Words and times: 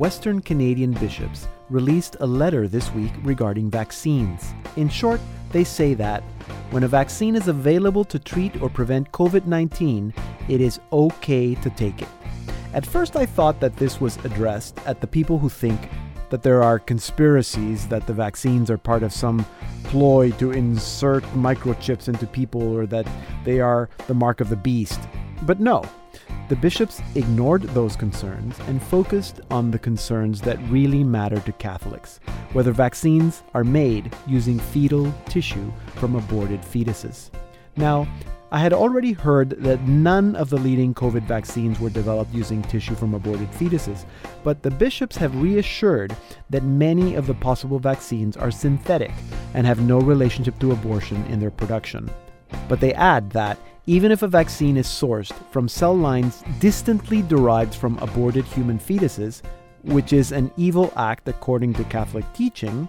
Western 0.00 0.40
Canadian 0.40 0.92
bishops 0.92 1.46
released 1.68 2.16
a 2.20 2.26
letter 2.26 2.66
this 2.66 2.90
week 2.94 3.12
regarding 3.22 3.70
vaccines. 3.70 4.54
In 4.76 4.88
short, 4.88 5.20
they 5.52 5.62
say 5.62 5.92
that 5.92 6.22
when 6.70 6.84
a 6.84 6.88
vaccine 6.88 7.36
is 7.36 7.48
available 7.48 8.06
to 8.06 8.18
treat 8.18 8.62
or 8.62 8.70
prevent 8.70 9.12
COVID 9.12 9.44
19, 9.44 10.14
it 10.48 10.62
is 10.62 10.80
okay 10.90 11.54
to 11.56 11.68
take 11.68 12.00
it. 12.00 12.08
At 12.72 12.86
first, 12.86 13.14
I 13.14 13.26
thought 13.26 13.60
that 13.60 13.76
this 13.76 14.00
was 14.00 14.16
addressed 14.24 14.78
at 14.86 15.02
the 15.02 15.06
people 15.06 15.38
who 15.38 15.50
think 15.50 15.90
that 16.30 16.42
there 16.42 16.62
are 16.62 16.78
conspiracies 16.78 17.86
that 17.88 18.06
the 18.06 18.14
vaccines 18.14 18.70
are 18.70 18.78
part 18.78 19.02
of 19.02 19.12
some 19.12 19.44
ploy 19.84 20.30
to 20.38 20.52
insert 20.52 21.24
microchips 21.34 22.08
into 22.08 22.26
people 22.26 22.62
or 22.62 22.86
that 22.86 23.06
they 23.44 23.60
are 23.60 23.90
the 24.06 24.14
mark 24.14 24.40
of 24.40 24.48
the 24.48 24.56
beast. 24.56 24.98
But 25.42 25.60
no, 25.60 25.84
the 26.50 26.56
bishops 26.56 27.00
ignored 27.14 27.62
those 27.62 27.94
concerns 27.94 28.58
and 28.66 28.82
focused 28.82 29.40
on 29.52 29.70
the 29.70 29.78
concerns 29.78 30.40
that 30.40 30.58
really 30.68 31.04
matter 31.04 31.38
to 31.38 31.52
Catholics 31.52 32.18
whether 32.52 32.72
vaccines 32.72 33.44
are 33.54 33.62
made 33.62 34.12
using 34.26 34.58
fetal 34.58 35.14
tissue 35.28 35.72
from 35.94 36.16
aborted 36.16 36.60
fetuses. 36.62 37.30
Now, 37.76 38.08
I 38.50 38.58
had 38.58 38.72
already 38.72 39.12
heard 39.12 39.50
that 39.62 39.82
none 39.82 40.34
of 40.34 40.50
the 40.50 40.58
leading 40.58 40.92
COVID 40.92 41.22
vaccines 41.22 41.78
were 41.78 41.88
developed 41.88 42.34
using 42.34 42.62
tissue 42.62 42.96
from 42.96 43.14
aborted 43.14 43.52
fetuses, 43.52 44.04
but 44.42 44.60
the 44.60 44.72
bishops 44.72 45.16
have 45.18 45.40
reassured 45.40 46.16
that 46.50 46.64
many 46.64 47.14
of 47.14 47.28
the 47.28 47.34
possible 47.34 47.78
vaccines 47.78 48.36
are 48.36 48.50
synthetic 48.50 49.12
and 49.54 49.68
have 49.68 49.82
no 49.82 50.00
relationship 50.00 50.58
to 50.58 50.72
abortion 50.72 51.24
in 51.26 51.38
their 51.38 51.52
production. 51.52 52.10
But 52.68 52.80
they 52.80 52.92
add 52.94 53.30
that 53.30 53.56
even 53.90 54.12
if 54.12 54.22
a 54.22 54.28
vaccine 54.28 54.76
is 54.76 54.86
sourced 54.86 55.32
from 55.50 55.68
cell 55.68 55.96
lines 55.96 56.44
distantly 56.60 57.22
derived 57.22 57.74
from 57.74 57.98
aborted 57.98 58.44
human 58.44 58.78
fetuses, 58.78 59.42
which 59.82 60.12
is 60.12 60.30
an 60.30 60.48
evil 60.56 60.92
act 60.94 61.26
according 61.26 61.74
to 61.74 61.82
Catholic 61.82 62.24
teaching, 62.32 62.88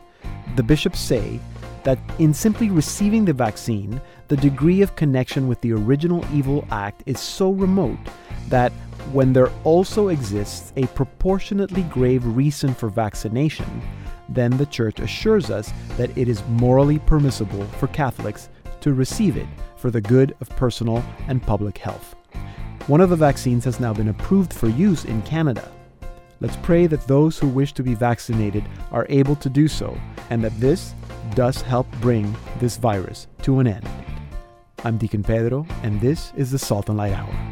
the 0.56 0.62
bishops 0.62 1.00
say 1.00 1.40
that 1.84 1.98
in 2.20 2.36
simply 2.36 2.70
receiving 2.70 3.26
the 3.26 3.34
vaccine, 3.34 4.00
the 4.28 4.38
degree 4.38 4.84
of 4.84 4.96
connection 4.96 5.48
with 5.48 5.60
the 5.62 5.74
original 5.74 6.24
evil 6.32 6.68
act 6.70 7.02
is 7.08 7.20
so 7.20 7.50
remote 7.50 7.98
that 8.50 8.72
when 9.12 9.34
there 9.34 9.52
also 9.64 10.10
exists 10.10 10.72
a 10.76 10.86
proportionately 10.90 11.82
grave 11.82 12.24
reason 12.24 12.76
for 12.76 12.90
vaccination, 12.90 13.82
then 14.30 14.56
the 14.56 14.68
Church 14.68 15.00
assures 15.00 15.50
us 15.50 15.74
that 15.98 16.16
it 16.16 16.28
is 16.28 16.44
morally 16.48 17.00
permissible 17.00 17.64
for 17.80 17.88
Catholics 17.88 18.50
to 18.82 18.94
receive 18.94 19.38
it 19.38 19.48
for 19.78 19.90
the 19.90 20.02
good 20.02 20.36
of 20.42 20.50
personal 20.50 21.04
and 21.28 21.42
public 21.42 21.78
health. 21.78 22.16
One 22.88 23.02
of 23.02 23.10
the 23.10 23.16
vaccines 23.16 23.66
has 23.66 23.80
now 23.80 23.94
been 23.94 24.10
approved 24.10 24.54
for 24.54 24.68
use 24.68 25.06
in 25.06 25.22
Canada. 25.22 25.72
Let's 26.40 26.58
pray 26.58 26.88
that 26.88 27.08
those 27.08 27.38
who 27.38 27.48
wish 27.48 27.74
to 27.74 27.84
be 27.84 27.94
vaccinated 27.94 28.64
are 28.92 29.06
able 29.10 29.36
to 29.38 29.50
do 29.50 29.68
so, 29.68 29.98
and 30.32 30.44
that 30.44 30.60
this 30.60 30.94
does 31.36 31.62
help 31.62 31.88
bring 32.02 32.36
this 32.60 32.78
virus 32.78 33.28
to 33.44 33.60
an 33.60 33.68
end. 33.68 33.88
I'm 34.84 34.98
Deacon 34.98 35.24
Pedro, 35.24 35.68
and 35.84 36.02
this 36.02 36.34
is 36.36 36.50
the 36.50 36.60
Salt 36.60 36.90
and 36.90 36.98
Light 36.98 37.14
Hour. 37.14 37.51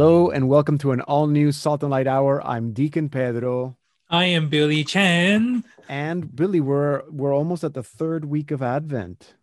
Hello 0.00 0.30
and 0.30 0.48
welcome 0.48 0.78
to 0.78 0.92
an 0.92 1.02
all 1.02 1.26
new 1.26 1.52
Salt 1.52 1.82
and 1.82 1.90
Light 1.90 2.06
Hour. 2.06 2.42
I'm 2.46 2.72
Deacon 2.72 3.10
Pedro. 3.10 3.76
I 4.08 4.24
am 4.24 4.48
Billy 4.48 4.82
Chen. 4.82 5.62
And 5.90 6.34
Billy, 6.34 6.58
we're 6.58 7.02
we're 7.10 7.34
almost 7.34 7.64
at 7.64 7.74
the 7.74 7.82
third 7.82 8.24
week 8.24 8.50
of 8.50 8.62
Advent. 8.62 9.34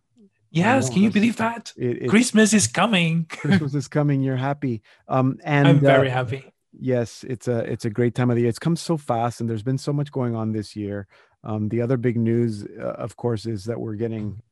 Yes, 0.50 0.90
can 0.90 1.04
you 1.04 1.12
believe 1.12 1.36
that? 1.36 1.72
It, 1.76 2.08
Christmas 2.08 2.52
is 2.52 2.66
coming. 2.66 3.26
Christmas 3.26 3.72
is 3.72 3.86
coming. 3.86 4.20
You're 4.20 4.34
happy. 4.34 4.82
Um, 5.06 5.38
and 5.44 5.68
I'm 5.68 5.78
very 5.78 6.10
uh, 6.10 6.14
happy. 6.14 6.52
Yes, 6.72 7.24
it's 7.28 7.46
a 7.46 7.58
it's 7.58 7.84
a 7.84 7.90
great 7.90 8.16
time 8.16 8.28
of 8.28 8.34
the 8.34 8.42
year. 8.42 8.48
It's 8.48 8.58
come 8.58 8.74
so 8.74 8.96
fast, 8.96 9.40
and 9.40 9.48
there's 9.48 9.62
been 9.62 9.78
so 9.78 9.92
much 9.92 10.10
going 10.10 10.34
on 10.34 10.50
this 10.50 10.74
year. 10.74 11.06
Um, 11.44 11.68
the 11.68 11.82
other 11.82 11.96
big 11.96 12.16
news, 12.16 12.64
uh, 12.64 12.82
of 12.82 13.16
course, 13.16 13.46
is 13.46 13.66
that 13.66 13.78
we're 13.78 13.94
getting 13.94 14.42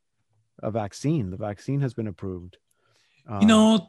a 0.62 0.70
vaccine. 0.70 1.30
The 1.30 1.36
vaccine 1.36 1.80
has 1.80 1.94
been 1.94 2.06
approved. 2.06 2.58
Um, 3.28 3.40
you 3.40 3.48
know, 3.48 3.88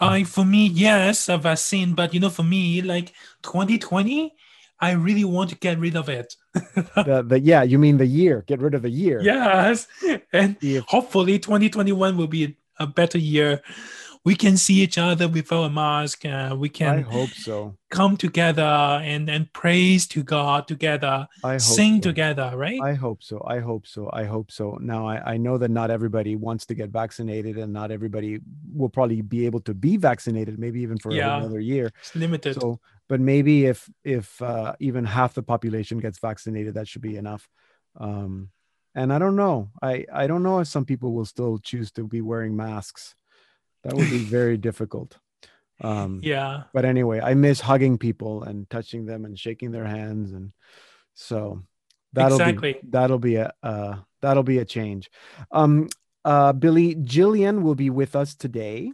I 0.00 0.24
for 0.24 0.44
me, 0.44 0.66
yes, 0.66 1.28
a 1.28 1.38
vaccine, 1.38 1.94
but 1.94 2.14
you 2.14 2.20
know, 2.20 2.30
for 2.30 2.44
me, 2.44 2.82
like 2.82 3.12
2020 3.42 4.34
I 4.80 4.92
really 4.92 5.24
want 5.24 5.50
to 5.50 5.56
get 5.56 5.78
rid 5.78 5.96
of 5.96 6.08
it. 6.08 6.36
the, 6.54 7.24
the 7.26 7.40
yeah, 7.40 7.62
you 7.62 7.78
mean 7.78 7.96
the 7.96 8.06
year? 8.06 8.44
Get 8.46 8.60
rid 8.60 8.74
of 8.74 8.82
the 8.82 8.90
year. 8.90 9.20
Yes, 9.20 9.88
and 10.32 10.56
if, 10.62 10.84
hopefully 10.84 11.38
2021 11.38 12.16
will 12.16 12.26
be 12.26 12.56
a 12.78 12.86
better 12.86 13.18
year. 13.18 13.60
We 14.28 14.36
can 14.36 14.58
see 14.58 14.82
each 14.82 14.98
other 14.98 15.26
without 15.26 15.62
a 15.62 15.70
mask. 15.70 16.26
Uh, 16.26 16.54
we 16.54 16.68
can. 16.68 16.98
I 16.98 17.00
hope 17.00 17.30
so. 17.30 17.78
Come 17.88 18.18
together 18.18 18.62
and 18.62 19.26
and 19.30 19.50
praise 19.54 20.06
to 20.08 20.22
God 20.22 20.68
together. 20.68 21.26
I 21.42 21.56
sing 21.56 21.94
so. 21.96 22.10
together, 22.10 22.52
right? 22.54 22.78
I 22.78 22.92
hope 22.92 23.22
so. 23.22 23.42
I 23.48 23.60
hope 23.60 23.86
so. 23.86 24.10
I 24.12 24.24
hope 24.24 24.50
so. 24.50 24.76
Now 24.82 25.08
I, 25.08 25.32
I 25.32 25.36
know 25.38 25.56
that 25.56 25.70
not 25.70 25.90
everybody 25.90 26.36
wants 26.36 26.66
to 26.66 26.74
get 26.74 26.90
vaccinated, 26.90 27.56
and 27.56 27.72
not 27.72 27.90
everybody 27.90 28.40
will 28.70 28.90
probably 28.90 29.22
be 29.22 29.46
able 29.46 29.60
to 29.60 29.72
be 29.72 29.96
vaccinated. 29.96 30.58
Maybe 30.58 30.82
even 30.82 30.98
for 30.98 31.10
yeah. 31.10 31.38
another 31.38 31.60
year. 31.60 31.90
It's 32.02 32.14
limited. 32.14 32.60
So 32.60 32.80
but 33.08 33.20
maybe 33.20 33.64
if 33.64 33.88
if 34.04 34.42
uh, 34.42 34.74
even 34.78 35.06
half 35.06 35.32
the 35.32 35.42
population 35.42 36.00
gets 36.00 36.18
vaccinated, 36.18 36.74
that 36.74 36.86
should 36.86 37.00
be 37.00 37.16
enough. 37.16 37.48
Um, 37.96 38.50
and 38.94 39.10
I 39.10 39.18
don't 39.18 39.36
know. 39.36 39.70
I 39.80 40.04
I 40.12 40.26
don't 40.26 40.42
know 40.42 40.58
if 40.58 40.68
some 40.68 40.84
people 40.84 41.14
will 41.14 41.24
still 41.24 41.56
choose 41.56 41.90
to 41.92 42.06
be 42.06 42.20
wearing 42.20 42.54
masks. 42.54 43.14
That 43.88 43.96
would 43.96 44.10
be 44.10 44.18
very 44.18 44.58
difficult. 44.58 45.16
Um, 45.80 46.20
yeah. 46.22 46.64
But 46.74 46.84
anyway, 46.84 47.20
I 47.20 47.34
miss 47.34 47.60
hugging 47.60 47.96
people 47.96 48.42
and 48.42 48.68
touching 48.68 49.06
them 49.06 49.24
and 49.24 49.38
shaking 49.38 49.70
their 49.70 49.86
hands, 49.86 50.32
and 50.32 50.52
so 51.14 51.62
that'll 52.12 52.38
exactly. 52.38 52.74
be 52.74 52.80
that'll 52.90 53.18
be 53.18 53.36
a 53.36 53.52
uh, 53.62 53.96
that'll 54.20 54.42
be 54.42 54.58
a 54.58 54.64
change. 54.64 55.10
Um, 55.50 55.88
uh, 56.24 56.52
Billy 56.52 56.96
Jillian 56.96 57.62
will 57.62 57.74
be 57.74 57.88
with 57.88 58.14
us 58.14 58.34
today. 58.34 58.92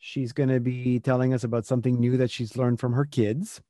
She's 0.00 0.32
going 0.32 0.48
to 0.48 0.58
be 0.58 0.98
telling 0.98 1.32
us 1.32 1.44
about 1.44 1.64
something 1.64 2.00
new 2.00 2.16
that 2.16 2.30
she's 2.32 2.56
learned 2.56 2.80
from 2.80 2.94
her 2.94 3.04
kids. 3.04 3.60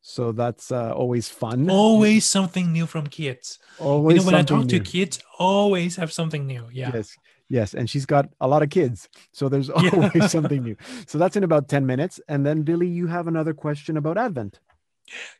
So 0.00 0.32
that's 0.32 0.72
uh, 0.72 0.92
always 0.92 1.28
fun. 1.28 1.70
Always 1.70 2.24
something 2.24 2.72
new 2.72 2.86
from 2.86 3.06
kids. 3.06 3.60
Always 3.78 4.16
you 4.16 4.20
know, 4.22 4.26
when 4.26 4.34
I 4.34 4.42
talk 4.42 4.64
new. 4.64 4.78
to 4.78 4.80
kids, 4.80 5.20
always 5.38 5.94
have 5.94 6.12
something 6.12 6.44
new. 6.46 6.66
Yeah. 6.72 6.90
Yes. 6.92 7.16
Yes. 7.50 7.74
And 7.74 7.90
she's 7.90 8.06
got 8.06 8.30
a 8.40 8.48
lot 8.48 8.62
of 8.62 8.70
kids. 8.70 9.08
So 9.32 9.48
there's 9.48 9.68
always 9.70 10.14
yeah. 10.14 10.26
something 10.28 10.62
new. 10.62 10.76
So 11.06 11.18
that's 11.18 11.36
in 11.36 11.44
about 11.44 11.68
10 11.68 11.84
minutes. 11.84 12.20
And 12.28 12.46
then, 12.46 12.62
Billy, 12.62 12.86
you 12.86 13.08
have 13.08 13.26
another 13.26 13.52
question 13.52 13.98
about 13.98 14.16
Advent. 14.16 14.60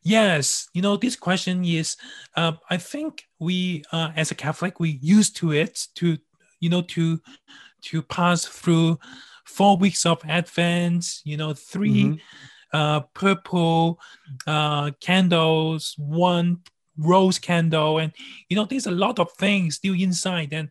Yes. 0.03 0.69
You 0.75 0.83
know, 0.83 0.97
this 0.97 1.17
question 1.17 1.65
is 1.65 1.97
uh, 2.37 2.53
I 2.69 2.77
think 2.77 3.25
we, 3.39 3.85
uh, 3.93 4.11
as 4.17 4.33
a 4.33 4.35
Catholic, 4.35 4.81
we 4.81 4.99
used 5.01 5.37
to 5.37 5.53
it 5.53 5.87
to, 5.95 6.19
you 6.59 6.69
know, 6.69 6.83
to, 6.83 7.21
to 7.83 8.03
pass 8.03 8.45
through 8.45 8.99
four 9.45 9.77
weeks 9.77 10.05
of 10.05 10.21
Advent, 10.29 11.21
you 11.25 11.37
know, 11.37 11.55
3 11.55 11.91
mm-hmm. 11.91 12.15
uh, 12.73 13.01
purple 13.15 14.01
uh, 14.49 14.91
candles, 15.01 15.95
one 15.97 16.59
rose 17.01 17.39
candle, 17.39 17.99
and 17.99 18.13
you 18.49 18.57
know, 18.57 18.65
there's 18.65 18.87
a 18.87 18.91
lot 18.91 19.19
of 19.19 19.33
things 19.33 19.77
still 19.77 19.95
inside, 19.95 20.53
and 20.53 20.69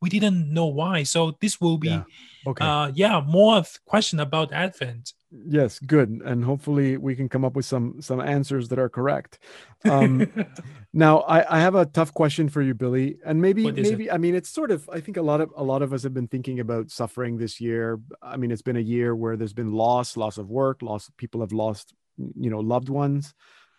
we 0.00 0.08
didn't 0.08 0.52
know 0.52 0.66
why. 0.66 1.02
So 1.02 1.36
this 1.40 1.60
will 1.60 1.78
be, 1.78 1.88
yeah. 1.88 2.04
okay, 2.46 2.64
uh, 2.64 2.90
yeah, 2.94 3.20
more 3.26 3.62
question 3.84 4.20
about 4.20 4.52
Advent. 4.52 5.12
Yes, 5.30 5.78
good, 5.78 6.08
and 6.24 6.44
hopefully 6.44 6.96
we 6.96 7.14
can 7.14 7.28
come 7.28 7.44
up 7.44 7.54
with 7.54 7.64
some 7.64 8.02
some 8.02 8.20
answers 8.20 8.68
that 8.68 8.80
are 8.80 8.88
correct. 8.88 9.38
Um, 9.84 10.26
now, 10.92 11.20
I, 11.20 11.58
I 11.58 11.60
have 11.60 11.76
a 11.76 11.86
tough 11.86 12.12
question 12.12 12.48
for 12.48 12.62
you, 12.62 12.74
Billy, 12.74 13.18
and 13.24 13.40
maybe 13.40 13.70
maybe 13.70 14.06
it? 14.06 14.12
I 14.12 14.18
mean 14.18 14.34
it's 14.34 14.48
sort 14.48 14.72
of 14.72 14.88
I 14.92 14.98
think 14.98 15.18
a 15.18 15.22
lot 15.22 15.40
of 15.40 15.52
a 15.56 15.62
lot 15.62 15.82
of 15.82 15.92
us 15.92 16.02
have 16.02 16.14
been 16.14 16.26
thinking 16.26 16.58
about 16.58 16.90
suffering 16.90 17.36
this 17.36 17.60
year. 17.60 18.00
I 18.20 18.38
mean, 18.38 18.50
it's 18.50 18.62
been 18.62 18.76
a 18.76 18.80
year 18.80 19.14
where 19.14 19.36
there's 19.36 19.52
been 19.52 19.72
loss, 19.72 20.16
loss 20.16 20.36
of 20.36 20.50
work, 20.50 20.82
loss. 20.82 21.08
People 21.16 21.42
have 21.42 21.52
lost, 21.52 21.94
you 22.16 22.50
know, 22.50 22.60
loved 22.60 22.88
ones. 22.88 23.32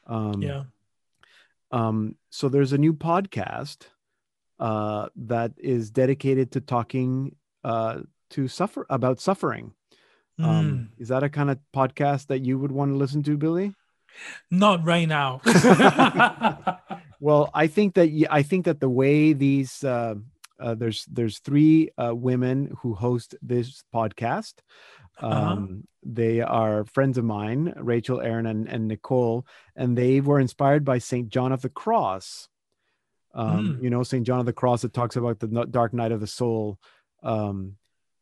Um, 0.07 0.41
yeah. 0.41 0.63
Um, 1.71 2.15
so 2.29 2.47
there's 2.47 2.73
a 2.73 2.77
new 2.77 2.93
podcast 2.93 3.87
uh, 4.61 5.09
that 5.15 5.51
is 5.57 5.91
dedicated 5.91 6.53
to 6.53 6.61
talking 6.61 7.35
uh, 7.65 7.99
to 8.29 8.47
suffer 8.47 8.85
about 8.89 9.19
suffering 9.19 9.73
um, 10.39 10.89
mm. 10.97 11.01
Is 11.01 11.09
that 11.09 11.23
a 11.23 11.29
kind 11.29 11.49
of 11.49 11.59
podcast 11.75 12.27
that 12.27 12.45
you 12.45 12.57
would 12.57 12.71
want 12.71 12.91
to 12.91 12.97
listen 12.97 13.23
to, 13.23 13.37
Billy? 13.37 13.73
Not 14.49 14.85
right 14.85 15.07
now. 15.07 15.41
well, 17.19 17.49
I 17.53 17.67
think 17.67 17.95
that 17.95 18.09
I 18.29 18.43
think 18.43 18.65
that 18.65 18.79
the 18.79 18.89
way 18.89 19.33
these 19.33 19.83
uh, 19.83 20.15
uh, 20.59 20.75
there's 20.75 21.05
there's 21.05 21.39
three 21.39 21.89
uh, 21.97 22.13
women 22.15 22.75
who 22.79 22.93
host 22.93 23.35
this 23.41 23.83
podcast. 23.93 24.55
Uh-huh. 25.19 25.51
Um, 25.51 25.87
They 26.03 26.41
are 26.41 26.85
friends 26.85 27.17
of 27.19 27.25
mine, 27.25 27.73
Rachel, 27.77 28.21
Aaron, 28.21 28.47
and, 28.47 28.67
and 28.67 28.87
Nicole, 28.87 29.45
and 29.75 29.95
they 29.95 30.19
were 30.19 30.39
inspired 30.39 30.83
by 30.83 30.97
St. 30.97 31.29
John 31.29 31.51
of 31.51 31.61
the 31.61 31.69
Cross. 31.69 32.49
Um, 33.33 33.77
Mm. 33.77 33.83
You 33.83 33.89
know, 33.89 34.03
St. 34.03 34.25
John 34.25 34.39
of 34.39 34.45
the 34.45 34.53
Cross 34.53 34.81
that 34.81 34.93
talks 34.93 35.15
about 35.15 35.39
the 35.39 35.47
dark 35.69 35.93
night 35.93 36.11
of 36.11 36.19
the 36.19 36.27
soul. 36.27 36.77
Um, 37.23 37.77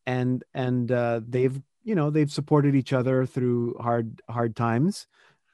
and 0.06 0.42
and 0.54 0.90
uh, 0.92 1.20
they've 1.26 1.60
you 1.82 1.94
know 1.94 2.10
they've 2.10 2.30
supported 2.30 2.74
each 2.74 2.92
other 2.92 3.26
through 3.26 3.74
hard 3.80 4.20
hard 4.28 4.54
times 4.56 5.06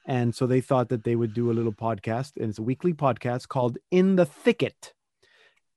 and 0.08 0.34
so 0.34 0.46
they 0.46 0.60
thought 0.60 0.88
that 0.88 1.02
they 1.04 1.16
would 1.16 1.34
do 1.34 1.50
a 1.50 1.54
little 1.54 1.72
podcast 1.72 2.36
and 2.36 2.48
it's 2.48 2.58
a 2.58 2.62
weekly 2.62 2.92
podcast 2.94 3.48
called 3.48 3.76
in 3.90 4.16
the 4.16 4.24
thicket 4.26 4.92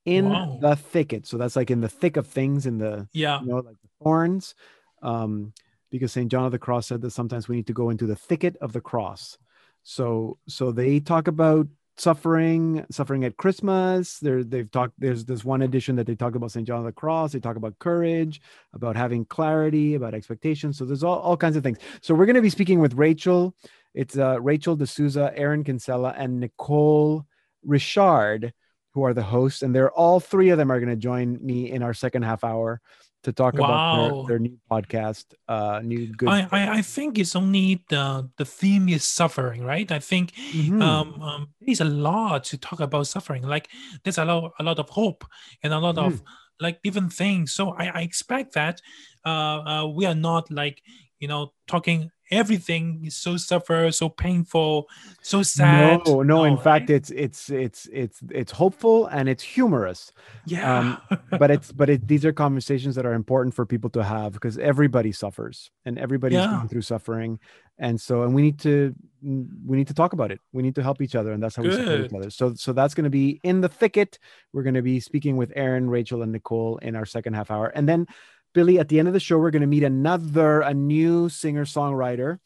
in 0.06 0.30
Wow. 0.30 0.58
the 0.62 0.76
thicket 0.76 1.26
so 1.28 1.38
that's 1.38 1.56
like 1.56 1.70
in 1.72 1.82
the 1.82 1.90
thick 1.90 2.16
of 2.18 2.26
things 2.28 2.66
in 2.66 2.78
the 2.78 3.08
Yeah. 3.14 3.42
you 3.42 3.48
know 3.48 3.58
like 3.58 3.76
the 3.82 3.90
thorns 4.04 4.56
um 5.02 5.54
because 5.92 6.12
st 6.14 6.32
john 6.32 6.46
of 6.46 6.52
the 6.52 6.60
cross 6.60 6.88
said 6.88 7.02
that 7.02 7.12
sometimes 7.12 7.48
we 7.48 7.56
need 7.58 7.68
to 7.68 7.74
go 7.74 7.90
into 7.90 8.08
the 8.08 8.16
thicket 8.16 8.56
of 8.62 8.74
the 8.74 8.82
cross 8.82 9.38
so 9.84 10.38
so 10.48 10.72
they 10.72 11.00
talk 11.00 11.28
about 11.28 11.68
suffering 12.00 12.86
suffering 12.90 13.26
at 13.26 13.38
christmas. 13.38 14.20
There 14.20 14.44
they've 14.44 14.70
talked 14.72 14.94
there's 14.98 15.26
this 15.26 15.44
one 15.44 15.62
edition 15.62 15.98
that 15.98 16.08
they 16.08 16.16
talk 16.16 16.36
about 16.36 16.52
st 16.52 16.66
john 16.66 16.80
of 16.80 16.86
the 16.86 16.92
cross. 16.92 17.34
They 17.34 17.40
talk 17.40 17.58
about 17.58 17.78
courage 17.80 18.42
about 18.74 18.96
having 18.96 19.26
clarity 19.26 19.96
about 19.96 20.14
expectations. 20.14 20.78
So 20.78 20.86
there's 20.86 21.04
all, 21.04 21.20
all 21.20 21.38
kinds 21.38 21.56
of 21.56 21.64
things. 21.64 21.80
So 22.02 22.16
we're 22.16 22.26
going 22.26 22.36
to 22.36 22.42
be 22.42 22.50
speaking 22.50 22.80
with 22.80 22.94
rachel. 22.94 23.54
It's 23.94 24.18
uh, 24.18 24.40
rachel 24.42 24.76
d'souza 24.76 25.34
aaron 25.36 25.64
kinsella 25.64 26.14
and 26.18 26.40
nicole 26.40 27.26
richard 27.64 28.54
who 28.94 29.04
are 29.04 29.14
the 29.14 29.24
hosts 29.24 29.62
and 29.62 29.76
they're 29.76 29.92
all 29.92 30.20
three 30.20 30.50
of 30.50 30.58
them 30.58 30.72
are 30.72 30.80
going 30.80 30.90
to 30.90 30.96
join 30.96 31.38
me 31.46 31.70
in 31.70 31.84
our 31.84 31.94
second 31.94 32.24
half 32.24 32.44
hour 32.44 32.82
to 33.24 33.34
talk 33.34 33.54
about 33.56 34.28
their, 34.28 34.28
their 34.28 34.40
new 34.40 34.58
podcast 34.72 35.26
uh 35.48 35.82
new 35.84 36.08
good 36.14 36.30
I, 36.30 36.48
I, 36.52 36.62
I 36.78 36.82
think 36.82 37.18
it's 37.18 37.36
only 37.36 37.84
the 37.90 38.30
the 38.38 38.46
theme 38.46 38.88
is 38.90 39.04
suffering, 39.04 39.64
right? 39.64 39.92
I 39.92 40.00
think 40.00 40.32
Mhm. 40.54 40.82
um, 40.82 41.22
um 41.22 41.48
there's 41.62 41.82
a 41.82 41.86
lot 41.86 42.44
to 42.46 42.58
talk 42.58 42.80
about 42.80 43.08
suffering. 43.08 43.44
Like 43.44 43.68
there's 44.04 44.18
a 44.18 44.26
lot 44.26 44.54
a 44.60 44.64
lot 44.64 44.80
of 44.80 44.90
hope 44.90 45.26
and 45.64 45.74
a 45.74 45.80
lot 45.80 45.96
Mm. 45.96 46.06
of 46.06 46.22
like 46.60 46.82
different 46.84 47.14
things. 47.14 47.54
So 47.54 47.72
I, 47.72 47.86
I 47.88 48.02
expect 48.02 48.54
that 48.54 48.82
uh, 49.26 49.60
uh 49.72 49.88
we 49.88 50.06
are 50.06 50.16
not 50.16 50.50
like 50.52 50.82
you 51.20 51.28
know 51.28 51.54
talking 51.68 52.12
everything 52.32 53.04
is 53.06 53.16
so 53.16 53.38
suffer, 53.38 53.92
so 53.92 54.10
painful, 54.10 54.88
so 55.22 55.42
sad. 55.44 56.02
No, 56.06 56.22
no. 56.22 56.44
In 56.44 56.56
right? 56.56 56.64
fact, 56.64 56.90
it's 56.90 57.10
it's 57.12 57.50
it's 57.50 57.88
it's 57.92 58.20
it's 58.32 58.52
hopeful 58.52 59.08
and 59.08 59.28
it's 59.28 59.44
humorous. 59.44 60.12
yeah. 60.46 60.80
Um, 60.80 61.20
but 61.40 61.52
it's 61.52 61.72
but 61.72 61.90
it, 61.90 62.08
these 62.08 62.26
are 62.26 62.34
conversations 62.34 62.96
that 62.96 63.06
are 63.06 63.14
important 63.14 63.54
for 63.56 63.66
people 63.66 63.90
to 63.92 64.04
have 64.04 64.34
because 64.34 64.58
everybody 64.58 65.12
suffers 65.12 65.72
and 65.86 65.98
everybody's 65.98 66.38
Yeah. 66.40 66.52
going 66.58 66.68
through 66.68 66.82
suffering, 66.84 67.40
and 67.78 68.00
so 68.00 68.24
and 68.24 68.34
we 68.34 68.42
need 68.42 68.60
to 68.60 68.94
we 69.22 69.78
need 69.78 69.88
to 69.88 69.94
talk 69.94 70.14
about 70.14 70.32
it. 70.32 70.40
We 70.54 70.64
need 70.64 70.76
to 70.76 70.84
help 70.84 71.02
each 71.02 71.16
other, 71.16 71.34
and 71.34 71.44
that's 71.44 71.56
how 71.56 71.64
we 71.64 71.72
support 71.72 72.02
each 72.06 72.14
other. 72.14 72.30
So 72.30 72.54
so 72.54 72.74
that's 72.74 72.94
going 72.94 73.04
to 73.04 73.10
be 73.10 73.40
in 73.44 73.62
the 73.62 73.70
thicket. 73.70 74.20
We're 74.54 74.64
going 74.64 74.76
to 74.76 74.82
be 74.82 75.00
speaking 75.00 75.36
with 75.38 75.52
Aaron, 75.56 75.90
Rachel, 75.90 76.22
and 76.22 76.32
Nicole 76.32 76.78
in 76.78 76.96
our 76.96 77.06
second 77.06 77.34
half 77.34 77.52
hour, 77.52 77.68
and 77.68 77.88
then 77.88 78.08
Billy. 78.54 78.80
At 78.80 78.90
the 78.90 79.00
end 79.00 79.08
of 79.08 79.14
the 79.14 79.20
show, 79.20 79.38
we're 79.38 79.52
going 79.52 79.62
to 79.62 79.68
meet 79.68 79.84
another 79.84 80.62
a 80.62 80.74
new 80.74 81.30
singer 81.30 81.66
songwriter 81.66 82.40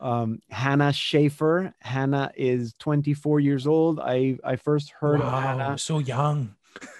um, 0.00 0.40
Hannah 0.50 0.92
Schaefer. 0.92 1.74
Hannah 1.80 2.30
is 2.36 2.74
24 2.78 3.40
years 3.40 3.66
old. 3.66 3.98
I 4.00 4.38
I 4.44 4.56
first 4.56 4.90
heard 4.90 5.20
of 5.20 5.32
Hannah. 5.32 5.78
so 5.78 5.98
young. 5.98 6.54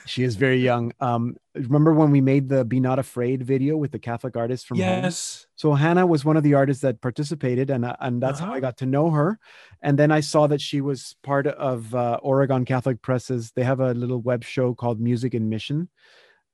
She 0.06 0.22
is 0.22 0.36
very 0.36 0.58
young. 0.58 0.92
Um, 1.00 1.36
remember 1.54 1.92
when 1.92 2.10
we 2.10 2.22
made 2.22 2.48
the 2.48 2.64
"Be 2.64 2.80
Not 2.80 2.98
Afraid" 2.98 3.42
video 3.42 3.76
with 3.76 3.90
the 3.90 3.98
Catholic 3.98 4.34
artist 4.34 4.66
from 4.66 4.78
home? 4.78 5.02
Yes. 5.02 5.46
So 5.56 5.74
Hannah 5.74 6.06
was 6.06 6.24
one 6.24 6.38
of 6.38 6.42
the 6.44 6.54
artists 6.54 6.80
that 6.80 7.02
participated, 7.02 7.68
and 7.68 7.84
and 8.00 8.22
that's 8.22 8.40
how 8.40 8.46
I 8.46 8.50
Uh-huh. 8.52 8.60
got 8.60 8.76
to 8.78 8.86
know 8.86 9.10
her. 9.10 9.38
And 9.82 9.98
then 9.98 10.10
I 10.10 10.20
saw 10.20 10.46
that 10.46 10.62
she 10.62 10.80
was 10.80 11.16
part 11.22 11.46
of 11.46 11.94
uh, 11.94 12.18
Oregon 12.22 12.64
Catholic 12.64 13.02
Presses. 13.02 13.52
They 13.52 13.64
have 13.64 13.80
a 13.80 13.92
little 13.92 14.22
web 14.22 14.42
show 14.44 14.72
called 14.74 14.98
Music 14.98 15.34
and 15.34 15.50
Mission, 15.50 15.90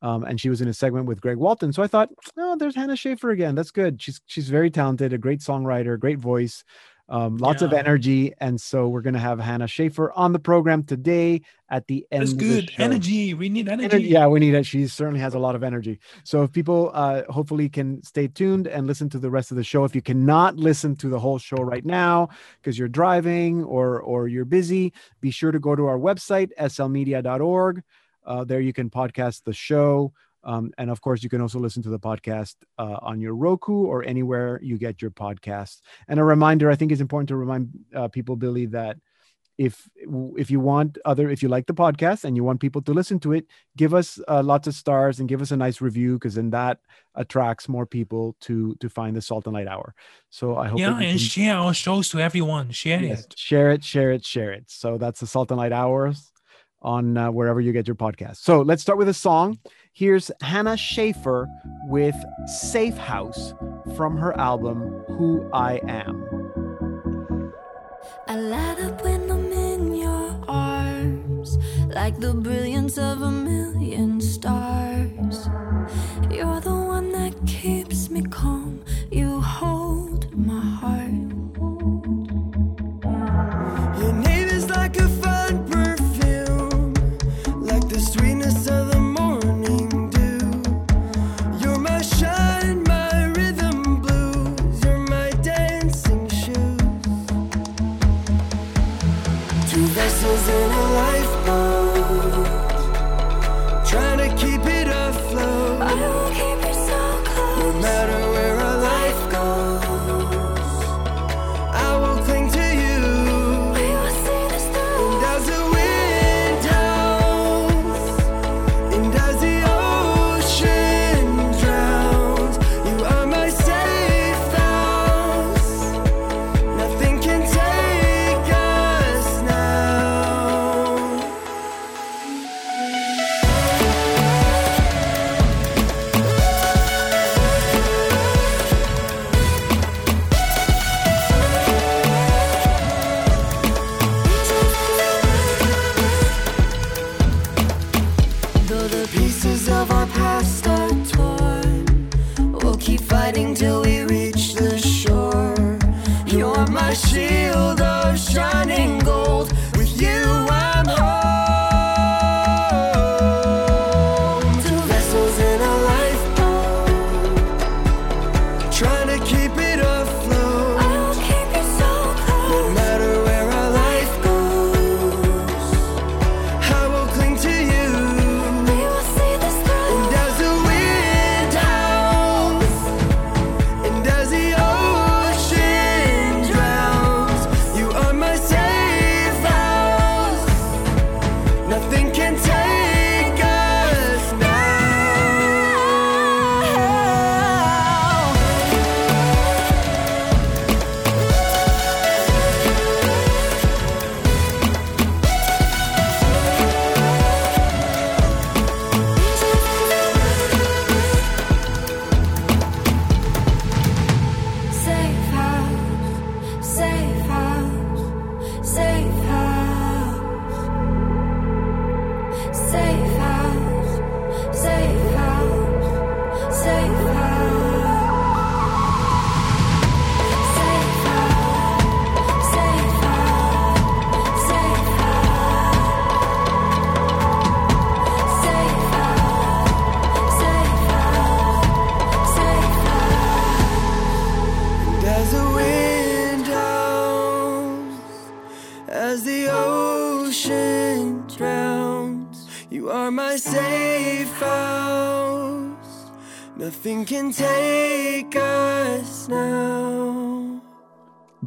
um, 0.03 0.25
and 0.25 0.41
she 0.41 0.51
was 0.51 0.61
in 0.61 0.69
a 0.69 0.75
segment 0.75 1.07
with 1.07 1.21
Greg 1.21 1.37
Walton. 1.39 1.73
So 1.73 1.83
I 1.83 1.87
thought, 1.87 2.11
oh, 2.37 2.57
there's 2.57 2.75
Hannah 2.75 2.97
Schaefer 2.97 3.31
again. 3.31 3.55
That's 3.55 3.71
good. 3.71 4.03
She's 4.03 4.21
she's 4.27 4.49
very 4.49 4.71
talented, 4.71 5.13
a 5.13 5.19
great 5.19 5.41
songwriter, 5.41 5.99
great 5.99 6.19
voice, 6.19 6.65
um, 7.09 7.37
lots 7.37 7.63
of 7.63 7.73
energy. 7.73 8.33
And 8.39 8.61
so 8.61 8.89
we're 8.89 9.03
gonna 9.03 9.21
have 9.21 9.39
Hannah 9.39 9.69
Schaefer 9.69 10.13
on 10.13 10.33
the 10.33 10.41
program 10.41 10.83
today 10.83 11.43
at 11.69 11.87
the 11.87 12.05
end. 12.11 12.23
That's 12.23 12.33
of 12.33 12.39
the 12.39 12.49
good. 12.49 12.73
Energy. 12.79 13.35
We 13.35 13.49
need 13.49 13.69
energy. 13.69 13.97
Ener- 13.97 14.09
yeah, 14.09 14.27
we 14.27 14.41
need 14.41 14.55
it. 14.55 14.67
She 14.67 14.87
certainly 14.89 15.21
has 15.21 15.35
a 15.35 15.39
lot 15.39 15.55
of 15.55 15.63
energy. 15.63 16.01
So 16.25 16.43
if 16.43 16.53
people 16.53 16.91
uh, 16.95 17.23
hopefully 17.29 17.69
can 17.69 18.03
stay 18.03 18.27
tuned 18.27 18.67
and 18.67 18.89
listen 18.89 19.09
to 19.11 19.19
the 19.19 19.31
rest 19.31 19.53
of 19.53 19.57
the 19.57 19.65
show. 19.65 19.85
If 19.85 19.95
you 19.95 20.03
cannot 20.03 20.57
listen 20.57 20.97
to 20.97 21.09
the 21.09 21.21
whole 21.21 21.39
show 21.39 21.59
right 21.59 21.85
now 21.85 22.29
because 22.61 22.77
you're 22.77 22.89
driving 22.89 23.63
or 23.63 24.01
or 24.01 24.27
you're 24.27 24.45
busy, 24.45 24.93
be 25.21 25.31
sure 25.31 25.53
to 25.53 25.61
go 25.61 25.77
to 25.77 25.87
our 25.87 25.99
website 25.99 26.51
slmedia.org. 26.59 27.83
Uh, 28.25 28.45
there 28.45 28.61
you 28.61 28.73
can 28.73 28.91
podcast 28.91 29.45
the 29.45 29.53
show. 29.53 30.13
Um, 30.45 30.73
and 30.77 30.91
of 30.91 31.01
course, 31.01 31.23
you 31.23 31.29
can 31.29 31.41
also 31.41 31.61
listen 31.61 31.83
to 31.85 31.89
the 31.91 32.01
podcast 32.01 32.57
uh, 32.79 32.99
on 33.01 33.21
your 33.21 33.35
Roku 33.37 33.85
or 33.87 34.03
anywhere 34.05 34.59
you 34.63 34.77
get 34.77 35.01
your 35.01 35.13
podcasts. 35.13 35.81
And 36.09 36.19
a 36.19 36.25
reminder, 36.25 36.71
I 36.71 36.75
think 36.77 36.91
it's 36.91 37.01
important 37.01 37.29
to 37.29 37.37
remind 37.37 37.71
uh, 37.95 38.09
people, 38.09 38.35
Billy, 38.37 38.67
that 38.67 38.97
if 39.59 39.87
if 40.39 40.51
you 40.51 40.59
want 40.61 40.97
other 41.05 41.29
if 41.29 41.43
you 41.43 41.49
like 41.49 41.67
the 41.67 41.75
podcast 41.75 42.25
and 42.25 42.37
you 42.37 42.43
want 42.43 42.59
people 42.59 42.81
to 42.81 42.95
listen 42.95 43.21
to 43.21 43.33
it 43.35 43.47
give 43.77 43.93
us 43.93 44.19
uh, 44.27 44.43
lots 44.43 44.67
of 44.67 44.75
stars 44.75 45.21
and 45.21 45.29
give 45.29 45.43
us 45.43 45.51
a 45.51 45.57
nice 45.57 45.83
review 45.83 46.15
because 46.15 46.37
then 46.37 46.49
that 46.49 46.79
attracts 47.17 47.69
more 47.69 47.85
people 47.85 48.35
to 48.41 48.75
to 48.81 48.89
find 48.89 49.15
the 49.15 49.21
salt 49.21 49.47
and 49.47 49.53
light 49.53 49.69
hour 49.69 49.95
so 50.31 50.57
i 50.57 50.69
hope 50.69 50.79
Yeah, 50.81 50.97
and 50.97 51.01
can- 51.05 51.19
share 51.19 51.55
our 51.57 51.75
shows 51.75 52.09
to 52.09 52.19
everyone. 52.19 52.71
Share 52.71 53.03
yes, 53.03 53.25
it. 53.27 53.35
share 53.37 53.71
it 53.73 53.85
share 53.85 54.11
it 54.11 54.25
share 54.25 54.53
it 54.53 54.65
so 54.71 54.97
that's 54.97 55.21
the 55.21 55.27
salt 55.27 55.51
and 55.51 55.59
light 55.59 55.73
hours 55.73 56.32
on 56.83 57.17
uh, 57.17 57.31
wherever 57.31 57.61
you 57.61 57.73
get 57.73 57.87
your 57.87 57.97
podcast 57.97 58.37
so 58.37 58.63
let's 58.63 58.83
start 58.83 58.99
with 58.99 59.09
a 59.09 59.15
song 59.15 59.59
here's 59.93 60.31
hannah 60.41 60.77
schaefer 60.77 61.49
with 61.85 62.17
safe 62.47 62.97
house 62.97 63.55
from 63.97 64.17
her 64.17 64.39
album 64.39 64.79
who 65.09 65.49
i 65.53 65.81
am 65.89 66.25
I 68.29 68.37
light 68.37 68.81
up 68.81 69.05
when 69.05 69.31
I'm 69.31 69.53
in 69.53 69.95
your 69.95 70.41
arms, 70.49 71.59
like 71.89 72.19
the 72.19 72.33
brilliance 72.33 72.97
of 72.97 73.21
a 73.21 73.31
million 73.31 74.21
stars. 74.21 75.49
You're 76.31 76.61
the 76.61 76.75
one 76.75 77.13
that 77.13 77.35
keeps 77.47 78.09
me 78.09 78.23
calm. 78.23 78.82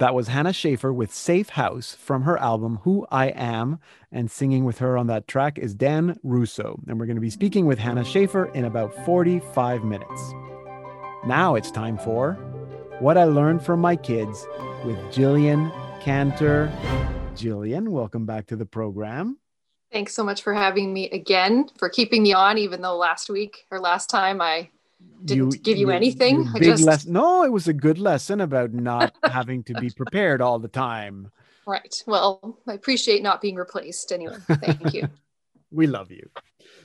That 0.05 0.13
was 0.13 0.27
Hannah 0.27 0.53
Schaefer 0.53 0.93
with 0.93 1.11
Safe 1.11 1.49
House 1.49 1.95
from 1.95 2.21
her 2.21 2.37
album 2.37 2.77
Who 2.83 3.07
I 3.09 3.29
Am. 3.29 3.79
And 4.11 4.29
singing 4.29 4.63
with 4.63 4.77
her 4.77 4.99
on 4.99 5.07
that 5.07 5.27
track 5.27 5.57
is 5.57 5.73
Dan 5.73 6.19
Russo. 6.21 6.79
And 6.87 6.99
we're 6.99 7.07
going 7.07 7.15
to 7.15 7.21
be 7.21 7.31
speaking 7.31 7.65
with 7.65 7.79
Hannah 7.79 8.05
Schaefer 8.05 8.45
in 8.53 8.65
about 8.65 8.93
45 9.03 9.83
minutes. 9.83 10.31
Now 11.25 11.55
it's 11.55 11.71
time 11.71 11.97
for 11.97 12.33
What 12.99 13.17
I 13.17 13.23
Learned 13.23 13.65
from 13.65 13.79
My 13.79 13.95
Kids 13.95 14.45
with 14.85 14.99
Jillian 15.11 15.73
Cantor. 16.01 16.71
Jillian, 17.33 17.87
welcome 17.87 18.27
back 18.27 18.45
to 18.45 18.55
the 18.55 18.67
program. 18.67 19.39
Thanks 19.91 20.13
so 20.13 20.23
much 20.23 20.43
for 20.43 20.53
having 20.53 20.93
me 20.93 21.09
again, 21.09 21.65
for 21.79 21.89
keeping 21.89 22.21
me 22.21 22.31
on, 22.31 22.59
even 22.59 22.79
though 22.79 22.95
last 22.95 23.27
week 23.27 23.65
or 23.71 23.79
last 23.79 24.11
time 24.11 24.39
I 24.39 24.69
didn't 25.23 25.63
give 25.63 25.77
you 25.77 25.91
anything. 25.91 26.47
I 26.49 26.59
big 26.59 26.63
just- 26.63 26.83
les- 26.85 27.05
no, 27.05 27.43
it 27.43 27.51
was 27.51 27.67
a 27.67 27.73
good 27.73 27.97
lesson 27.97 28.41
about 28.41 28.73
not 28.73 29.15
having 29.23 29.63
to 29.63 29.73
be 29.75 29.89
prepared 29.89 30.41
all 30.41 30.59
the 30.59 30.67
time. 30.67 31.31
Right. 31.67 32.03
Well, 32.05 32.59
I 32.67 32.73
appreciate 32.73 33.23
not 33.23 33.41
being 33.41 33.55
replaced 33.55 34.11
anyway. 34.11 34.37
Thank 34.47 34.93
you. 34.93 35.07
We 35.71 35.87
love 35.87 36.09
you. 36.09 36.29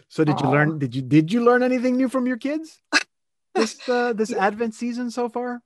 So 0.08 0.24
did 0.24 0.40
you 0.40 0.48
learn 0.48 0.78
did 0.78 0.96
you 0.96 1.02
did 1.02 1.30
you 1.32 1.44
learn 1.44 1.62
anything 1.62 1.96
new 1.96 2.08
from 2.08 2.26
your 2.26 2.38
kids? 2.38 2.80
This 3.54 3.88
uh, 3.88 4.12
this 4.14 4.32
advent 4.32 4.74
season 4.74 5.10
so 5.10 5.28
far? 5.28 5.60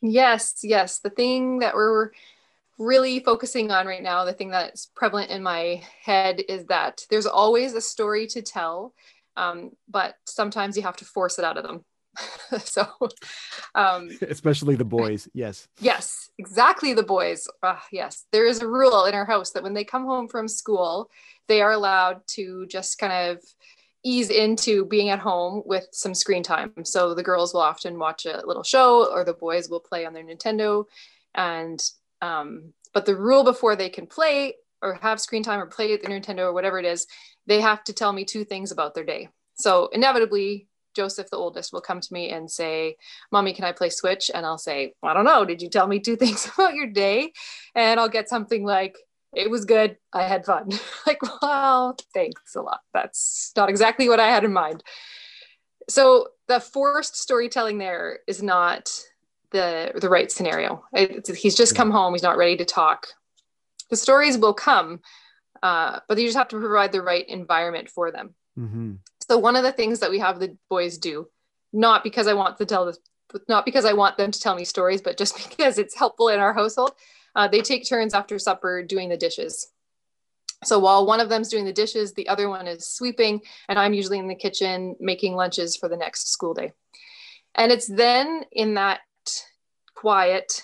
yes, 0.00 0.60
yes. 0.62 0.98
The 1.00 1.10
thing 1.10 1.58
that 1.60 1.74
we're 1.74 2.10
really 2.78 3.20
focusing 3.20 3.70
on 3.70 3.86
right 3.86 4.02
now, 4.02 4.24
the 4.24 4.32
thing 4.32 4.50
that's 4.50 4.86
prevalent 4.94 5.30
in 5.30 5.42
my 5.42 5.82
head 6.02 6.42
is 6.48 6.66
that 6.66 7.04
there's 7.10 7.26
always 7.26 7.74
a 7.74 7.80
story 7.80 8.26
to 8.28 8.42
tell, 8.42 8.94
um, 9.36 9.70
but 9.88 10.14
sometimes 10.26 10.76
you 10.76 10.82
have 10.82 10.96
to 10.96 11.04
force 11.04 11.38
it 11.38 11.44
out 11.44 11.56
of 11.56 11.64
them. 11.64 11.84
so, 12.58 12.86
um, 13.74 14.10
Especially 14.22 14.74
the 14.74 14.84
boys. 14.84 15.28
Yes. 15.34 15.68
Yes, 15.80 16.30
exactly. 16.38 16.94
The 16.94 17.02
boys. 17.02 17.46
Ah, 17.62 17.84
yes, 17.92 18.24
there 18.32 18.46
is 18.46 18.62
a 18.62 18.66
rule 18.66 19.04
in 19.04 19.14
our 19.14 19.26
house 19.26 19.50
that 19.52 19.62
when 19.62 19.74
they 19.74 19.84
come 19.84 20.04
home 20.04 20.28
from 20.28 20.48
school, 20.48 21.10
they 21.48 21.60
are 21.60 21.72
allowed 21.72 22.22
to 22.28 22.66
just 22.66 22.98
kind 22.98 23.30
of 23.30 23.44
ease 24.04 24.30
into 24.30 24.84
being 24.86 25.10
at 25.10 25.18
home 25.18 25.62
with 25.66 25.86
some 25.92 26.14
screen 26.14 26.42
time. 26.42 26.72
So 26.84 27.14
the 27.14 27.22
girls 27.22 27.52
will 27.52 27.60
often 27.60 27.98
watch 27.98 28.24
a 28.24 28.42
little 28.46 28.62
show, 28.62 29.12
or 29.12 29.24
the 29.24 29.34
boys 29.34 29.68
will 29.68 29.80
play 29.80 30.06
on 30.06 30.12
their 30.12 30.24
Nintendo. 30.24 30.84
And 31.34 31.82
um, 32.22 32.72
but 32.94 33.04
the 33.04 33.16
rule 33.16 33.44
before 33.44 33.76
they 33.76 33.90
can 33.90 34.06
play 34.06 34.54
or 34.82 34.94
have 35.02 35.20
screen 35.20 35.42
time 35.42 35.60
or 35.60 35.66
play 35.66 35.92
at 35.92 36.02
the 36.02 36.08
Nintendo 36.08 36.40
or 36.40 36.52
whatever 36.52 36.78
it 36.78 36.84
is, 36.84 37.06
they 37.46 37.60
have 37.60 37.82
to 37.84 37.92
tell 37.92 38.12
me 38.12 38.24
two 38.24 38.44
things 38.44 38.72
about 38.72 38.94
their 38.94 39.04
day. 39.04 39.28
So 39.54 39.88
inevitably, 39.92 40.68
Joseph, 40.94 41.30
the 41.30 41.36
oldest, 41.36 41.72
will 41.72 41.80
come 41.80 42.00
to 42.00 42.12
me 42.12 42.30
and 42.30 42.50
say, 42.50 42.96
Mommy, 43.30 43.52
can 43.52 43.64
I 43.64 43.72
play 43.72 43.90
Switch? 43.90 44.30
And 44.34 44.46
I'll 44.46 44.58
say, 44.58 44.94
I 45.02 45.12
don't 45.14 45.24
know. 45.24 45.44
Did 45.44 45.62
you 45.62 45.68
tell 45.68 45.86
me 45.86 46.00
two 46.00 46.16
things 46.22 46.48
about 46.54 46.74
your 46.74 46.86
day? 46.86 47.32
And 47.74 48.00
I'll 48.00 48.08
get 48.08 48.28
something 48.28 48.64
like, 48.64 48.96
It 49.34 49.50
was 49.50 49.64
good. 49.64 49.98
I 50.12 50.22
had 50.24 50.44
fun. 50.46 50.70
like, 51.06 51.20
well, 51.42 51.96
thanks 52.14 52.54
a 52.54 52.62
lot. 52.62 52.80
That's 52.94 53.52
not 53.56 53.68
exactly 53.68 54.08
what 54.08 54.20
I 54.20 54.28
had 54.28 54.44
in 54.44 54.52
mind. 54.52 54.82
So 55.88 56.28
the 56.48 56.60
forced 56.60 57.16
storytelling 57.16 57.78
there 57.78 58.20
is 58.26 58.42
not 58.42 58.90
the 59.50 59.92
the 59.94 60.08
right 60.08 60.30
scenario. 60.30 60.84
It- 60.92 61.26
he's 61.36 61.54
just 61.54 61.76
come 61.76 61.90
home. 61.90 62.14
He's 62.14 62.22
not 62.22 62.36
ready 62.36 62.56
to 62.56 62.64
talk. 62.64 63.06
The 63.90 63.96
stories 63.96 64.38
will 64.38 64.54
come, 64.54 65.00
uh, 65.62 66.00
but 66.08 66.18
you 66.18 66.26
just 66.26 66.36
have 66.36 66.48
to 66.48 66.58
provide 66.58 66.92
the 66.92 67.02
right 67.02 67.26
environment 67.28 67.88
for 67.88 68.10
them. 68.10 68.34
hmm 68.56 68.94
So 69.28 69.38
one 69.38 69.56
of 69.56 69.62
the 69.62 69.72
things 69.72 70.00
that 70.00 70.10
we 70.10 70.18
have 70.18 70.38
the 70.40 70.56
boys 70.68 70.98
do, 70.98 71.28
not 71.72 72.04
because 72.04 72.26
I 72.26 72.34
want 72.34 72.58
to 72.58 72.66
tell 72.66 72.86
this, 72.86 72.98
not 73.48 73.64
because 73.64 73.84
I 73.84 73.92
want 73.92 74.16
them 74.16 74.30
to 74.30 74.40
tell 74.40 74.54
me 74.54 74.64
stories, 74.64 75.02
but 75.02 75.18
just 75.18 75.36
because 75.50 75.78
it's 75.78 75.96
helpful 75.96 76.28
in 76.28 76.40
our 76.40 76.52
household, 76.52 76.92
uh, 77.34 77.48
they 77.48 77.60
take 77.60 77.88
turns 77.88 78.14
after 78.14 78.38
supper 78.38 78.82
doing 78.82 79.08
the 79.08 79.16
dishes. 79.16 79.68
So 80.64 80.78
while 80.78 81.06
one 81.06 81.20
of 81.20 81.28
them's 81.28 81.48
doing 81.48 81.66
the 81.66 81.72
dishes, 81.72 82.14
the 82.14 82.28
other 82.28 82.48
one 82.48 82.66
is 82.66 82.88
sweeping, 82.88 83.42
and 83.68 83.78
I'm 83.78 83.92
usually 83.92 84.18
in 84.18 84.26
the 84.26 84.34
kitchen 84.34 84.96
making 84.98 85.34
lunches 85.34 85.76
for 85.76 85.88
the 85.88 85.96
next 85.96 86.32
school 86.32 86.54
day. 86.54 86.72
And 87.54 87.70
it's 87.70 87.86
then 87.86 88.44
in 88.52 88.74
that 88.74 89.00
quiet 89.94 90.62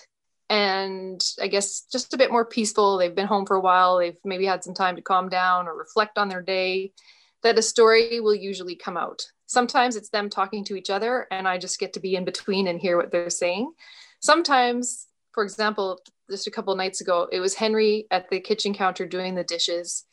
and 0.53 1.19
I 1.41 1.47
guess 1.47 1.81
just 1.91 2.13
a 2.13 2.17
bit 2.17 2.31
more 2.31 2.45
peaceful. 2.45 2.99
They've 2.99 3.15
been 3.15 3.25
home 3.25 3.47
for 3.47 3.55
a 3.55 3.59
while. 3.59 3.97
They've 3.97 4.19
maybe 4.23 4.45
had 4.45 4.63
some 4.63 4.75
time 4.75 4.95
to 4.95 5.01
calm 5.01 5.27
down 5.27 5.67
or 5.67 5.75
reflect 5.75 6.19
on 6.19 6.29
their 6.29 6.43
day 6.43 6.93
that 7.41 7.57
a 7.57 7.63
story 7.63 8.19
will 8.19 8.35
usually 8.35 8.75
come 8.75 8.95
out. 8.95 9.23
Sometimes 9.47 9.95
it's 9.95 10.09
them 10.09 10.29
talking 10.29 10.63
to 10.65 10.75
each 10.75 10.91
other, 10.91 11.25
and 11.31 11.47
I 11.47 11.57
just 11.57 11.79
get 11.79 11.93
to 11.93 11.99
be 11.99 12.15
in 12.15 12.23
between 12.23 12.67
and 12.67 12.79
hear 12.79 12.97
what 12.97 13.11
they're 13.11 13.31
saying. 13.31 13.73
Sometimes, 14.19 15.07
for 15.31 15.43
example, 15.43 15.99
just 16.29 16.45
a 16.45 16.51
couple 16.51 16.75
nights 16.75 17.01
ago, 17.01 17.27
it 17.31 17.39
was 17.39 17.55
Henry 17.55 18.05
at 18.11 18.29
the 18.29 18.39
kitchen 18.39 18.75
counter 18.75 19.07
doing 19.07 19.33
the 19.33 19.43
dishes. 19.43 20.05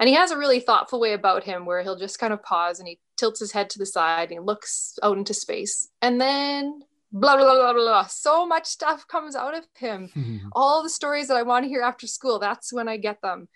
And 0.00 0.08
he 0.08 0.16
has 0.16 0.32
a 0.32 0.38
really 0.38 0.58
thoughtful 0.58 0.98
way 0.98 1.12
about 1.12 1.44
him 1.44 1.66
where 1.66 1.84
he'll 1.84 1.96
just 1.96 2.18
kind 2.18 2.32
of 2.32 2.42
pause 2.42 2.80
and 2.80 2.88
he 2.88 2.98
tilts 3.16 3.38
his 3.38 3.52
head 3.52 3.70
to 3.70 3.78
the 3.78 3.86
side 3.86 4.30
and 4.30 4.32
he 4.32 4.38
looks 4.40 4.98
out 5.04 5.18
into 5.18 5.34
space. 5.34 5.88
And 6.02 6.20
then 6.20 6.82
blah, 7.12 7.36
blah, 7.36 7.54
blah, 7.54 7.72
blah, 7.72 7.82
blah. 7.82 8.06
So 8.06 8.46
much 8.46 8.66
stuff 8.66 9.06
comes 9.06 9.34
out 9.34 9.56
of 9.56 9.64
him 9.76 10.50
all 10.52 10.82
the 10.82 10.90
stories 10.90 11.28
that 11.28 11.36
I 11.36 11.42
want 11.42 11.64
to 11.64 11.68
hear 11.68 11.82
after 11.82 12.06
school, 12.06 12.38
that's 12.38 12.72
when 12.72 12.88
I 12.88 12.96
get 12.96 13.20
them. 13.22 13.48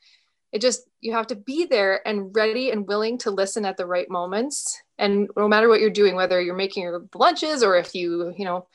It 0.52 0.60
just, 0.60 0.82
you 1.00 1.12
have 1.12 1.28
to 1.28 1.34
be 1.34 1.64
there 1.64 2.06
and 2.06 2.34
ready 2.36 2.70
and 2.70 2.86
willing 2.86 3.16
to 3.18 3.30
listen 3.30 3.64
at 3.64 3.78
the 3.78 3.86
right 3.86 4.08
moments. 4.10 4.82
And 4.98 5.30
no 5.36 5.48
matter 5.48 5.68
what 5.68 5.80
you're 5.80 5.88
doing, 5.88 6.14
whether 6.14 6.40
you're 6.40 6.54
making 6.54 6.82
your 6.82 7.06
lunches 7.14 7.62
or 7.62 7.76
if 7.76 7.94
you, 7.94 8.34
you 8.36 8.44
know, 8.44 8.66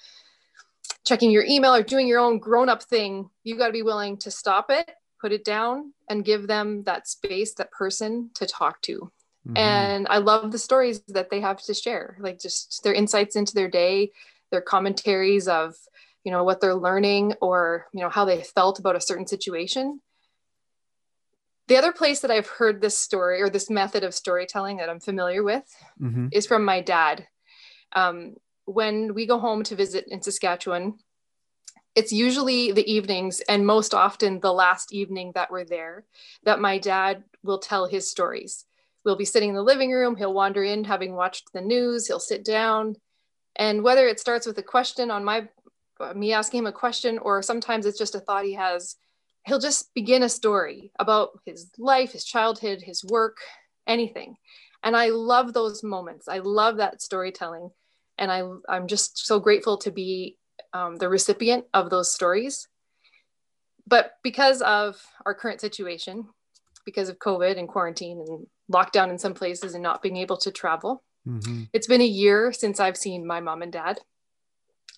checking 1.05 1.29
your 1.29 1.45
email 1.45 1.75
or 1.75 1.83
doing 1.83 2.07
your 2.07 2.19
own 2.19 2.39
grown 2.39 2.67
up 2.67 2.81
thing, 2.81 3.29
you 3.43 3.57
got 3.57 3.67
to 3.67 3.73
be 3.73 3.83
willing 3.83 4.17
to 4.17 4.31
stop 4.31 4.69
it, 4.69 4.89
put 5.21 5.31
it 5.31 5.45
down, 5.45 5.93
and 6.09 6.25
give 6.25 6.47
them 6.47 6.83
that 6.83 7.07
space, 7.07 7.53
that 7.55 7.71
person 7.71 8.31
to 8.33 8.47
talk 8.47 8.81
to. 8.81 9.11
Mhm. 9.47 9.57
And 9.57 10.07
I 10.09 10.17
love 10.17 10.51
the 10.51 10.57
stories 10.57 11.01
that 11.09 11.29
they 11.29 11.41
have 11.41 11.61
to 11.63 11.73
share, 11.73 12.17
like 12.19 12.39
just 12.39 12.83
their 12.83 12.93
insights 12.93 13.35
into 13.35 13.53
their 13.53 13.69
day, 13.69 14.11
their 14.51 14.61
commentaries 14.61 15.47
of, 15.47 15.75
you 16.23 16.31
know, 16.31 16.43
what 16.43 16.61
they're 16.61 16.75
learning 16.75 17.33
or, 17.41 17.87
you 17.93 18.01
know, 18.01 18.09
how 18.09 18.25
they 18.25 18.43
felt 18.43 18.79
about 18.79 18.95
a 18.95 19.01
certain 19.01 19.27
situation. 19.27 20.01
The 21.67 21.77
other 21.77 21.91
place 21.91 22.21
that 22.21 22.31
I've 22.31 22.47
heard 22.47 22.81
this 22.81 22.97
story 22.97 23.41
or 23.41 23.49
this 23.49 23.69
method 23.69 24.03
of 24.03 24.13
storytelling 24.13 24.77
that 24.77 24.89
I'm 24.89 25.01
familiar 25.01 25.43
with 25.43 25.65
Mhm. 26.01 26.29
is 26.31 26.47
from 26.47 26.63
my 26.63 26.81
dad. 26.81 27.27
Um, 27.91 28.37
when 28.65 29.13
we 29.13 29.25
go 29.25 29.39
home 29.39 29.63
to 29.63 29.75
visit 29.75 30.05
in 30.07 30.21
Saskatchewan, 30.21 30.99
it's 31.95 32.13
usually 32.13 32.71
the 32.71 32.89
evenings 32.89 33.41
and 33.41 33.65
most 33.65 33.93
often 33.93 34.39
the 34.39 34.53
last 34.53 34.93
evening 34.93 35.31
that 35.33 35.49
we're 35.49 35.65
there 35.65 36.05
that 36.43 36.59
my 36.59 36.77
dad 36.77 37.23
will 37.43 37.59
tell 37.59 37.87
his 37.87 38.09
stories. 38.09 38.65
We'll 39.03 39.15
be 39.15 39.25
sitting 39.25 39.49
in 39.49 39.55
the 39.55 39.63
living 39.63 39.91
room, 39.91 40.15
he'll 40.15 40.33
wander 40.33 40.63
in 40.63 40.83
having 40.83 41.15
watched 41.15 41.53
the 41.53 41.61
news, 41.61 42.07
he'll 42.07 42.19
sit 42.19 42.45
down. 42.45 42.97
And 43.57 43.83
whether 43.83 44.07
it 44.07 44.19
starts 44.19 44.45
with 44.45 44.57
a 44.59 44.63
question 44.63 45.11
on 45.11 45.25
my 45.25 45.47
me 46.15 46.31
asking 46.31 46.59
him 46.59 46.67
a 46.67 46.71
question 46.71 47.17
or 47.17 47.41
sometimes 47.41 47.85
it's 47.85 47.97
just 47.97 48.15
a 48.15 48.19
thought 48.19 48.45
he 48.45 48.53
has, 48.53 48.95
he'll 49.45 49.59
just 49.59 49.93
begin 49.93 50.23
a 50.23 50.29
story 50.29 50.91
about 50.99 51.39
his 51.45 51.71
life, 51.77 52.11
his 52.11 52.23
childhood, 52.23 52.81
his 52.81 53.03
work, 53.03 53.37
anything. 53.87 54.37
And 54.83 54.95
I 54.95 55.09
love 55.09 55.53
those 55.53 55.83
moments. 55.83 56.27
I 56.27 56.39
love 56.39 56.77
that 56.77 57.01
storytelling. 57.01 57.71
And 58.17 58.31
I, 58.31 58.43
I'm 58.69 58.87
just 58.87 59.25
so 59.25 59.39
grateful 59.39 59.77
to 59.77 59.91
be 59.91 60.37
um, 60.73 60.97
the 60.97 61.09
recipient 61.09 61.65
of 61.73 61.89
those 61.89 62.13
stories. 62.13 62.67
But 63.87 64.13
because 64.23 64.61
of 64.61 65.01
our 65.25 65.33
current 65.33 65.61
situation, 65.61 66.27
because 66.85 67.09
of 67.09 67.19
COVID 67.19 67.57
and 67.57 67.67
quarantine 67.67 68.23
and 68.27 68.47
lockdown 68.71 69.09
in 69.09 69.17
some 69.17 69.33
places 69.33 69.73
and 69.73 69.83
not 69.83 70.01
being 70.01 70.17
able 70.17 70.37
to 70.37 70.51
travel, 70.51 71.03
Mhm. 71.27 71.69
it's 71.73 71.87
been 71.87 72.01
a 72.01 72.05
year 72.05 72.51
since 72.53 72.79
I've 72.79 72.97
seen 72.97 73.25
my 73.27 73.39
mom 73.41 73.61
and 73.61 73.71
dad. 73.71 73.99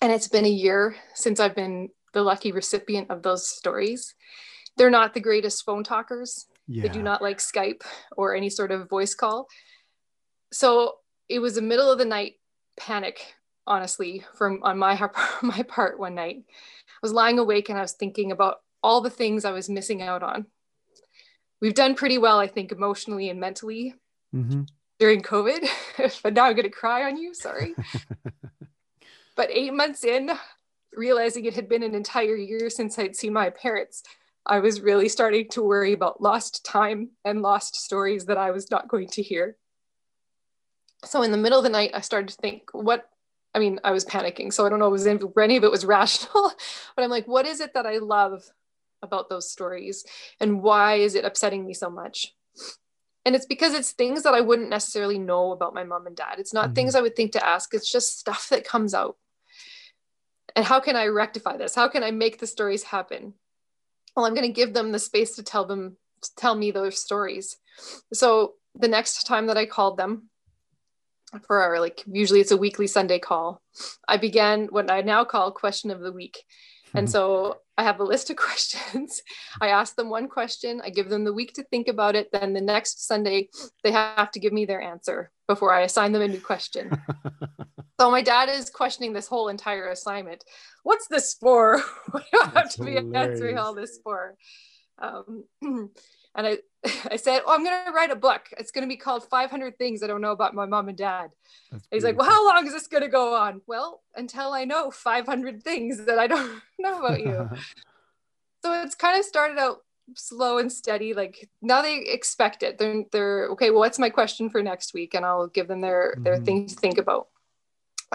And 0.00 0.12
it's 0.12 0.28
been 0.28 0.44
a 0.46 0.48
year 0.48 0.96
since 1.14 1.40
I've 1.40 1.54
been 1.54 1.90
the 2.12 2.22
lucky 2.22 2.52
recipient 2.52 3.10
of 3.10 3.22
those 3.22 3.48
stories. 3.48 4.14
They're 4.76 4.90
not 4.90 5.12
the 5.14 5.20
greatest 5.20 5.64
phone 5.64 5.84
talkers. 5.84 6.46
Yeah. 6.66 6.82
They 6.84 6.88
do 6.88 7.02
not 7.02 7.20
like 7.20 7.38
Skype 7.38 7.82
or 8.16 8.34
any 8.34 8.48
sort 8.48 8.70
of 8.70 8.88
voice 8.88 9.14
call. 9.14 9.48
So 10.52 10.96
it 11.28 11.38
was 11.40 11.56
a 11.56 11.62
middle 11.62 11.90
of 11.90 11.98
the 11.98 12.04
night 12.04 12.34
panic, 12.76 13.34
honestly, 13.66 14.24
from 14.36 14.60
on 14.62 14.78
my 14.78 14.94
my 15.42 15.62
part 15.64 15.98
one 15.98 16.14
night. 16.14 16.44
I 16.48 16.98
was 17.02 17.12
lying 17.12 17.38
awake 17.38 17.68
and 17.68 17.78
I 17.78 17.82
was 17.82 17.92
thinking 17.92 18.32
about 18.32 18.58
all 18.82 19.00
the 19.00 19.10
things 19.10 19.44
I 19.44 19.52
was 19.52 19.68
missing 19.68 20.02
out 20.02 20.22
on. 20.22 20.46
We've 21.60 21.74
done 21.74 21.94
pretty 21.94 22.16
well, 22.18 22.38
I 22.38 22.46
think, 22.46 22.72
emotionally 22.72 23.28
and 23.28 23.38
mentally 23.38 23.94
Mhm. 24.34 24.66
During 25.00 25.22
COVID, 25.22 25.66
but 26.22 26.34
now 26.34 26.44
I'm 26.44 26.54
going 26.54 26.64
to 26.64 26.70
cry 26.70 27.04
on 27.04 27.16
you. 27.16 27.34
Sorry. 27.34 27.74
but 29.36 29.50
eight 29.50 29.72
months 29.72 30.04
in, 30.04 30.30
realizing 30.92 31.46
it 31.46 31.54
had 31.54 31.68
been 31.68 31.82
an 31.82 31.94
entire 31.94 32.36
year 32.36 32.70
since 32.70 32.98
I'd 32.98 33.16
seen 33.16 33.32
my 33.32 33.50
parents, 33.50 34.02
I 34.46 34.60
was 34.60 34.80
really 34.80 35.08
starting 35.08 35.48
to 35.50 35.62
worry 35.62 35.94
about 35.94 36.20
lost 36.20 36.64
time 36.64 37.10
and 37.24 37.40
lost 37.40 37.76
stories 37.76 38.26
that 38.26 38.36
I 38.36 38.50
was 38.50 38.70
not 38.70 38.88
going 38.88 39.08
to 39.08 39.22
hear. 39.22 39.56
So 41.04 41.22
in 41.22 41.32
the 41.32 41.38
middle 41.38 41.58
of 41.58 41.64
the 41.64 41.70
night, 41.70 41.92
I 41.94 42.02
started 42.02 42.28
to 42.28 42.36
think, 42.36 42.64
what 42.72 43.08
I 43.54 43.58
mean, 43.58 43.80
I 43.82 43.90
was 43.90 44.04
panicking, 44.04 44.52
so 44.52 44.64
I 44.64 44.68
don't 44.68 44.78
know 44.78 44.86
if, 44.86 44.90
it 44.90 44.92
was, 44.92 45.06
if 45.06 45.38
any 45.38 45.56
of 45.56 45.64
it 45.64 45.70
was 45.70 45.84
rational, 45.98 46.52
but 46.94 47.02
I'm 47.02 47.10
like, 47.10 47.26
what 47.26 47.46
is 47.46 47.60
it 47.60 47.74
that 47.74 47.86
I 47.86 47.98
love 47.98 48.44
about 49.02 49.30
those 49.30 49.50
stories, 49.50 50.04
and 50.40 50.62
why 50.62 50.96
is 50.96 51.14
it 51.14 51.24
upsetting 51.24 51.64
me 51.64 51.72
so 51.72 51.88
much? 51.88 52.34
And 53.24 53.34
it's 53.36 53.46
because 53.46 53.74
it's 53.74 53.92
things 53.92 54.22
that 54.22 54.34
I 54.34 54.40
wouldn't 54.40 54.70
necessarily 54.70 55.18
know 55.18 55.52
about 55.52 55.74
my 55.74 55.84
mom 55.84 56.06
and 56.06 56.16
dad. 56.16 56.38
It's 56.38 56.54
not 56.54 56.70
Mhm. 56.70 56.74
things 56.74 56.94
I 56.94 57.02
would 57.02 57.16
think 57.16 57.32
to 57.32 57.46
ask. 57.46 57.74
It's 57.74 57.90
just 57.90 58.18
stuff 58.18 58.48
that 58.48 58.64
comes 58.64 58.94
out. 58.94 59.16
And 60.56 60.64
how 60.64 60.80
can 60.80 60.96
I 60.96 61.06
rectify 61.06 61.56
this? 61.56 61.74
How 61.74 61.88
can 61.88 62.02
I 62.02 62.10
make 62.10 62.38
the 62.38 62.46
stories 62.46 62.84
happen? 62.84 63.34
Well, 64.16 64.24
I'm 64.24 64.34
going 64.34 64.46
to 64.46 64.52
give 64.52 64.74
them 64.74 64.90
the 64.90 64.98
space 64.98 65.36
to 65.36 65.42
tell 65.42 65.64
them, 65.64 65.96
to 66.22 66.34
tell 66.34 66.54
me 66.54 66.70
those 66.70 67.00
stories. 67.00 67.56
So 68.12 68.54
the 68.74 68.88
next 68.88 69.24
time 69.24 69.46
that 69.46 69.58
I 69.58 69.66
called 69.66 69.96
them 69.96 70.30
for 71.46 71.62
our 71.62 71.78
like 71.78 72.02
usually 72.06 72.40
it's 72.40 72.50
a 72.50 72.56
weekly 72.56 72.88
Sunday 72.88 73.18
call, 73.18 73.62
I 74.08 74.16
began 74.16 74.66
what 74.66 74.90
I 74.90 75.02
now 75.02 75.24
call 75.24 75.52
question 75.52 75.90
of 75.90 76.00
the 76.00 76.12
week. 76.12 76.44
And 76.94 77.08
so 77.08 77.60
I 77.80 77.82
have 77.82 77.98
a 77.98 78.04
list 78.04 78.28
of 78.28 78.36
questions. 78.48 79.22
I 79.58 79.68
ask 79.68 79.96
them 79.96 80.10
one 80.10 80.28
question, 80.28 80.82
I 80.84 80.90
give 80.90 81.08
them 81.08 81.24
the 81.24 81.32
week 81.32 81.54
to 81.54 81.64
think 81.64 81.88
about 81.88 82.14
it. 82.14 82.28
Then 82.30 82.52
the 82.52 82.60
next 82.60 83.06
Sunday, 83.06 83.48
they 83.82 83.90
have 83.90 84.30
to 84.32 84.38
give 84.38 84.52
me 84.52 84.66
their 84.66 84.82
answer 84.82 85.30
before 85.48 85.72
I 85.72 85.80
assign 85.80 86.12
them 86.12 86.20
a 86.20 86.28
new 86.28 86.42
question. 86.42 86.90
so 88.00 88.10
my 88.10 88.20
dad 88.20 88.50
is 88.50 88.68
questioning 88.68 89.14
this 89.14 89.28
whole 89.28 89.48
entire 89.48 89.88
assignment. 89.88 90.44
What's 90.82 91.08
this 91.08 91.34
for? 91.40 91.82
what 92.10 92.24
do 92.30 92.40
I 92.42 92.50
have 92.60 92.70
to 92.72 92.84
be 92.84 92.98
answering 92.98 93.56
all 93.56 93.74
this 93.74 93.98
for? 94.04 94.36
Um, 94.98 95.44
and 95.62 95.90
I, 96.36 96.58
I 97.10 97.16
said, 97.16 97.42
Oh, 97.46 97.54
I'm 97.54 97.64
going 97.64 97.84
to 97.86 97.92
write 97.92 98.10
a 98.10 98.16
book. 98.16 98.48
It's 98.58 98.70
going 98.70 98.82
to 98.84 98.88
be 98.88 98.96
called 98.96 99.24
500 99.28 99.76
Things 99.78 100.02
I 100.02 100.06
Don't 100.06 100.20
Know 100.20 100.32
About 100.32 100.54
My 100.54 100.66
Mom 100.66 100.88
and 100.88 100.96
Dad. 100.96 101.30
That's 101.70 101.86
He's 101.90 102.04
like, 102.04 102.16
well, 102.16 102.28
how 102.28 102.46
long 102.46 102.66
is 102.66 102.72
this 102.72 102.86
going 102.86 103.02
to 103.02 103.08
go 103.08 103.34
on? 103.34 103.60
Well, 103.66 104.02
until 104.16 104.52
I 104.52 104.64
know 104.64 104.90
500 104.90 105.62
things 105.62 106.04
that 106.06 106.18
I 106.18 106.26
don't 106.26 106.62
know 106.78 106.98
about 107.00 107.20
you. 107.20 107.48
so 108.64 108.82
it's 108.82 108.94
kind 108.94 109.18
of 109.18 109.24
started 109.24 109.58
out 109.58 109.78
slow 110.16 110.58
and 110.58 110.72
steady. 110.72 111.14
Like 111.14 111.48
now 111.62 111.82
they 111.82 111.98
expect 111.98 112.62
it. 112.62 112.78
They're, 112.78 113.04
they're 113.12 113.48
okay. 113.50 113.70
Well, 113.70 113.80
what's 113.80 113.98
my 113.98 114.10
question 114.10 114.50
for 114.50 114.62
next 114.62 114.94
week? 114.94 115.14
And 115.14 115.24
I'll 115.24 115.46
give 115.48 115.68
them 115.68 115.80
their, 115.80 116.16
their 116.24 116.38
Mhm. 116.38 116.44
things 116.44 116.74
to 116.74 116.80
think 116.80 116.98
about. 116.98 117.28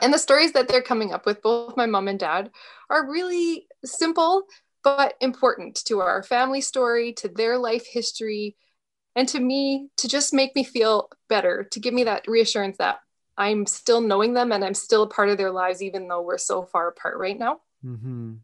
And 0.02 0.14
the 0.14 0.18
stories 0.20 0.52
that 0.54 0.68
they're 0.68 0.82
coming 0.82 1.14
up 1.14 1.26
with, 1.26 1.42
both 1.42 1.78
my 1.78 1.86
mom 1.86 2.10
and 2.10 2.20
dad, 2.20 2.52
are 2.90 3.10
really 3.10 3.68
simple 3.86 4.44
but 4.86 5.16
important 5.20 5.84
to 5.86 6.00
our 6.00 6.22
family 6.22 6.62
story, 6.62 7.12
to 7.14 7.28
their 7.28 7.58
life 7.58 7.88
history, 7.88 8.56
and 9.16 9.28
to 9.30 9.40
me 9.40 9.90
to 9.98 10.08
just 10.08 10.32
make 10.32 10.56
me 10.56 10.64
feel 10.64 11.10
better, 11.28 11.68
to 11.72 11.80
give 11.80 11.94
me 11.94 12.04
that 12.04 12.28
reassurance 12.28 12.78
that 12.78 13.00
I'm 13.36 13.66
still 13.66 14.00
knowing 14.00 14.34
them 14.34 14.52
and 14.52 14.64
I'm 14.64 14.76
still 14.76 15.04
a 15.04 15.10
part 15.10 15.30
of 15.30 15.38
their 15.38 15.52
lives, 15.52 15.82
even 15.82 16.08
though 16.08 16.22
we're 16.22 16.38
so 16.38 16.64
far 16.64 16.88
apart 16.88 17.18
right 17.18 17.38
now. 17.38 17.62
Mhm. 17.84 18.42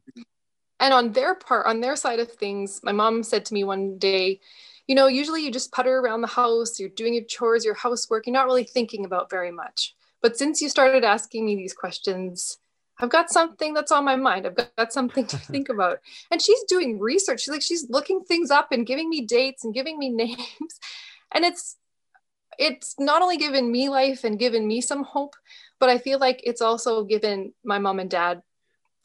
And 0.79 0.93
on 0.93 1.11
their 1.11 1.35
part, 1.35 1.67
on 1.67 1.79
their 1.79 1.95
side 1.95 2.19
of 2.19 2.31
things, 2.31 2.81
my 2.81 2.91
mom 2.91 3.21
said 3.21 3.45
to 3.45 3.53
me 3.53 3.63
one 3.63 3.99
day, 3.99 4.39
you 4.87 4.95
know, 4.95 5.05
usually 5.05 5.45
you 5.45 5.51
just 5.51 5.71
putter 5.71 5.99
around 5.99 6.21
the 6.21 6.27
house, 6.27 6.79
you're 6.79 6.89
doing 6.89 7.13
your 7.13 7.23
chores, 7.25 7.63
your 7.63 7.75
housework, 7.75 8.25
you're 8.25 8.33
not 8.33 8.47
really 8.47 8.63
thinking 8.63 9.05
about 9.05 9.29
very 9.29 9.51
much. 9.51 9.95
But 10.23 10.37
since 10.37 10.59
you 10.59 10.69
started 10.69 11.03
asking 11.03 11.45
me 11.45 11.55
these 11.55 11.73
questions, 11.73 12.57
I've 13.01 13.09
got 13.09 13.29
something 13.29 13.73
that's 13.73 13.91
on 13.91 14.05
my 14.05 14.15
mind. 14.15 14.45
I've 14.45 14.55
got, 14.55 14.75
got 14.77 14.93
something 14.93 15.25
to 15.27 15.37
think 15.37 15.69
about. 15.75 15.99
And 16.31 16.41
she's 16.41 16.63
doing 16.63 16.99
research. 16.99 17.41
She's 17.41 17.49
like, 17.53 17.61
she's 17.61 17.89
looking 17.89 18.21
things 18.23 18.51
up 18.51 18.71
and 18.71 18.85
giving 18.85 19.09
me 19.09 19.21
dates 19.25 19.63
and 19.65 19.73
giving 19.73 19.97
me 19.99 20.09
names. 20.09 20.37
And 21.33 21.45
it's 21.45 21.77
it's 22.59 22.95
not 22.99 23.21
only 23.21 23.37
given 23.37 23.71
me 23.71 23.87
life 23.87 24.25
and 24.25 24.37
given 24.37 24.67
me 24.67 24.81
some 24.81 25.03
hope, 25.03 25.33
but 25.79 25.89
I 25.89 25.97
feel 25.97 26.19
like 26.19 26.41
it's 26.43 26.61
also 26.61 27.05
given 27.05 27.53
my 27.63 27.79
mom 27.79 27.99
and 27.99 28.09
dad 28.09 28.41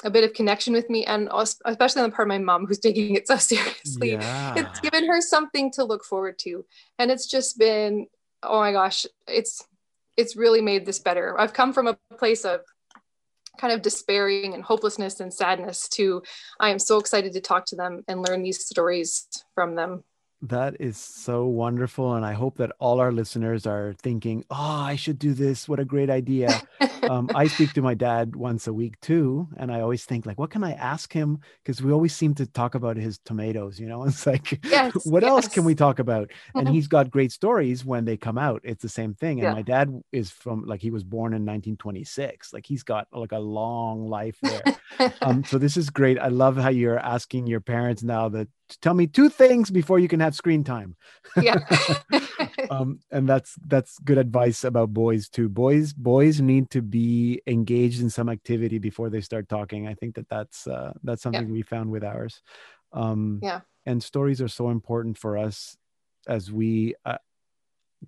a 0.04 0.10
bit 0.10 0.24
of 0.24 0.34
connection 0.34 0.74
with 0.74 0.90
me 0.90 1.06
and 1.06 1.28
especially 1.64 2.02
on 2.02 2.10
the 2.10 2.14
part 2.14 2.26
of 2.26 2.30
my 2.30 2.38
mom 2.38 2.66
who's 2.66 2.80
taking 2.80 3.14
it 3.14 3.26
so 3.26 3.36
seriously 3.52 4.12
Yeah. 4.12 4.54
it's 4.56 4.80
given 4.80 5.06
her 5.06 5.20
something 5.20 5.70
to 5.72 5.84
look 5.84 6.04
forward 6.04 6.38
to 6.40 6.66
and 6.98 7.10
it's 7.10 7.26
just 7.26 7.58
been 7.58 8.06
oh 8.42 8.58
my 8.58 8.72
gosh 8.72 9.06
it's 9.26 9.64
it's 10.18 10.36
really 10.36 10.60
made 10.60 10.84
this 10.84 10.98
better 10.98 11.38
i've 11.40 11.54
come 11.54 11.72
from 11.72 11.86
a 11.86 11.96
place 12.18 12.44
of 12.44 12.60
kind 13.58 13.72
of 13.72 13.82
despairing 13.82 14.54
and 14.54 14.62
hopelessness 14.62 15.20
and 15.20 15.32
sadness 15.32 15.88
to 15.88 16.22
i 16.60 16.70
am 16.70 16.78
so 16.78 16.98
excited 16.98 17.32
to 17.32 17.40
talk 17.40 17.64
to 17.66 17.76
them 17.76 18.02
and 18.08 18.22
learn 18.26 18.42
these 18.42 18.64
stories 18.64 19.28
from 19.54 19.74
them 19.74 20.02
That 20.42 20.76
is 20.80 20.98
so 20.98 21.46
wonderful. 21.46 22.14
And 22.14 22.24
I 22.24 22.34
hope 22.34 22.58
that 22.58 22.70
all 22.78 23.00
our 23.00 23.10
listeners 23.10 23.66
are 23.66 23.94
thinking, 24.02 24.44
oh, 24.50 24.54
I 24.84 24.94
should 24.94 25.18
do 25.18 25.32
this. 25.32 25.66
What 25.66 25.80
a 25.80 25.84
great 25.84 26.10
idea. 26.10 26.62
um, 27.08 27.30
I 27.32 27.46
speak 27.46 27.72
to 27.72 27.82
my 27.82 27.94
dad 27.94 28.36
once 28.36 28.66
a 28.66 28.72
week 28.72 29.00
too. 29.00 29.48
And 29.56 29.72
I 29.72 29.80
always 29.80 30.04
think, 30.04 30.26
like, 30.26 30.38
what 30.38 30.50
can 30.50 30.62
I 30.62 30.72
ask 30.72 31.10
him? 31.10 31.38
Because 31.64 31.80
we 31.80 31.90
always 31.90 32.14
seem 32.14 32.34
to 32.34 32.46
talk 32.46 32.74
about 32.74 32.98
his 32.98 33.18
tomatoes, 33.24 33.80
you 33.80 33.88
know? 33.88 34.04
It's 34.06 34.26
like, 34.26 34.62
Yes, 34.62 34.92
what 35.04 35.24
else 35.24 35.48
can 35.48 35.64
we 35.64 35.74
talk 35.74 35.98
about? 36.00 36.30
And 36.54 36.68
he's 36.74 36.86
got 36.86 37.10
great 37.10 37.32
stories 37.32 37.82
when 37.84 38.04
they 38.04 38.18
come 38.18 38.36
out. 38.36 38.60
It's 38.62 38.82
the 38.82 38.90
same 38.90 39.14
thing. 39.14 39.40
And 39.40 39.48
Yeah. 39.48 39.54
my 39.54 39.62
dad 39.62 39.90
is 40.12 40.30
from, 40.30 40.64
like, 40.66 40.82
he 40.82 40.90
was 40.90 41.02
born 41.02 41.32
in 41.32 41.46
1926. 41.46 42.52
Like, 42.52 42.66
he's 42.66 42.82
got 42.82 43.08
like 43.10 43.32
a 43.32 43.38
long 43.38 44.06
life 44.06 44.36
there. 44.42 44.62
um, 45.22 45.44
so 45.44 45.56
this 45.58 45.78
is 45.78 45.88
great. 45.88 46.18
I 46.18 46.28
love 46.28 46.56
how 46.58 46.68
you're 46.68 46.98
asking 46.98 47.46
your 47.46 47.60
parents 47.60 48.02
now 48.02 48.28
that 48.30 48.48
tell 48.80 48.94
me 48.94 49.06
two 49.06 49.28
things 49.28 49.70
before 49.70 49.98
you 49.98 50.08
can 50.08 50.20
have 50.20 50.34
screen 50.34 50.64
time. 50.64 50.96
yeah 51.40 51.58
Um, 52.70 52.98
and 53.12 53.28
that's 53.28 53.54
that's 53.66 53.98
good 54.00 54.18
advice 54.18 54.64
about 54.64 54.92
boys 54.92 55.28
too. 55.28 55.48
Boys 55.48 55.92
boys 55.92 56.40
need 56.40 56.68
to 56.70 56.82
be 56.82 57.40
engaged 57.46 58.00
in 58.02 58.10
some 58.10 58.28
activity 58.28 58.78
before 58.78 59.08
they 59.08 59.20
start 59.20 59.48
talking. 59.48 59.86
I 59.86 59.94
think 59.94 60.16
that 60.16 60.28
that's 60.28 60.66
uh, 60.66 60.92
that's 61.04 61.22
something 61.22 61.50
we 61.52 61.62
found 61.62 61.90
with 61.90 62.02
ours. 62.02 62.42
Um, 62.92 63.38
Yeah. 63.42 63.60
And 63.84 64.02
stories 64.02 64.42
are 64.42 64.48
so 64.48 64.70
important 64.70 65.16
for 65.16 65.38
us 65.38 65.76
as 66.26 66.50
we 66.50 66.96
uh, 67.04 67.18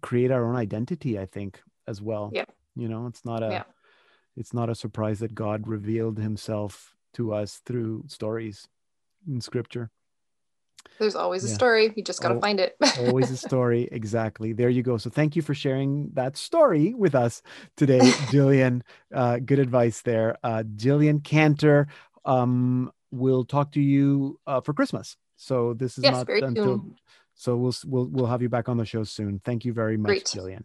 create 0.02 0.32
our 0.32 0.44
own 0.44 0.56
identity. 0.56 1.18
I 1.20 1.26
think 1.26 1.62
as 1.86 2.02
well. 2.02 2.30
Yeah. 2.34 2.46
You 2.74 2.88
know, 2.88 3.06
it's 3.06 3.24
not 3.24 3.42
a 3.44 3.50
Yeah. 3.50 3.64
it's 4.36 4.52
not 4.52 4.70
a 4.70 4.74
surprise 4.74 5.20
that 5.20 5.34
God 5.34 5.68
revealed 5.68 6.18
Himself 6.18 6.96
to 7.14 7.32
us 7.32 7.60
through 7.64 8.04
stories 8.08 8.66
in 9.26 9.40
Scripture. 9.40 9.90
There's 10.98 11.14
always 11.14 11.44
a 11.44 11.48
story 11.48 11.92
you 11.96 12.02
just 12.02 12.20
got 12.20 12.30
to 12.30 12.34
Oh, 12.36 12.40
find 12.40 12.58
it 12.60 12.76
Always 12.98 13.30
a 13.30 13.36
story. 13.48 13.88
Exactly. 13.92 14.52
There 14.52 14.68
you 14.68 14.82
go. 14.82 14.96
So 14.98 15.10
thank 15.10 15.36
you 15.36 15.42
for 15.42 15.54
sharing 15.54 16.10
that 16.14 16.36
story 16.36 16.92
with 16.94 17.14
us 17.14 17.42
today, 17.76 18.00
Jillian. 18.32 18.82
Uh, 19.14 19.38
good 19.38 19.58
advice 19.60 20.00
there. 20.02 20.36
Uh, 20.42 20.64
Jillian 20.76 21.22
Cantor 21.22 21.86
um, 22.24 22.90
will 23.12 23.44
talk 23.44 23.72
to 23.72 23.80
you 23.80 24.40
uh, 24.46 24.60
for 24.60 24.72
Christmas. 24.74 25.16
So 25.36 25.74
this 25.74 25.98
is 25.98 26.04
Yes, 26.04 26.12
not 26.14 26.26
very 26.26 26.40
until. 26.42 26.64
soon. 26.64 26.96
So 27.34 27.56
we'll 27.56 27.74
we'll 27.86 28.06
we'll 28.06 28.26
have 28.26 28.42
you 28.42 28.48
back 28.48 28.68
on 28.68 28.76
the 28.76 28.84
show 28.84 29.04
soon. 29.04 29.40
Thank 29.44 29.64
you 29.64 29.72
very 29.72 29.96
much, 29.96 30.08
Great. 30.08 30.24
Jillian. 30.24 30.64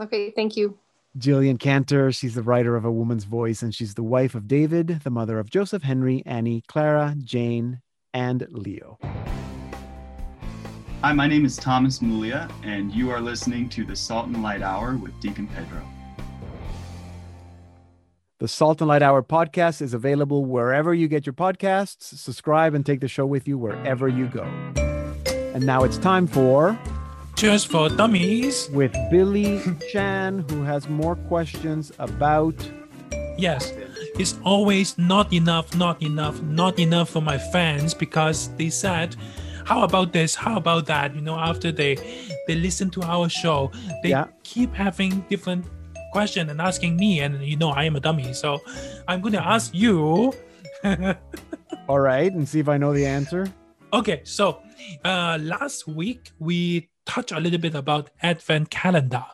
okay 0.00 0.30
thank 0.30 0.56
you 0.56 0.78
Jillian 1.18 1.58
Cantor, 1.58 2.12
she's 2.12 2.34
the 2.34 2.42
writer 2.42 2.76
of 2.76 2.84
A 2.84 2.92
Woman's 2.92 3.24
Voice, 3.24 3.62
and 3.62 3.74
she's 3.74 3.94
the 3.94 4.02
wife 4.02 4.34
of 4.34 4.46
David, 4.46 5.00
the 5.02 5.08
mother 5.10 5.38
of 5.38 5.48
Joseph, 5.48 5.82
Henry, 5.82 6.22
Annie, 6.26 6.62
Clara, 6.68 7.14
Jane, 7.24 7.80
and 8.16 8.46
Leo. 8.50 8.98
Hi, 11.02 11.12
my 11.12 11.26
name 11.26 11.44
is 11.44 11.56
Thomas 11.58 11.98
Mulia, 11.98 12.50
and 12.64 12.90
you 12.92 13.10
are 13.10 13.20
listening 13.20 13.68
to 13.68 13.84
the 13.84 13.94
Salt 13.94 14.26
and 14.26 14.42
Light 14.42 14.62
Hour 14.62 14.96
with 14.96 15.12
Deacon 15.20 15.46
Pedro. 15.48 15.82
The 18.38 18.48
Salt 18.48 18.80
and 18.80 18.88
Light 18.88 19.02
Hour 19.02 19.22
podcast 19.22 19.82
is 19.82 19.92
available 19.92 20.46
wherever 20.46 20.94
you 20.94 21.08
get 21.08 21.26
your 21.26 21.34
podcasts. 21.34 22.04
Subscribe 22.18 22.72
and 22.74 22.84
take 22.86 23.00
the 23.00 23.08
show 23.08 23.26
with 23.26 23.46
you 23.46 23.58
wherever 23.58 24.08
you 24.08 24.26
go. 24.28 24.44
And 25.54 25.66
now 25.66 25.84
it's 25.84 25.98
time 25.98 26.26
for 26.26 26.78
Cheers 27.36 27.64
for 27.64 27.90
dummies. 27.90 28.70
with 28.70 28.94
Billy 29.10 29.60
Chan, 29.92 30.46
who 30.50 30.62
has 30.62 30.88
more 30.88 31.16
questions 31.16 31.92
about. 31.98 32.54
Yes, 33.36 33.72
it's 34.18 34.38
always 34.44 34.96
not 34.98 35.32
enough, 35.32 35.74
not 35.76 36.02
enough, 36.02 36.40
not 36.42 36.78
enough 36.78 37.10
for 37.10 37.20
my 37.22 37.38
fans 37.38 37.94
because 37.94 38.48
they 38.56 38.70
said, 38.70 39.16
"How 39.64 39.82
about 39.82 40.12
this? 40.12 40.34
How 40.34 40.56
about 40.56 40.86
that?" 40.86 41.14
You 41.14 41.20
know, 41.20 41.36
after 41.38 41.70
they 41.72 41.94
they 42.46 42.54
listen 42.54 42.90
to 42.90 43.02
our 43.02 43.28
show, 43.28 43.70
they 44.02 44.10
Yeah. 44.10 44.26
keep 44.44 44.72
having 44.74 45.24
different 45.28 45.64
question 46.12 46.48
and 46.50 46.60
asking 46.60 46.96
me, 46.96 47.20
and 47.20 47.42
you 47.42 47.56
know, 47.56 47.70
I 47.70 47.84
am 47.84 47.96
a 47.96 48.00
dummy, 48.00 48.32
so 48.32 48.60
I'm 49.08 49.20
going 49.20 49.34
to 49.34 49.44
ask 49.46 49.74
you. 49.74 50.32
All 51.88 52.00
right, 52.00 52.32
and 52.32 52.48
see 52.48 52.60
if 52.60 52.68
I 52.68 52.78
know 52.78 52.92
the 52.92 53.06
answer. 53.06 53.46
Okay, 53.92 54.20
so 54.24 54.60
uh, 55.04 55.38
last 55.40 55.86
week 55.86 56.32
we 56.38 56.88
touched 57.04 57.32
a 57.32 57.40
little 57.40 57.58
bit 57.60 57.74
about 57.74 58.10
Advent 58.22 58.70
calendar, 58.70 59.24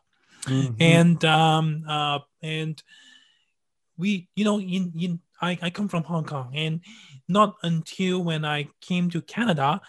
Mhm. 0.47 0.75
and 0.81 1.25
um, 1.25 1.85
uh, 1.89 2.19
and 2.43 2.83
we, 3.97 4.29
you 4.35 4.45
know, 4.45 4.61
in 4.61 4.93
in 4.99 5.21
I, 5.41 5.59
I 5.63 5.71
come 5.71 5.89
from 5.89 6.05
Hong 6.05 6.25
Kong, 6.25 6.53
and 6.55 6.81
not 7.29 7.57
until 7.63 8.23
when 8.23 8.45
I 8.45 8.69
came 8.81 9.11
to 9.11 9.21
Canada, 9.23 9.81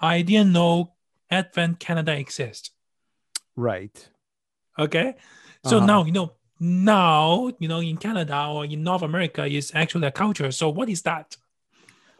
I 0.00 0.22
didn't 0.22 0.52
know 0.52 0.94
Advent 1.30 1.78
calendar 1.80 2.12
exists. 2.12 2.70
right. 3.56 4.08
Okay, 4.78 5.14
so 5.64 5.76
Uh-huh. 5.76 5.86
now 5.86 6.04
you 6.04 6.12
know 6.12 6.32
now, 6.62 7.50
you 7.58 7.68
know, 7.68 7.80
in 7.80 7.96
Canada 7.96 8.46
or 8.46 8.66
in 8.66 8.82
North 8.82 9.02
America 9.02 9.46
is 9.46 9.72
actually 9.74 10.06
a 10.06 10.10
culture. 10.12 10.50
So 10.52 10.68
what 10.68 10.90
is 10.90 11.02
that? 11.02 11.36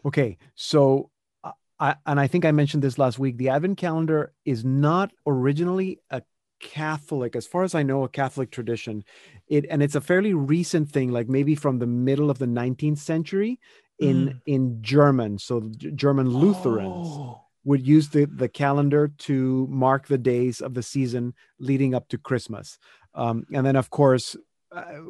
Okay, 0.04 0.38
so 0.54 1.10
uh, 1.44 1.52
I, 1.78 1.96
and 2.06 2.18
I 2.18 2.26
think 2.26 2.44
I 2.44 2.52
mentioned 2.52 2.82
this 2.82 2.98
last 2.98 3.18
week. 3.18 3.36
The 3.36 3.50
Advent 3.50 3.76
calendar 3.78 4.32
is 4.44 4.64
not 4.64 5.12
originally 5.26 6.00
a 6.10 6.22
Catholic, 6.60 7.36
as 7.36 7.46
far 7.46 7.62
as 7.64 7.74
I 7.74 7.82
know, 7.82 8.04
a 8.04 8.08
Catholic 8.08 8.50
tradition. 8.50 9.04
It 9.48 9.66
and 9.70 9.82
it's 9.82 9.94
a 9.94 10.00
fairly 10.00 10.34
recent 10.34 10.90
thing, 10.90 11.10
like 11.10 11.28
maybe 11.28 11.54
from 11.54 11.78
the 11.78 11.86
middle 11.86 12.30
of 12.30 12.38
the 12.38 12.46
19th 12.46 12.98
century 12.98 13.58
in 13.98 14.34
Mm. 14.34 14.40
in 14.46 14.82
German. 14.82 15.38
So 15.38 15.70
German 15.94 16.28
Lutherans 16.28 17.20
Oh, 17.20 17.40
would 17.64 17.86
use 17.86 18.08
the 18.10 18.26
the 18.26 18.48
calendar 18.48 19.08
to 19.18 19.66
mark 19.70 20.06
the 20.06 20.18
days 20.18 20.60
of 20.60 20.74
the 20.74 20.82
season 20.82 21.34
leading 21.58 21.94
up 21.94 22.08
to 22.08 22.18
Christmas, 22.18 22.78
um, 23.14 23.44
and 23.52 23.66
then 23.66 23.76
of 23.76 23.90
course. 23.90 24.36
Uh, 24.72 25.00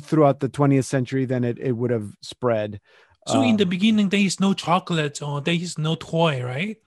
throughout 0.00 0.40
the 0.40 0.48
20th 0.48 0.84
century, 0.86 1.24
then 1.24 1.44
it, 1.44 1.58
it 1.60 1.72
would 1.72 1.90
have 1.90 2.10
spread. 2.20 2.80
So 3.26 3.42
in 3.42 3.56
the 3.56 3.64
Um, 3.64 3.68
beginning, 3.68 4.08
there 4.08 4.20
is 4.20 4.40
no 4.40 4.54
chocolate 4.54 5.22
or 5.22 5.40
there 5.40 5.54
is 5.54 5.78
no 5.78 5.94
toy, 5.94 6.42
right? 6.42 6.78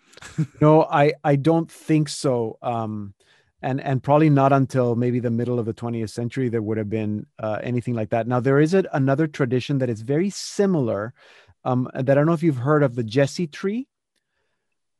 No, 0.59 0.83
I 0.83 1.13
I 1.23 1.35
don't 1.35 1.71
think 1.71 2.09
so. 2.09 2.57
Um, 2.61 3.13
and 3.61 3.81
and 3.81 4.01
probably 4.01 4.29
not 4.29 4.53
until 4.53 4.95
maybe 4.95 5.19
the 5.19 5.29
middle 5.29 5.59
of 5.59 5.65
the 5.65 5.73
20th 5.73 6.09
century 6.09 6.49
there 6.49 6.61
would 6.61 6.77
have 6.77 6.89
been 6.89 7.25
uh, 7.39 7.59
anything 7.61 7.93
like 7.93 8.09
that. 8.09 8.27
Now 8.27 8.39
there 8.39 8.59
is 8.59 8.73
a, 8.73 8.83
another 8.93 9.27
tradition 9.27 9.77
that 9.79 9.89
is 9.89 10.01
very 10.01 10.29
similar. 10.29 11.13
Um, 11.63 11.87
that 11.93 12.09
I 12.09 12.13
don't 12.15 12.25
know 12.25 12.33
if 12.33 12.41
you've 12.41 12.57
heard 12.57 12.81
of 12.81 12.95
the 12.95 13.03
Jesse 13.03 13.45
tree. 13.45 13.87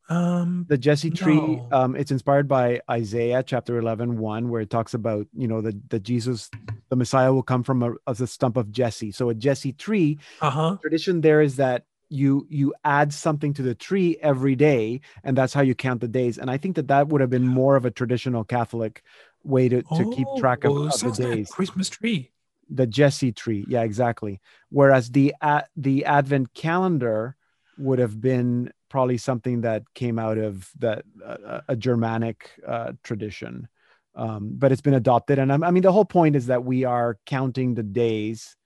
Um, 0.09 0.65
The 0.67 0.77
Jesse 0.77 1.09
tree. 1.09 1.35
No. 1.35 1.67
Um, 1.71 1.95
it's 1.95 2.11
inspired 2.11 2.47
by 2.47 2.81
Isaiah 2.89 3.43
chapter 3.43 3.77
11, 3.77 4.17
1, 4.17 4.49
where 4.49 4.61
it 4.61 4.69
talks 4.69 4.93
about 4.93 5.25
you 5.33 5.47
know 5.47 5.61
that 5.61 5.89
the 5.89 5.99
Jesus, 5.99 6.49
the 6.89 6.95
Messiah 6.95 7.33
will 7.33 7.43
come 7.43 7.63
from 7.63 7.81
a, 7.81 7.93
as 8.07 8.19
a 8.19 8.27
stump 8.27 8.57
of 8.57 8.71
Jesse. 8.71 9.11
So 9.11 9.29
a 9.29 9.33
Jesse 9.33 9.73
tree 9.73 10.19
uh-huh. 10.41 10.77
tradition 10.81 11.21
there 11.21 11.41
is 11.41 11.55
that 11.55 11.85
you 12.11 12.45
you 12.49 12.73
add 12.83 13.13
something 13.13 13.53
to 13.53 13.61
the 13.61 13.73
tree 13.73 14.17
every 14.21 14.55
day 14.55 14.99
and 15.23 15.37
that's 15.37 15.53
how 15.53 15.61
you 15.61 15.73
count 15.73 16.01
the 16.01 16.07
days. 16.07 16.37
And 16.37 16.51
i 16.51 16.57
think 16.57 16.75
that 16.75 16.87
that 16.89 17.07
would 17.07 17.21
have 17.21 17.29
been 17.29 17.47
more 17.47 17.75
of 17.77 17.85
a 17.85 17.91
traditional 17.91 18.43
catholic 18.43 19.01
way 19.43 19.69
to, 19.69 19.81
to 19.81 20.03
keep 20.15 20.27
track 20.37 20.63
of, 20.65 20.71
Oh, 20.73 20.83
of 20.85 20.91
the 20.91 20.97
sounds 20.97 21.19
like 21.19 21.29
days. 21.31 21.49
Christmas 21.49 21.89
tree. 21.89 22.31
the 22.69 22.85
jesse 22.87 23.31
tree 23.31 23.65
yeah 23.67 23.83
exactly. 23.83 24.39
Whereas 24.69 25.09
the 25.11 25.33
a- 25.41 25.65
the 25.75 26.05
advent 26.05 26.53
calendar 26.53 27.35
would 27.77 27.99
have 27.99 28.19
been 28.21 28.71
probably 28.89 29.17
something 29.17 29.61
that 29.61 29.81
came 29.93 30.19
out 30.19 30.37
of 30.37 30.69
that 30.79 31.03
uh, 31.25 31.61
a 31.67 31.75
germanic 31.75 32.51
uh, 32.67 32.91
tradition. 33.03 33.67
Um, 34.15 34.51
but 34.61 34.71
it's 34.73 34.81
been 34.81 34.93
adopted 35.03 35.39
and 35.39 35.51
I'm, 35.53 35.63
i 35.63 35.71
mean 35.71 35.83
the 35.83 35.91
whole 35.97 36.09
point 36.19 36.35
is 36.35 36.47
that 36.47 36.65
we 36.65 36.83
are 36.83 37.17
counting 37.25 37.73
the 37.75 37.83
days 37.83 38.57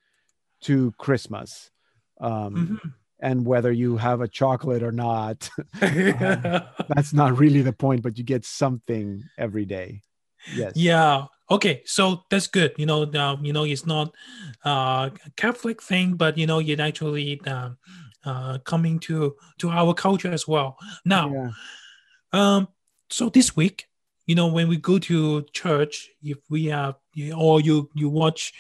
to 0.62 0.92
christmas. 0.98 1.70
Um, 2.20 2.80
Mhm. 2.84 2.94
And 3.26 3.46
whether 3.46 3.72
you 3.72 3.98
have 3.98 4.22
a 4.22 4.28
chocolate 4.28 4.84
or 4.84 4.92
not 4.92 5.50
Mm-hmm. 5.82 6.84
that's 6.94 7.14
not 7.14 7.38
really 7.38 7.62
the 7.62 7.74
point 7.74 8.02
but 8.02 8.18
you 8.18 8.24
get 8.24 8.46
something 8.46 9.24
every 9.38 9.66
day 9.66 10.02
yes 10.54 10.74
yeah. 10.76 11.26
Okay. 11.50 11.84
So 11.86 12.24
that's 12.30 12.48
good. 12.48 12.74
You 12.78 12.88
know, 12.88 13.06
you 13.42 13.54
know, 13.54 13.66
it's 13.66 13.86
not 13.86 14.14
uh, 14.66 15.10
a 15.14 15.32
Catholic 15.36 15.82
thing, 15.82 16.16
but 16.16 16.38
you 16.38 16.48
know, 16.48 16.60
it 16.60 16.80
actually 16.80 17.40
uh, 17.46 17.70
uh, 18.26 18.58
coming 18.60 19.00
to 19.02 19.36
to 19.60 19.70
our 19.70 19.94
culture 19.94 20.32
as 20.32 20.48
well. 20.48 20.78
Now, 21.06 21.30
yeah 21.34 21.52
Um, 22.34 22.68
so 23.10 23.30
this 23.30 23.56
week, 23.56 23.88
you 24.28 24.36
know, 24.36 24.48
when 24.48 24.68
we 24.68 24.78
go 24.78 25.00
to 25.00 25.46
church, 25.54 26.10
if 26.22 26.38
we 26.50 26.66
have 26.66 26.96
or 27.36 27.62
you 27.62 27.90
you 27.94 28.10
watch 28.10 28.54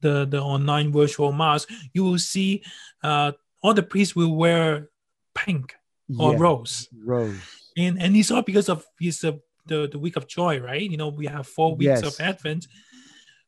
the 0.00 0.26
the 0.26 0.40
online 0.40 0.92
virtual 0.92 1.32
mass, 1.32 1.66
you 1.94 2.04
will 2.04 2.18
see 2.18 2.62
uh, 3.02 3.32
all 3.66 3.74
the 3.74 3.82
priests 3.82 4.14
will 4.14 4.34
wear 4.36 4.88
pink 5.34 5.74
or 6.20 6.32
yeah. 6.32 6.38
rose, 6.38 6.88
rose. 7.04 7.40
And 7.76 8.00
and 8.00 8.14
it's 8.14 8.30
all 8.30 8.42
because 8.42 8.68
of 8.68 8.86
it's 9.00 9.20
the, 9.20 9.40
the 9.66 9.88
the 9.88 9.98
week 9.98 10.14
of 10.16 10.28
joy, 10.28 10.60
right? 10.60 10.88
You 10.88 10.96
know, 10.96 11.08
we 11.08 11.26
have 11.26 11.48
four 11.48 11.74
weeks 11.74 12.02
of 12.02 12.14
Advent, 12.20 12.68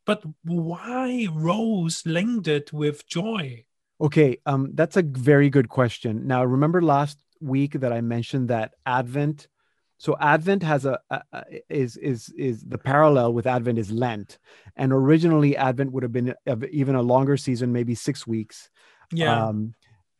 but 0.05 0.25
why 0.43 1.29
rose 1.33 2.03
linked 2.05 2.73
with 2.73 3.07
joy? 3.07 3.65
okay 4.01 4.39
um 4.47 4.71
that's 4.75 4.97
a 4.97 5.03
very 5.03 5.51
good 5.51 5.69
question. 5.69 6.27
Now 6.27 6.45
remember 6.45 6.81
last 6.81 7.19
week 7.41 7.73
that 7.83 7.93
i 7.93 8.01
mentioned 8.01 8.49
that 8.49 8.75
advent 8.85 9.49
so 9.99 10.17
advent 10.21 10.63
has 10.63 10.85
a, 10.87 10.99
a, 11.11 11.23
a 11.33 11.45
is 11.69 11.97
is 11.97 12.29
is 12.31 12.63
the 12.63 12.79
parallel 12.79 13.33
with 13.33 13.47
advent 13.47 13.79
is 13.79 13.91
lent. 13.91 14.39
And 14.77 14.93
originally 14.93 15.57
advent 15.57 15.93
would 15.93 16.05
have 16.05 16.13
been 16.13 16.35
a, 16.47 16.67
even 16.67 16.95
a 16.95 17.03
longer 17.03 17.37
season 17.37 17.73
maybe 17.73 17.95
six 17.97 18.27
weeks. 18.27 18.71
Yeah, 19.13 19.47
Um, 19.47 19.75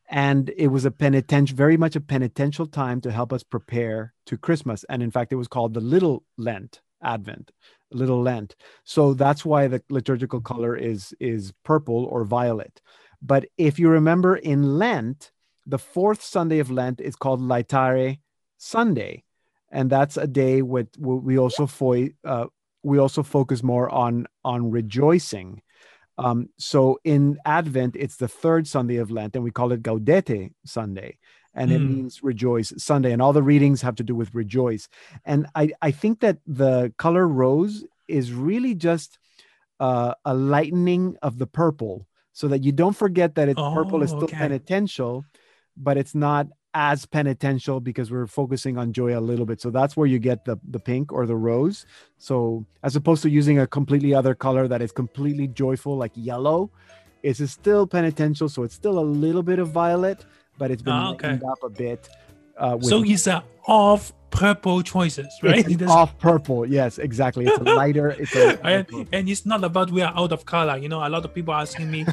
and 0.09 0.51
it 0.57 0.69
was 0.69 0.85
a 0.85 0.91
penitential, 0.91 1.57
very 1.57 1.77
much 1.77 1.95
a 1.95 2.01
penitential 2.01 2.67
time 2.67 3.01
to 3.03 3.13
help 3.13 3.33
us 3.33 3.43
prepare 3.43 4.15
to 4.27 4.39
Christmas. 4.39 4.85
And 4.89 5.03
in 5.03 5.11
fact, 5.11 5.33
it 5.33 5.37
was 5.37 5.49
called 5.49 5.75
the 5.75 5.81
Little 5.81 6.25
Lent 6.39 6.81
Advent, 7.03 7.51
Little 7.93 8.23
Lent. 8.23 8.57
So 8.85 9.13
that's 9.13 9.45
why 9.45 9.69
the 9.69 9.83
liturgical 9.91 10.41
color 10.41 10.77
is 10.77 11.15
is 11.21 11.53
purple 11.65 12.05
or 12.07 12.25
violet. 12.25 12.81
But 13.21 13.47
if 13.59 13.79
you 13.79 13.89
remember 13.91 14.37
in 14.37 14.79
Lent, 14.79 15.31
the 15.67 15.79
fourth 15.79 16.23
Sunday 16.23 16.59
of 16.59 16.71
Lent 16.71 17.01
is 17.01 17.17
called 17.17 17.41
Laetare 17.41 18.21
Sunday, 18.57 19.25
and 19.71 19.91
that's 19.91 20.17
a 20.17 20.27
day 20.27 20.63
with 20.63 20.89
we 20.99 21.39
also 21.39 21.67
fo- 21.67 22.09
uh, 22.25 22.47
we 22.83 22.99
also 22.99 23.23
focus 23.23 23.63
more 23.63 23.91
on 23.91 24.27
on 24.45 24.71
rejoicing. 24.71 25.61
Um, 26.19 26.49
so 26.59 26.99
in 27.05 27.39
Advent, 27.45 27.95
it's 27.97 28.17
the 28.17 28.29
third 28.29 28.67
Sunday 28.67 28.97
of 28.97 29.11
Lent, 29.11 29.35
and 29.37 29.45
we 29.45 29.51
call 29.51 29.73
it 29.73 29.83
Gaudete 29.83 30.53
Sunday, 30.65 31.19
and 31.55 31.73
it 31.73 31.81
Mm. 31.81 31.89
means 31.89 32.23
rejoice 32.23 32.73
Sunday. 32.77 33.13
And 33.13 33.23
all 33.23 33.33
the 33.33 33.43
readings 33.43 33.83
have 33.83 33.95
to 33.97 34.03
do 34.03 34.15
with 34.15 34.35
rejoice. 34.35 34.89
And 35.25 35.47
I, 35.55 35.71
I 35.81 35.91
think 35.93 36.21
that 36.21 36.39
the 36.47 36.93
color 36.99 37.27
rose 37.27 37.85
is 38.09 38.33
really 38.33 38.75
just 38.75 39.19
uh, 39.81 40.15
a 40.25 40.35
lightening 40.35 41.17
of 41.23 41.39
the 41.39 41.47
purple, 41.47 42.07
so 42.33 42.49
that 42.49 42.65
you 42.65 42.73
don't 42.73 42.97
forget 42.97 43.35
that 43.37 43.49
it's 43.49 43.63
purple 43.73 44.03
is 44.03 44.11
Oh, 44.11 44.17
still 44.17 44.29
okay. 44.29 44.37
penitential, 44.39 45.25
but 45.77 45.97
it's 45.97 46.15
not 46.15 46.49
as 46.75 47.07
penitential 47.07 47.81
because 47.81 48.11
we're 48.11 48.27
focusing 48.27 48.77
on 48.79 48.93
joy 48.93 49.19
a 49.19 49.21
little 49.21 49.47
bit. 49.47 49.61
So 49.61 49.71
that's 49.71 49.97
where 49.97 50.07
you 50.07 50.19
get 50.19 50.45
the 50.45 50.59
the 50.71 50.79
pink 50.79 51.13
or 51.13 51.27
the 51.27 51.37
rose. 51.37 51.87
So 52.19 52.65
as 52.83 52.95
opposed 52.97 53.23
to 53.23 53.31
using 53.31 53.59
a 53.59 53.67
completely 53.67 54.15
other 54.15 54.35
color 54.35 54.69
that 54.69 54.83
is 54.83 54.93
completely 54.93 55.49
joyful, 55.49 55.97
like 55.97 56.13
yellow, 56.15 56.71
it's 57.23 57.43
still 57.51 57.87
penitential. 57.87 58.49
So 58.49 58.63
it's 58.63 58.75
still 58.75 58.99
a 58.99 59.07
little 59.25 59.43
bit 59.43 59.59
of 59.59 59.71
violet, 59.71 60.25
but 60.59 60.71
it's 60.71 60.83
been 60.83 60.93
Ah, 60.93 61.13
okay. 61.13 61.41
up 61.49 61.63
a 61.63 61.71
bit. 61.71 62.09
Uh, 62.57 62.79
so 62.81 63.03
it's 63.05 63.27
a 63.27 63.43
off 63.67 64.13
purple 64.31 64.83
choices, 64.83 65.29
right? 65.43 65.67
it's 65.71 65.83
off 65.85 66.19
purple. 66.19 66.67
Yes, 66.67 66.99
exactly. 66.99 67.47
It's 67.47 67.59
a 67.59 67.63
lighter. 67.63 68.11
It's 68.11 68.35
a 68.35 68.59
and, 68.67 68.87
and 69.13 69.29
it's 69.29 69.47
not 69.47 69.65
about 69.65 69.91
we 69.91 70.03
are 70.03 70.13
out 70.17 70.33
of 70.33 70.45
color. 70.45 70.77
You 70.77 70.89
know, 70.89 71.07
a 71.07 71.09
lot 71.09 71.25
of 71.25 71.33
people 71.33 71.55
asking 71.55 71.91
me, 71.91 72.05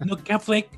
you 0.00 0.06
know, 0.06 0.16
Catholic, 0.16 0.70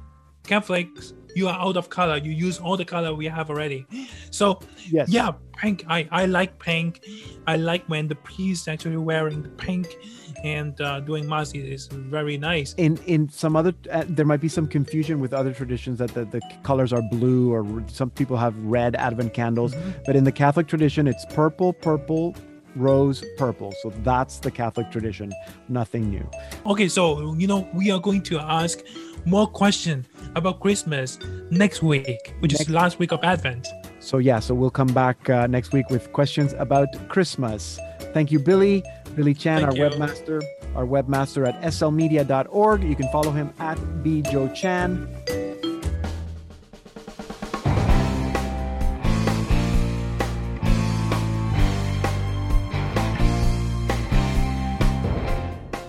Catholics, 0.47 1.13
you 1.35 1.49
are 1.49 1.59
out 1.59 1.77
of 1.77 1.91
color. 1.91 2.17
You 2.17 2.33
use 2.33 2.59
all 2.59 2.77
the 2.77 2.85
color 2.85 3.15
we 3.15 3.27
have 3.27 3.51
already. 3.51 3.87
So 4.31 4.61
yes. 4.91 5.09
yeah, 5.09 5.33
pink. 5.57 5.85
I 5.89 6.09
I 6.11 6.27
like 6.27 6.59
pink. 6.59 7.05
I 7.47 7.57
like 7.57 7.85
when 7.87 8.09
the 8.09 8.15
priest 8.17 8.69
actually 8.69 8.97
wearing 8.97 9.43
the 9.43 9.51
pink 9.51 9.97
and 10.45 10.81
uh, 10.81 11.01
doing 11.01 11.29
mass 11.29 11.53
is 11.55 11.89
very 11.89 12.37
nice. 12.39 12.75
in 12.75 12.97
in 13.07 13.29
some 13.29 13.57
other 13.57 13.75
uh, 13.91 14.05
there 14.09 14.27
might 14.27 14.41
be 14.41 14.49
some 14.49 14.67
confusion 14.67 15.21
with 15.21 15.33
other 15.33 15.53
traditions 15.53 15.99
that 15.99 16.13
the, 16.15 16.25
the 16.27 16.41
colors 16.63 16.93
are 16.93 17.03
blue 17.03 17.53
or 17.53 17.65
some 17.89 18.11
people 18.11 18.37
have 18.37 18.57
red 18.59 18.95
advent 18.97 19.33
candles 19.35 19.75
but 20.05 20.15
in 20.15 20.25
the 20.25 20.33
catholic 20.33 20.67
tradition 20.67 21.07
it's 21.07 21.25
purple 21.27 21.73
purple 21.73 22.35
rose 22.75 23.25
purple 23.39 23.73
so 23.83 23.91
that's 24.03 24.39
the 24.39 24.51
catholic 24.51 24.91
tradition 24.91 25.33
nothing 25.69 26.11
new 26.11 26.29
Okay, 26.67 26.89
so 26.89 27.35
you 27.35 27.47
know 27.47 27.69
we 27.73 27.91
are 27.91 28.01
going 28.01 28.23
to 28.23 28.39
ask 28.39 28.81
more 29.27 29.47
questions 29.47 30.07
about 30.35 30.61
Christmas 30.61 31.19
next 31.51 31.83
week, 31.83 32.35
which 32.41 32.55
is 32.55 32.71
last 32.71 32.99
week 32.99 33.13
of 33.13 33.21
Advent. 33.23 33.67
so 33.99 34.19
yeah 34.19 34.39
so 34.39 34.55
we'll 34.55 34.71
come 34.71 34.93
back 34.95 35.19
uh, 35.31 35.47
next 35.49 35.73
week 35.73 35.89
with 35.91 36.13
questions 36.13 36.55
about 36.59 36.87
christmas 37.09 37.81
thank 38.15 38.31
you 38.31 38.39
billy 38.39 38.83
billy 39.17 39.35
chan 39.35 39.59
Thank 39.63 39.71
our 39.71 39.77
you. 39.77 39.85
webmaster 39.91 40.39
our 40.77 40.87
webmaster 40.87 41.43
at 41.49 41.57
slmedia.org 41.63 42.85
you 42.85 42.95
can 42.95 43.09
follow 43.11 43.33
him 43.33 43.49
at 43.59 43.79
bjoechan 44.05 45.09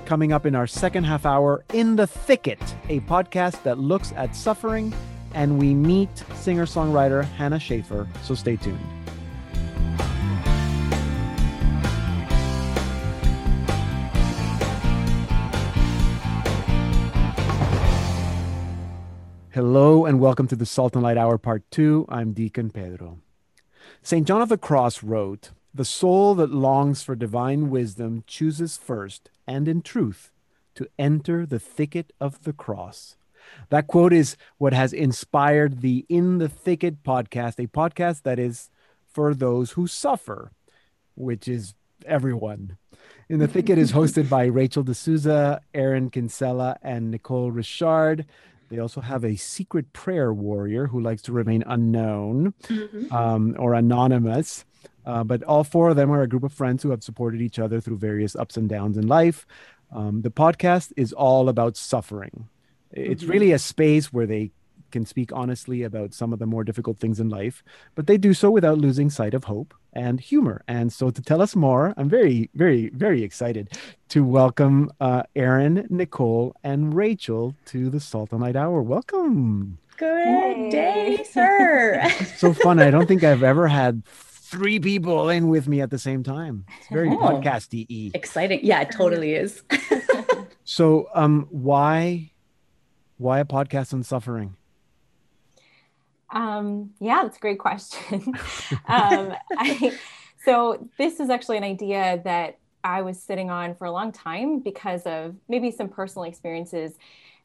coming 0.07 0.31
up 0.31 0.45
in 0.45 0.55
our 0.55 0.65
second 0.65 1.03
half 1.03 1.25
hour 1.25 1.65
in 1.73 1.97
the 1.97 2.07
thicket 2.07 2.57
a 2.87 3.01
podcast 3.01 3.61
that 3.63 3.77
looks 3.77 4.13
at 4.13 4.33
suffering 4.33 4.93
and 5.33 5.59
we 5.59 5.73
meet 5.73 6.23
singer-songwriter 6.33 7.25
hannah 7.25 7.59
schaefer 7.59 8.07
so 8.23 8.33
stay 8.33 8.55
tuned 8.55 8.79
Hello 19.51 20.05
and 20.05 20.21
welcome 20.21 20.47
to 20.47 20.55
the 20.55 20.65
Salt 20.65 20.93
and 20.93 21.03
Light 21.03 21.17
Hour 21.17 21.39
Part 21.39 21.63
2. 21.71 22.05
I'm 22.07 22.31
Deacon 22.31 22.69
Pedro. 22.69 23.21
St. 24.03 24.25
John 24.25 24.39
of 24.39 24.49
the 24.49 24.57
Cross 24.57 25.01
wrote, 25.01 25.49
The 25.73 25.83
soul 25.83 26.35
that 26.35 26.51
longs 26.51 27.01
for 27.01 27.15
divine 27.15 27.71
wisdom 27.71 28.23
chooses 28.27 28.77
first 28.77 29.31
and 29.47 29.67
in 29.67 29.81
truth, 29.81 30.31
to 30.75 30.87
enter 30.99 31.45
the 31.45 31.59
thicket 31.59 32.13
of 32.19 32.43
the 32.43 32.53
cross. 32.53 33.15
That 33.69 33.87
quote 33.87 34.13
is 34.13 34.37
what 34.57 34.73
has 34.73 34.93
inspired 34.93 35.81
the 35.81 36.05
In 36.09 36.37
the 36.37 36.49
Thicket 36.49 37.03
podcast, 37.03 37.63
a 37.63 37.67
podcast 37.67 38.23
that 38.23 38.39
is 38.39 38.69
for 39.11 39.33
those 39.33 39.71
who 39.71 39.87
suffer, 39.87 40.51
which 41.15 41.47
is 41.47 41.73
everyone. 42.05 42.77
In 43.29 43.39
the 43.39 43.47
Thicket 43.47 43.77
is 43.77 43.91
hosted 43.91 44.29
by 44.29 44.45
Rachel 44.61 44.83
D'Souza, 44.83 45.61
Aaron 45.73 46.09
Kinsella, 46.09 46.77
and 46.81 47.11
Nicole 47.11 47.51
Richard. 47.51 48.25
They 48.69 48.79
also 48.79 49.01
have 49.01 49.23
a 49.23 49.35
secret 49.35 49.93
prayer 49.93 50.33
warrior 50.33 50.87
who 50.87 50.99
likes 50.99 51.21
to 51.23 51.31
remain 51.31 51.63
unknown 51.65 52.53
um, 53.11 53.55
or 53.57 53.73
anonymous. 53.73 54.65
Uh, 55.07 55.23
but 55.23 55.41
all 55.43 55.63
four 55.63 55.89
of 55.89 55.95
them 55.95 56.11
are 56.11 56.21
a 56.21 56.27
group 56.27 56.43
of 56.43 56.51
friends 56.51 56.83
who 56.83 56.91
have 56.91 57.01
supported 57.01 57.41
each 57.41 57.57
other 57.57 57.79
through 57.79 57.97
various 57.97 58.35
ups 58.35 58.57
and 58.57 58.67
downs 58.67 58.97
in 58.97 59.07
life. 59.07 59.47
Um, 59.95 60.21
the 60.21 60.29
podcast 60.29 60.91
is 60.97 61.13
all 61.13 61.47
about 61.47 61.77
suffering. 61.77 62.49
It's 62.91 63.23
really 63.23 63.53
a 63.53 63.59
space 63.59 64.11
where 64.11 64.27
they 64.27 64.51
can 64.91 65.05
speak 65.05 65.31
honestly 65.33 65.83
about 65.83 66.13
some 66.13 66.33
of 66.33 66.39
the 66.39 66.45
more 66.45 66.65
difficult 66.65 66.97
things 66.97 67.21
in 67.21 67.29
life, 67.29 67.63
but 67.95 68.05
they 68.05 68.17
do 68.17 68.33
so 68.33 68.51
without 68.51 68.77
losing 68.77 69.09
sight 69.09 69.33
of 69.33 69.45
hope 69.45 69.73
and 69.93 70.19
humor. 70.19 70.61
And 70.67 70.91
so, 70.91 71.09
to 71.09 71.21
tell 71.21 71.41
us 71.41 71.55
more, 71.55 71.93
I'm 71.95 72.09
very, 72.09 72.49
very, 72.53 72.89
very 72.89 73.23
excited 73.23 73.69
to 74.09 74.25
welcome 74.25 74.91
uh, 74.99 75.23
Aaron, 75.35 75.87
Nicole, 75.89 76.53
and 76.63 76.93
Rachel 76.93 77.55
to 77.67 77.89
the 77.89 77.99
Salt 78.01 78.31
and 78.33 78.41
Light 78.41 78.57
Hour. 78.57 78.81
Welcome. 78.81 79.77
Good 79.97 80.69
day, 80.69 81.25
sir. 81.31 82.03
So 82.37 82.53
fun. 82.53 82.79
I 82.79 82.91
don't 82.91 83.07
think 83.07 83.23
I've 83.23 83.41
ever 83.41 83.67
had 83.67 84.03
three 84.47 84.79
people 84.79 85.29
in 85.29 85.49
with 85.49 85.67
me 85.67 85.81
at 85.81 85.89
the 85.89 85.99
same 85.99 86.23
time. 86.23 86.65
It's 86.79 86.87
very 86.89 87.09
Oh. 87.09 87.17
podcasty. 87.17 88.11
Exciting. 88.15 88.61
Yeah, 88.63 88.81
it 88.81 88.91
totally 88.91 89.33
is. 89.33 89.63
So, 90.69 91.07
um, 91.15 91.47
why, 91.49 92.31
why 93.17 93.39
a 93.39 93.45
podcast 93.45 93.93
on 93.93 94.03
suffering? 94.03 94.57
Um, 96.29 96.91
yeah, 96.99 97.23
that's 97.23 97.37
a 97.37 97.39
great 97.39 97.57
question. 97.57 98.21
um, 98.85 99.33
I, 99.57 99.97
so 100.43 100.89
this 100.97 101.21
is 101.21 101.29
actually 101.29 101.55
an 101.55 101.63
idea 101.63 102.19
that 102.25 102.57
I 102.83 103.01
was 103.01 103.17
sitting 103.17 103.49
on 103.49 103.75
for 103.75 103.85
a 103.85 103.91
long 103.91 104.11
time 104.11 104.59
because 104.59 105.03
of 105.03 105.35
maybe 105.47 105.71
some 105.71 105.87
personal 105.87 106.25
experiences 106.25 106.95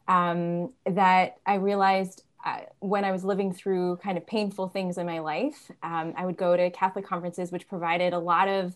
um, 0.09 0.73
that 0.85 1.37
I 1.45 1.55
realized 1.55 2.23
uh, 2.43 2.59
when 2.79 3.05
I 3.05 3.11
was 3.11 3.23
living 3.23 3.53
through 3.53 3.97
kind 3.97 4.17
of 4.17 4.25
painful 4.27 4.67
things 4.69 4.97
in 4.97 5.05
my 5.05 5.19
life. 5.19 5.71
Um, 5.81 6.13
I 6.17 6.25
would 6.25 6.37
go 6.37 6.57
to 6.57 6.69
Catholic 6.71 7.05
conferences, 7.05 7.51
which 7.51 7.67
provided 7.67 8.13
a 8.13 8.19
lot 8.19 8.47
of 8.47 8.75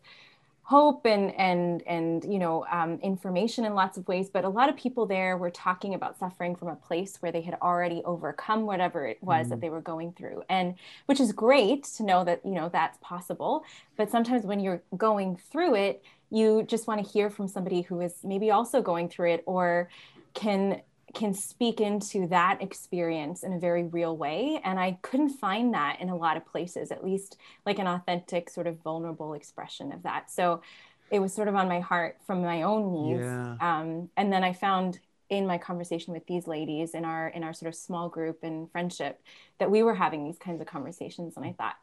hope 0.63 1.05
and 1.05 1.33
and 1.35 1.81
and 1.87 2.25
you 2.25 2.39
know 2.39 2.65
um, 2.69 2.99
information 3.01 3.63
in 3.63 3.73
lots 3.73 3.97
of 3.97 4.07
ways. 4.07 4.29
But 4.29 4.43
a 4.43 4.49
lot 4.49 4.69
of 4.69 4.75
people 4.75 5.05
there 5.05 5.37
were 5.37 5.49
talking 5.49 5.93
about 5.93 6.19
suffering 6.19 6.55
from 6.55 6.67
a 6.67 6.75
place 6.75 7.17
where 7.21 7.31
they 7.31 7.41
had 7.41 7.55
already 7.61 8.01
overcome 8.05 8.65
whatever 8.65 9.05
it 9.05 9.17
was 9.21 9.49
that 9.49 9.61
they 9.61 9.69
were 9.69 9.81
going 9.81 10.11
through. 10.13 10.43
And 10.49 10.75
which 11.05 11.19
is 11.19 11.31
great 11.31 11.83
to 11.95 12.03
know 12.03 12.23
that 12.23 12.45
you 12.45 12.51
know 12.53 12.69
that's 12.69 12.97
possible. 13.01 13.63
But 13.95 14.11
sometimes 14.11 14.45
when 14.45 14.59
you're 14.59 14.81
going 14.95 15.37
through 15.51 15.75
it 15.75 16.03
you 16.29 16.63
just 16.63 16.87
want 16.87 17.03
to 17.03 17.09
hear 17.09 17.29
from 17.29 17.47
somebody 17.47 17.81
who 17.81 18.01
is 18.01 18.15
maybe 18.23 18.51
also 18.51 18.81
going 18.81 19.09
through 19.09 19.31
it 19.31 19.43
or 19.45 19.89
can 20.33 20.81
can 21.13 21.33
speak 21.33 21.79
into 21.79 22.27
that 22.27 22.61
experience 22.61 23.43
in 23.43 23.53
a 23.53 23.59
very 23.59 23.83
real 23.83 24.15
way. 24.17 24.59
And 24.63 24.79
i 24.79 24.97
couldn't 25.01 25.29
find 25.29 25.73
that 25.73 25.99
in 26.01 26.09
a 26.09 26.15
lot 26.15 26.37
of 26.37 26.45
places 26.45 26.91
at 26.91 27.03
least 27.03 27.37
like 27.65 27.79
an 27.79 27.87
authentic 27.87 28.49
sort 28.49 28.67
of 28.67 28.77
vulnerable 28.81 29.33
expression 29.33 29.91
of 29.91 30.03
that. 30.03 30.29
So 30.31 30.61
it 31.09 31.19
was 31.19 31.33
sort 31.33 31.47
of 31.47 31.55
on 31.55 31.67
my 31.67 31.79
heart 31.79 32.17
from 32.25 32.41
my 32.41 32.63
own 32.63 32.91
needs. 32.91 33.21
Yeah. 33.21 33.55
um, 33.61 34.09
and 34.17 34.31
then 34.31 34.43
i 34.43 34.53
found 34.53 34.99
in 35.29 35.45
my 35.45 35.57
conversation 35.57 36.13
with 36.13 36.25
these 36.27 36.47
ladies 36.47 36.93
in 36.93 37.03
our 37.03 37.27
in 37.29 37.43
our 37.43 37.53
sort 37.53 37.67
of 37.67 37.75
small 37.75 38.09
group 38.09 38.39
and 38.43 38.71
friendship 38.71 39.21
that 39.59 39.69
we 39.69 39.83
were 39.83 39.95
having 39.95 40.23
these 40.23 40.37
kinds 40.37 40.61
of 40.61 40.67
conversations. 40.67 41.35
And 41.37 41.45
i 41.45 41.53
thought 41.53 41.75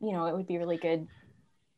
you 0.00 0.12
know 0.12 0.26
it 0.26 0.34
would 0.34 0.46
be 0.46 0.58
really 0.58 0.76
good 0.78 1.06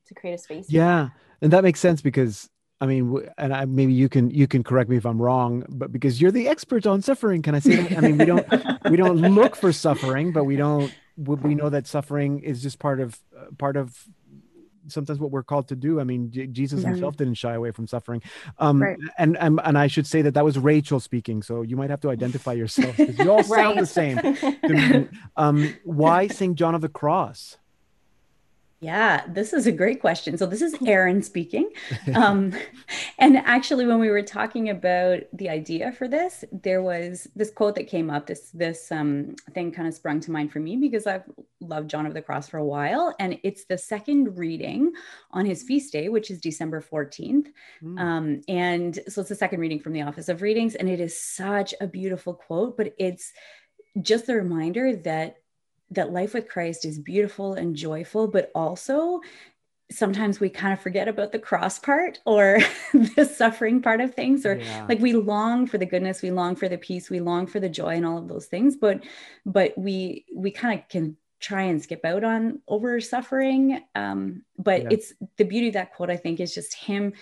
to 0.06 0.14
create 0.14 0.34
a 0.34 0.38
space 0.38 0.66
Yeah, 0.70 1.08
and 1.40 1.52
that 1.52 1.64
makes 1.64 1.80
sense 1.80 2.00
because 2.02 2.48
I 2.80 2.86
mean, 2.86 3.18
and 3.38 3.54
I, 3.54 3.64
maybe 3.64 3.92
you 3.92 4.08
can 4.08 4.30
you 4.30 4.46
can 4.46 4.62
correct 4.64 4.90
me 4.90 4.96
if 4.96 5.06
I'm 5.06 5.20
wrong, 5.22 5.64
but 5.68 5.92
because 5.92 6.20
you're 6.20 6.32
the 6.32 6.48
expert 6.48 6.86
on 6.86 7.00
suffering, 7.02 7.40
can 7.40 7.54
I 7.54 7.60
say 7.60 7.76
that? 7.76 7.96
I 7.96 8.00
mean, 8.00 8.18
we 8.18 8.24
don't 8.26 8.46
we 8.90 8.96
don't 8.96 9.16
look 9.16 9.56
for 9.56 9.72
suffering, 9.72 10.32
but 10.32 10.44
we 10.44 10.56
don't 10.56 10.92
we 11.16 11.36
we 11.36 11.54
know 11.54 11.70
that 11.70 11.86
suffering 11.86 12.40
is 12.40 12.62
just 12.62 12.78
part 12.78 13.00
of 13.00 13.18
uh, 13.38 13.46
part 13.58 13.76
of 13.76 13.96
sometimes 14.88 15.18
what 15.18 15.30
we're 15.30 15.42
called 15.44 15.68
to 15.68 15.76
do. 15.76 15.98
I 15.98 16.04
mean, 16.04 16.30
J- 16.30 16.46
Jesus 16.48 16.82
himself 16.82 17.16
didn't 17.16 17.34
shy 17.34 17.54
away 17.54 17.70
from 17.70 17.86
suffering. 17.86 18.20
Um, 18.58 18.82
Right. 18.82 18.98
and, 19.16 19.38
and 19.38 19.58
and 19.64 19.78
I 19.78 19.86
should 19.86 20.06
say 20.06 20.20
that 20.22 20.34
that 20.34 20.44
was 20.44 20.58
Rachel 20.58 21.00
speaking, 21.00 21.42
so 21.42 21.62
you 21.62 21.76
might 21.76 21.88
have 21.90 22.00
to 22.00 22.10
identify 22.10 22.52
yourself 22.52 22.94
because 22.98 23.18
you 23.18 23.30
all 23.30 23.42
sound 23.62 23.78
the 23.80 23.86
same. 23.86 24.18
to 24.18 24.68
me. 24.68 25.08
Um, 25.36 25.74
why 25.84 26.26
St. 26.26 26.54
John 26.56 26.74
of 26.74 26.82
the 26.82 26.90
Cross? 26.90 27.56
Yeah, 28.80 29.24
this 29.26 29.52
is 29.52 29.66
a 29.66 29.72
great 29.72 30.00
question. 30.00 30.36
So 30.36 30.46
this 30.46 30.60
is 30.60 30.74
Aaron 30.86 31.22
speaking. 31.22 31.70
Um, 32.14 32.52
and 33.18 33.38
actually, 33.38 33.86
when 33.86 33.98
we 33.98 34.10
were 34.10 34.22
talking 34.22 34.68
about 34.68 35.22
the 35.32 35.48
idea 35.48 35.92
for 35.92 36.06
this, 36.06 36.44
there 36.52 36.82
was 36.82 37.26
this 37.34 37.50
quote 37.50 37.76
that 37.76 37.88
came 37.88 38.10
up. 38.10 38.26
This 38.26 38.50
this 38.50 38.92
um, 38.92 39.36
thing 39.52 39.72
kind 39.72 39.88
of 39.88 39.94
sprung 39.94 40.20
to 40.20 40.30
mind 40.30 40.52
for 40.52 40.60
me 40.60 40.76
because 40.76 41.06
I've 41.06 41.24
loved 41.60 41.88
John 41.88 42.04
of 42.04 42.14
the 42.14 42.22
Cross 42.22 42.48
for 42.48 42.58
a 42.58 42.64
while, 42.64 43.14
and 43.18 43.38
it's 43.42 43.64
the 43.64 43.78
second 43.78 44.36
reading 44.36 44.92
on 45.30 45.46
his 45.46 45.62
feast 45.62 45.92
day, 45.92 46.08
which 46.08 46.30
is 46.30 46.40
December 46.40 46.80
fourteenth. 46.80 47.48
Hmm. 47.80 47.98
Um, 47.98 48.40
and 48.48 48.98
so 49.08 49.20
it's 49.20 49.30
the 49.30 49.34
second 49.34 49.60
reading 49.60 49.80
from 49.80 49.94
the 49.94 50.02
Office 50.02 50.28
of 50.28 50.42
Readings, 50.42 50.74
and 50.74 50.88
it 50.88 51.00
is 51.00 51.18
such 51.18 51.74
a 51.80 51.86
beautiful 51.86 52.34
quote, 52.34 52.76
but 52.76 52.94
it's 52.98 53.32
just 54.02 54.26
the 54.26 54.34
reminder 54.34 54.96
that 54.96 55.36
that 55.94 56.12
life 56.12 56.34
with 56.34 56.48
Christ 56.48 56.84
is 56.84 56.98
beautiful 56.98 57.54
and 57.54 57.74
joyful, 57.76 58.28
but 58.28 58.50
also 58.54 59.20
sometimes 59.90 60.40
we 60.40 60.48
kind 60.48 60.72
of 60.72 60.80
forget 60.80 61.08
about 61.08 61.30
the 61.32 61.38
cross 61.38 61.78
part 61.78 62.18
or 62.24 62.58
the 63.16 63.24
suffering 63.24 63.82
part 63.82 64.00
of 64.00 64.14
things 64.14 64.46
or 64.46 64.58
Yeah. 64.58 64.86
like 64.88 64.98
we 64.98 65.12
long 65.12 65.66
for 65.66 65.78
the 65.78 65.86
goodness 65.86 66.22
we 66.22 66.30
long 66.30 66.56
for 66.56 66.68
the 66.68 66.78
peace 66.78 67.10
we 67.10 67.20
long 67.20 67.46
for 67.46 67.60
the 67.60 67.68
joy 67.68 67.90
and 67.90 68.06
all 68.06 68.18
of 68.18 68.26
those 68.26 68.46
things 68.46 68.76
but 68.76 69.04
but 69.44 69.76
we 69.76 70.24
we 70.34 70.50
kind 70.50 70.80
of 70.80 70.88
can 70.88 71.16
try 71.38 71.62
and 71.64 71.82
skip 71.82 72.02
out 72.04 72.24
on 72.24 72.62
over 72.66 72.98
suffering 73.00 73.82
um 73.94 74.42
but 74.58 74.84
Yeah. 74.84 74.88
it's 74.90 75.12
the 75.36 75.44
beauty 75.44 75.68
of 75.68 75.74
that 75.74 75.92
quote 75.92 76.10
i 76.10 76.16
think 76.16 76.40
is 76.40 76.54
just 76.54 76.74
him 76.74 77.12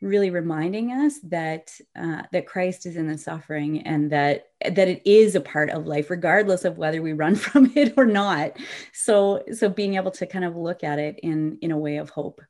really 0.00 0.30
reminding 0.30 0.92
us 0.92 1.18
that 1.24 1.78
uh, 1.96 2.22
that 2.32 2.46
Christ 2.46 2.86
is 2.86 2.96
in 2.96 3.06
the 3.06 3.18
suffering 3.18 3.82
and 3.82 4.10
that 4.12 4.48
that 4.64 4.88
it 4.88 5.02
is 5.04 5.34
a 5.34 5.40
part 5.40 5.70
of 5.70 5.86
life, 5.86 6.10
regardless 6.10 6.64
of 6.64 6.78
whether 6.78 7.02
we 7.02 7.12
run 7.12 7.34
from 7.46 7.72
it 7.74 7.94
or 7.96 8.06
not. 8.06 8.56
So 8.92 9.44
so 9.52 9.68
being 9.68 9.94
able 9.94 10.10
to 10.12 10.26
kind 10.26 10.44
of 10.44 10.56
look 10.56 10.84
at 10.84 10.98
it 10.98 11.18
in 11.22 11.58
in 11.60 11.70
a 11.70 11.78
way 11.78 11.96
of 11.96 12.10
hope 12.10 12.40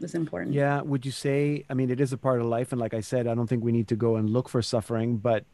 was 0.00 0.14
important. 0.14 0.54
Yeah, 0.54 0.82
would 0.82 1.04
you 1.06 1.12
say? 1.12 1.64
I 1.70 1.74
mean, 1.74 1.90
it 1.90 2.00
is 2.00 2.12
a 2.12 2.18
part 2.18 2.40
of 2.40 2.46
life, 2.46 2.72
and 2.72 2.80
like 2.80 2.94
I 2.94 3.00
said, 3.00 3.26
I 3.26 3.34
don't 3.34 3.46
think 3.46 3.64
we 3.64 3.72
need 3.72 3.88
to 3.88 3.96
go 3.96 4.16
and 4.16 4.28
look 4.28 4.48
for 4.48 4.62
suffering, 4.62 5.16
but 5.16 5.44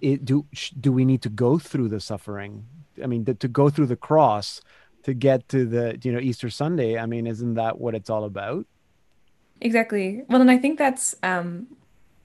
it, 0.00 0.24
do 0.24 0.46
sh- 0.52 0.70
do 0.70 0.92
we 0.92 1.04
need 1.04 1.22
to 1.22 1.28
go 1.28 1.58
through 1.58 1.88
the 1.88 2.00
suffering? 2.00 2.66
I 3.02 3.06
mean, 3.06 3.24
the, 3.24 3.34
to 3.34 3.48
go 3.48 3.70
through 3.70 3.86
the 3.86 3.96
cross 3.96 4.60
to 5.04 5.14
get 5.14 5.48
to 5.50 5.64
the 5.64 5.98
you 6.02 6.12
know 6.12 6.18
Easter 6.18 6.50
Sunday. 6.50 6.98
I 6.98 7.06
mean, 7.06 7.26
isn't 7.26 7.54
that 7.54 7.78
what 7.78 7.94
it's 7.94 8.10
all 8.10 8.24
about? 8.24 8.66
Exactly. 9.60 10.22
Well, 10.28 10.40
and 10.40 10.50
I 10.50 10.58
think 10.58 10.78
that's 10.78 11.14
um, 11.22 11.66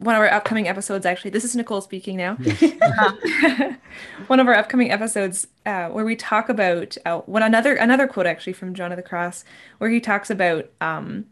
one 0.01 0.15
of 0.15 0.21
our 0.21 0.31
upcoming 0.31 0.67
episodes. 0.67 1.05
Actually, 1.05 1.31
this 1.31 1.45
is 1.45 1.55
Nicole 1.55 1.81
speaking 1.81 2.17
now. 2.17 2.35
One 4.27 4.39
of 4.39 4.47
our 4.47 4.55
upcoming 4.55 4.91
episodes 4.91 5.47
uh, 5.65 5.89
where 5.89 6.05
we 6.05 6.15
talk 6.15 6.49
about 6.49 6.97
uh, 7.05 7.19
one 7.19 7.43
another 7.43 7.75
another 7.75 8.07
quote 8.07 8.25
actually 8.25 8.53
from 8.53 8.73
John 8.73 8.91
of 8.91 8.95
the 8.95 9.03
Cross, 9.03 9.43
where 9.77 9.89
he 9.89 9.99
talks 9.99 10.29
about 10.29 10.69
um, 10.79 11.25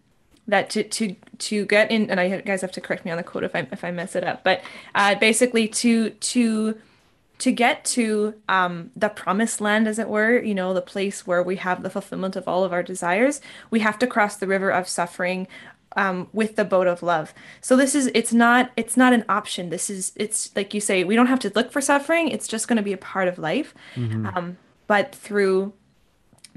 that 0.48 0.70
to 0.72 0.84
to 0.84 1.16
to 1.38 1.66
get 1.66 1.90
in, 1.90 2.10
and 2.10 2.20
I 2.20 2.42
guys 2.42 2.62
have 2.62 2.72
to 2.74 2.82
correct 2.82 3.06
me 3.06 3.12
on 3.12 3.18
the 3.18 3.24
quote 3.24 3.44
if 3.44 3.56
I 3.56 3.68
if 3.72 3.84
I 3.84 3.92
mess 3.92 4.16
it 4.16 4.24
up, 4.24 4.44
but 4.44 4.62
uh, 4.94 5.16
basically 5.16 5.68
to 5.70 6.10
to 6.10 6.78
to 7.40 7.52
get 7.54 7.86
to 7.86 8.36
um, 8.50 8.92
the 8.96 9.10
promised 9.10 9.62
land, 9.62 9.88
as 9.88 9.98
it 9.98 10.10
were, 10.10 10.44
you 10.44 10.54
know, 10.54 10.74
the 10.74 10.82
place 10.82 11.26
where 11.26 11.42
we 11.42 11.56
have 11.56 11.84
the 11.84 11.90
fulfillment 11.90 12.36
of 12.36 12.48
all 12.48 12.66
of 12.66 12.74
our 12.74 12.84
desires, 12.84 13.40
we 13.72 13.80
have 13.80 13.98
to 14.00 14.08
cross 14.08 14.36
the 14.36 14.48
river 14.48 14.70
of 14.70 14.90
suffering 14.90 15.48
um, 15.96 16.28
with 16.34 16.56
the 16.56 16.66
boat 16.66 16.88
of 16.88 17.02
love. 17.04 17.34
So 17.62 17.76
this 17.76 17.96
is 17.96 18.12
it's 18.14 18.34
not 18.34 18.72
it's 18.78 18.96
not 18.98 19.14
an 19.14 19.26
option. 19.30 19.70
This 19.70 19.90
is 19.90 20.12
it's 20.16 20.56
like 20.56 20.74
you 20.74 20.82
say, 20.82 21.04
we 21.04 21.16
don't 21.16 21.28
have 21.28 21.40
to 21.40 21.52
look 21.56 21.72
for 21.72 21.82
suffering. 21.82 22.30
It's 22.30 22.48
just 22.48 22.68
going 22.68 22.78
to 22.78 22.84
be 22.84 22.94
a 22.94 22.98
part 22.98 23.28
of 23.28 23.38
life. 23.40 23.74
Um, 23.96 24.58
but 24.88 25.14
through 25.14 25.74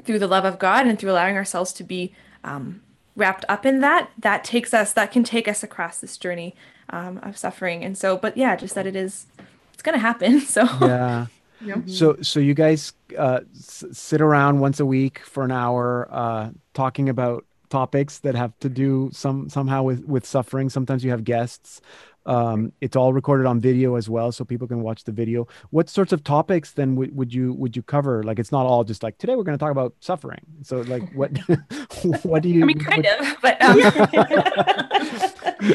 through 0.05 0.19
the 0.19 0.27
love 0.27 0.45
of 0.45 0.59
God 0.59 0.87
and 0.87 0.99
through 0.99 1.11
allowing 1.13 1.37
ourselves 1.37 1.73
to 1.75 1.85
be 1.85 2.15
um, 2.45 2.83
wrapped 3.15 3.45
up 3.49 3.65
in 3.65 3.81
that, 3.81 4.11
that 4.19 4.43
takes 4.43 4.75
us 4.75 4.93
that 4.95 5.13
can 5.13 5.23
take 5.23 5.47
us 5.47 5.63
across 5.63 6.01
this 6.01 6.17
journey 6.17 6.55
um, 6.91 7.19
of 7.23 7.37
suffering. 7.37 7.85
And 7.85 7.97
so, 7.97 8.17
but 8.17 8.37
yeah, 8.37 8.57
just 8.57 8.75
that 8.75 8.87
it 8.87 8.97
is 8.97 9.27
it's 9.73 9.83
going 9.83 9.95
to 9.95 10.01
happen. 10.01 10.41
So 10.47 10.65
Yeah. 10.81 11.27
You 11.61 11.77
know? 11.77 11.83
So 11.87 12.17
so 12.23 12.41
you 12.41 12.55
guys 12.55 12.93
uh, 13.17 13.41
s- 13.55 13.85
sit 13.93 14.21
around 14.21 14.59
once 14.59 14.81
a 14.81 14.87
week 14.87 15.21
for 15.21 15.45
an 15.45 15.53
hour 15.53 16.09
uh, 16.11 16.51
talking 16.75 17.09
about 17.09 17.45
topics 17.73 18.19
that 18.19 18.35
have 18.35 18.53
to 18.59 18.69
do 18.69 19.09
some 19.13 19.49
somehow 19.49 19.83
with 19.83 20.05
with 20.05 20.27
suffering. 20.27 20.69
Sometimes 20.69 21.03
you 21.05 21.11
have 21.11 21.25
guests. 21.25 21.81
Um, 22.25 22.73
it's 22.81 22.95
all 22.95 23.13
recorded 23.13 23.47
on 23.47 23.61
video 23.61 23.97
as 23.97 24.09
well, 24.09 24.31
so 24.31 24.45
people 24.45 24.69
can 24.69 24.83
watch 24.83 25.05
the 25.05 25.11
video. 25.11 25.49
What 25.71 25.89
sorts 25.89 26.13
of 26.13 26.23
topics 26.23 26.73
then 26.73 26.95
would, 26.97 27.17
would 27.17 27.35
you 27.35 27.55
would 27.55 27.75
you 27.75 27.83
cover? 27.83 28.23
Like 28.23 28.39
it's 28.39 28.53
not 28.53 28.67
all 28.67 28.85
just 28.85 29.03
like 29.03 29.17
today 29.19 29.35
we're 29.37 29.43
going 29.43 29.59
to 29.59 29.63
talk 29.65 29.73
about 29.73 29.95
suffering. 30.01 30.45
So 30.63 30.83
like 30.83 31.11
what 31.15 31.31
what 32.23 32.43
do 32.43 32.51
you? 32.51 32.63
I 32.63 32.67
mean, 32.67 32.79
kind 32.79 33.07
what, 33.09 33.21
of, 33.21 33.37
but 33.43 33.63
um, 33.63 33.81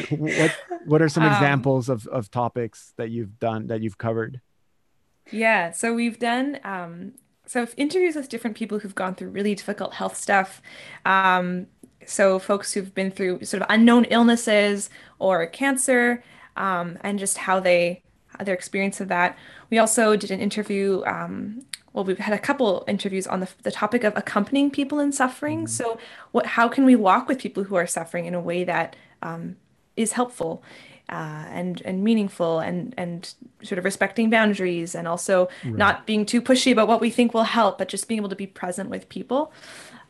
what 0.18 0.56
what 0.86 1.02
are 1.02 1.08
some 1.08 1.24
Um, 1.24 1.32
examples 1.32 1.88
of 1.88 2.06
of 2.06 2.30
topics 2.30 2.94
that 2.96 3.10
you've 3.10 3.38
done 3.40 3.66
that 3.66 3.82
you've 3.82 3.98
covered? 3.98 4.40
Yeah, 5.30 5.72
so 5.72 5.92
we've 5.92 6.18
done 6.18 6.58
um, 6.64 7.12
so 7.48 7.66
interviews 7.76 8.14
with 8.14 8.28
different 8.28 8.56
people 8.56 8.78
who've 8.78 8.94
gone 8.94 9.14
through 9.14 9.30
really 9.30 9.54
difficult 9.54 9.94
health 9.94 10.16
stuff. 10.16 10.60
Um, 11.06 11.66
so 12.06 12.38
folks 12.38 12.72
who've 12.72 12.94
been 12.94 13.10
through 13.10 13.44
sort 13.44 13.62
of 13.62 13.66
unknown 13.70 14.04
illnesses 14.04 14.90
or 15.18 15.46
cancer, 15.46 16.22
um, 16.56 16.98
and 17.02 17.18
just 17.18 17.38
how 17.38 17.58
they 17.58 18.02
their 18.44 18.54
experience 18.54 19.00
of 19.00 19.08
that. 19.08 19.36
We 19.70 19.78
also 19.78 20.14
did 20.14 20.30
an 20.30 20.40
interview. 20.40 21.02
Um, 21.06 21.64
well, 21.92 22.04
we've 22.04 22.18
had 22.18 22.34
a 22.34 22.38
couple 22.38 22.84
interviews 22.86 23.26
on 23.26 23.40
the, 23.40 23.48
the 23.62 23.72
topic 23.72 24.04
of 24.04 24.16
accompanying 24.16 24.70
people 24.70 25.00
in 25.00 25.10
suffering. 25.10 25.66
So, 25.66 25.98
what 26.32 26.46
how 26.46 26.68
can 26.68 26.84
we 26.84 26.94
walk 26.94 27.28
with 27.28 27.38
people 27.38 27.64
who 27.64 27.74
are 27.74 27.86
suffering 27.86 28.26
in 28.26 28.34
a 28.34 28.40
way 28.40 28.64
that 28.64 28.94
um, 29.22 29.56
is 29.96 30.12
helpful? 30.12 30.62
Uh, 31.08 31.44
and 31.50 31.80
and 31.84 32.02
meaningful 32.04 32.58
and 32.60 32.94
and 32.96 33.34
sort 33.62 33.78
of 33.78 33.84
respecting 33.84 34.30
boundaries 34.30 34.94
and 34.94 35.08
also 35.08 35.48
not 35.64 36.06
being 36.06 36.24
too 36.26 36.40
pushy 36.42 36.70
about 36.72 36.86
what 36.88 37.00
we 37.00 37.10
think 37.10 37.34
will 37.34 37.44
help, 37.44 37.78
but 37.78 37.88
just 37.88 38.08
being 38.08 38.18
able 38.20 38.28
to 38.28 38.36
be 38.36 38.46
present 38.46 38.90
with 38.90 39.08
people. 39.08 39.52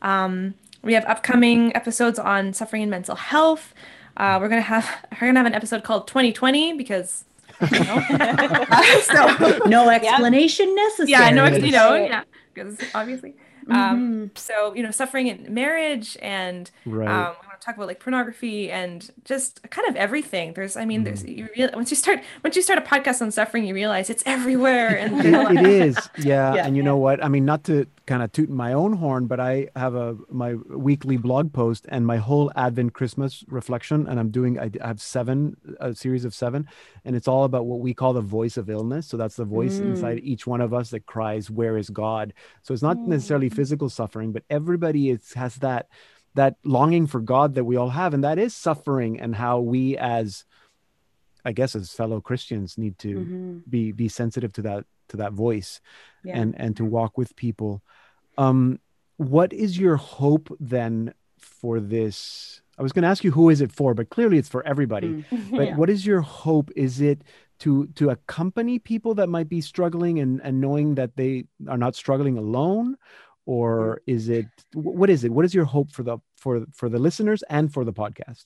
Um, 0.03 0.55
we 0.83 0.95
have 0.95 1.05
upcoming 1.07 1.75
episodes 1.77 2.19
on 2.19 2.53
suffering 2.53 2.83
and 2.83 2.91
mental 2.91 3.17
health. 3.17 3.75
Uh, 4.17 4.39
we're 4.41 4.49
gonna 4.49 4.61
have 4.61 4.85
we're 5.21 5.29
gonna 5.29 5.39
have 5.41 5.47
an 5.47 5.55
episode 5.55 5.83
called 5.85 6.07
2020 6.09 6.75
because 6.75 7.25
you 7.73 7.81
know. 7.81 8.03
So 9.03 9.59
No 9.67 9.89
explanation 9.89 10.75
necessary. 10.75 11.11
yeah, 11.11 11.31
no, 11.31 11.45
ex- 11.45 11.57
Yes. 11.59 11.67
you 11.67 11.73
know, 11.73 11.95
yeah, 11.95 12.23
because 12.55 12.79
obviously. 12.95 13.35
Mhm. 13.67 13.75
Um, 13.75 14.31
so 14.35 14.73
you 14.75 14.83
know, 14.83 14.91
suffering 14.91 15.27
in 15.27 15.53
marriage 15.53 16.17
and 16.23 16.71
Right. 16.87 17.07
um, 17.09 17.35
we 17.43 17.47
want 17.47 17.48
to 17.48 17.48
talk 17.61 17.77
about 17.77 17.87
like 17.89 18.01
pornography 18.01 18.71
and 18.71 19.11
just 19.25 19.63
kind 19.71 19.89
of 19.89 19.97
everything. 19.97 20.55
There's, 20.55 20.77
I 20.77 20.85
mean, 20.85 21.05
there's 21.05 21.25
you 21.25 21.49
real 21.57 21.71
once 21.75 21.91
you 21.91 21.97
start 21.97 22.21
once 22.45 22.57
you 22.57 22.63
start 22.63 22.79
a 22.79 22.83
podcast 22.83 23.23
on 23.23 23.31
suffering, 23.31 23.65
you 23.67 23.75
realize 23.75 24.11
it's 24.11 24.23
everywhere. 24.27 24.97
And 24.99 25.21
it, 25.25 25.35
it 25.59 25.67
is 25.67 25.97
yeah. 26.19 26.55
Yeah. 26.55 26.67
and 26.67 26.77
you 26.77 26.83
know 26.83 26.97
what 26.97 27.23
i 27.25 27.29
mean 27.29 27.45
not 27.45 27.65
to 27.65 27.87
kind 28.07 28.23
of 28.23 28.33
toot 28.33 28.49
my 28.49 28.73
own 28.73 28.93
horn 28.95 29.27
but 29.27 29.39
i 29.41 29.69
have 29.77 29.95
a 29.95 30.17
my 30.31 30.55
weekly 30.55 31.17
blog 31.17 31.53
post 31.53 31.87
and 31.91 32.07
my 32.07 32.17
whole 32.17 32.51
advent 32.57 32.95
christmas 32.95 33.45
reflection 33.49 34.07
and 34.09 34.19
i'm 34.19 34.31
doing 34.31 34.59
I, 34.59 34.71
have 34.81 35.01
seven 35.01 35.57
a 35.81 35.95
series 35.95 36.25
of 36.25 36.35
seven 36.35 36.67
and 37.05 37.15
it's 37.15 37.29
all 37.29 37.45
about 37.45 37.67
what 37.67 37.81
we 37.81 37.93
call 37.93 38.13
the 38.15 38.21
voice 38.23 38.57
of 38.57 38.71
illness 38.71 39.07
so 39.07 39.17
that's 39.17 39.37
the 39.37 39.45
voice 39.45 39.79
Mm. 39.79 39.91
inside 39.91 40.21
each 40.23 40.47
one 40.47 40.61
of 40.61 40.73
us 40.73 40.91
that 40.91 41.05
cries 41.07 41.51
where 41.51 41.77
is 41.77 41.91
god 41.91 42.33
so 42.63 42.73
it's 42.73 42.83
not 42.83 42.99
necessarily 42.99 43.49
physical 43.51 43.89
suffering 43.91 44.33
but 44.33 44.43
everybody 44.49 45.11
is 45.11 45.33
has 45.35 45.57
that 45.57 45.89
that 46.41 46.55
longing 46.77 47.07
for 47.13 47.21
god 47.35 47.49
that 47.57 47.65
we 47.71 47.77
all 47.81 47.91
have 48.01 48.11
and 48.15 48.23
that 48.25 48.39
is 48.47 48.53
suffering 48.69 49.13
and 49.23 49.35
how 49.45 49.55
we 49.73 49.83
as 50.19 50.45
i 51.49 51.53
guess 51.59 51.73
as 51.81 51.93
fellow 52.01 52.19
christians 52.29 52.69
need 52.83 52.95
to 53.07 53.13
Mhm. 53.19 53.63
be 53.75 53.83
be 54.03 54.09
sensitive 54.23 54.53
to 54.59 54.63
that 54.69 54.83
to 55.11 55.17
that 55.23 55.33
voice 55.47 55.71
Yeah. 56.29 56.39
and 56.41 56.49
and 56.63 56.73
to 56.79 56.85
walk 56.99 57.13
with 57.21 57.31
people 57.47 57.73
um 58.45 58.61
what 59.17 59.51
is 59.65 59.73
your 59.85 59.97
hope 60.19 60.47
then 60.77 60.95
for 61.61 61.75
this 61.95 62.17
i 62.79 62.83
was 62.87 62.93
going 62.93 63.03
to 63.07 63.13
ask 63.13 63.23
you 63.25 63.33
who 63.39 63.47
is 63.55 63.61
it 63.67 63.73
for 63.79 63.91
but 63.99 64.11
clearly 64.15 64.39
it's 64.41 64.53
for 64.57 64.63
everybody 64.73 65.09
Mm. 65.09 65.25
but 65.59 65.67
Yeah. 65.69 65.77
what 65.81 65.91
is 65.95 66.01
your 66.11 66.21
hope 66.45 66.69
is 66.87 67.01
it 67.11 67.19
to 67.65 67.71
to 67.99 68.05
accompany 68.17 68.77
people 68.91 69.13
that 69.19 69.29
might 69.37 69.49
be 69.57 69.61
struggling 69.73 70.15
and 70.23 70.33
and 70.47 70.55
knowing 70.65 70.89
that 71.01 71.11
they 71.21 71.33
are 71.73 71.81
not 71.85 71.95
struggling 72.03 72.37
alone 72.45 72.89
or 73.49 74.03
is 74.07 74.29
it 74.29 74.47
what 74.75 75.09
is 75.09 75.25
it? 75.25 75.33
What 75.33 75.47
is 75.47 75.55
your 75.55 75.65
hope 75.65 75.91
for 75.91 76.03
the 76.03 76.19
for 76.37 76.67
for 76.71 76.91
the 76.91 76.99
listeners 76.99 77.43
and 77.49 77.73
for 77.73 77.83
the 77.83 77.95
podcast 77.95 78.45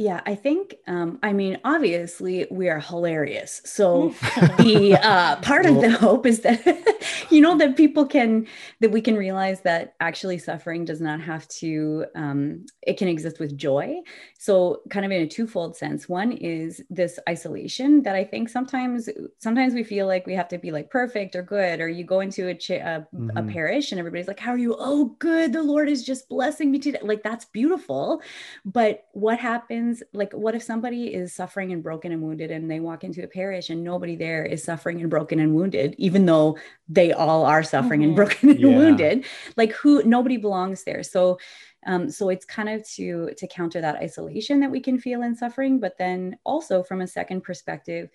Yeah, 0.00 0.20
I 0.26 0.36
think, 0.36 0.76
um, 0.86 1.18
I 1.24 1.32
mean, 1.32 1.58
obviously 1.64 2.46
we 2.52 2.68
are 2.68 2.78
hilarious. 2.78 3.60
So 3.64 4.14
the 4.56 4.96
uh, 4.96 5.36
part 5.40 5.66
of 5.66 5.80
the 5.80 5.90
hope 6.04 6.24
is 6.24 6.42
that, 6.42 6.64
you 7.30 7.40
know, 7.40 7.58
that 7.58 7.76
people 7.76 8.06
can, 8.06 8.46
that 8.78 8.92
we 8.92 9.00
can 9.00 9.16
realize 9.16 9.62
that 9.62 9.94
actually 9.98 10.38
suffering 10.38 10.84
does 10.84 11.00
not 11.00 11.20
have 11.20 11.48
to, 11.48 12.06
um, 12.14 12.64
it 12.82 12.96
can 12.96 13.08
exist 13.08 13.40
with 13.40 13.56
joy. 13.56 13.96
So 14.38 14.82
kind 14.88 15.04
of 15.04 15.10
in 15.10 15.22
a 15.22 15.26
twofold 15.26 15.76
sense. 15.76 16.08
One 16.08 16.30
is 16.30 16.80
this 16.88 17.18
isolation 17.28 18.04
that 18.04 18.14
I 18.14 18.22
think 18.22 18.50
sometimes, 18.50 19.08
sometimes 19.40 19.74
we 19.74 19.82
feel 19.82 20.06
like 20.06 20.28
we 20.28 20.34
have 20.34 20.46
to 20.50 20.58
be 20.58 20.70
like 20.70 20.90
perfect 20.90 21.34
or 21.34 21.42
good, 21.42 21.80
or 21.80 21.88
you 21.88 22.04
go 22.04 22.20
into 22.20 22.46
a, 22.46 22.54
cha- 22.54 22.74
a, 22.74 23.06
a 23.34 23.42
Mhm. 23.42 23.52
parish 23.52 23.90
and 23.90 23.98
everybody's 23.98 24.28
like, 24.28 24.38
how 24.38 24.52
are 24.52 24.58
you? 24.58 24.76
Oh, 24.78 25.16
good. 25.18 25.52
The 25.52 25.62
Lord 25.64 25.88
is 25.88 26.04
just 26.04 26.28
blessing 26.28 26.70
me 26.70 26.78
today. 26.78 27.00
Like, 27.02 27.24
that's 27.24 27.46
beautiful. 27.46 28.22
But 28.64 29.06
what 29.12 29.38
happens? 29.40 29.87
Like, 30.12 30.32
what 30.32 30.54
if 30.54 30.62
somebody 30.62 31.14
is 31.14 31.34
suffering 31.34 31.72
and 31.72 31.82
broken 31.82 32.12
and 32.12 32.22
wounded 32.22 32.50
and 32.50 32.70
they 32.70 32.80
walk 32.80 33.04
into 33.04 33.22
a 33.24 33.28
parish 33.28 33.70
and 33.70 33.82
nobody 33.84 34.16
there 34.16 34.44
is 34.44 34.62
suffering 34.64 35.00
and 35.00 35.10
broken 35.10 35.40
and 35.40 35.54
wounded, 35.54 35.94
even 35.98 36.26
though 36.26 36.58
they 36.88 37.12
all 37.12 37.44
are 37.44 37.62
suffering 37.62 38.02
and 38.04 38.12
Mhm. 38.12 38.16
broken 38.16 38.50
and 38.50 38.60
Yeah. 38.60 38.76
wounded? 38.76 39.24
Like, 39.56 39.72
who, 39.72 40.02
nobody 40.04 40.36
belongs 40.36 40.84
there. 40.84 41.02
So, 41.02 41.38
um, 41.86 42.10
so 42.10 42.28
it's 42.28 42.44
kind 42.44 42.68
of 42.68 42.86
to 42.96 43.30
to 43.36 43.46
counter 43.46 43.80
that 43.80 43.96
isolation 43.96 44.60
that 44.60 44.70
we 44.70 44.80
can 44.80 44.98
feel 44.98 45.22
in 45.22 45.34
suffering, 45.36 45.78
but 45.78 45.96
then 45.96 46.36
also 46.44 46.82
from 46.82 47.00
a 47.00 47.06
second 47.06 47.42
perspective, 47.42 48.10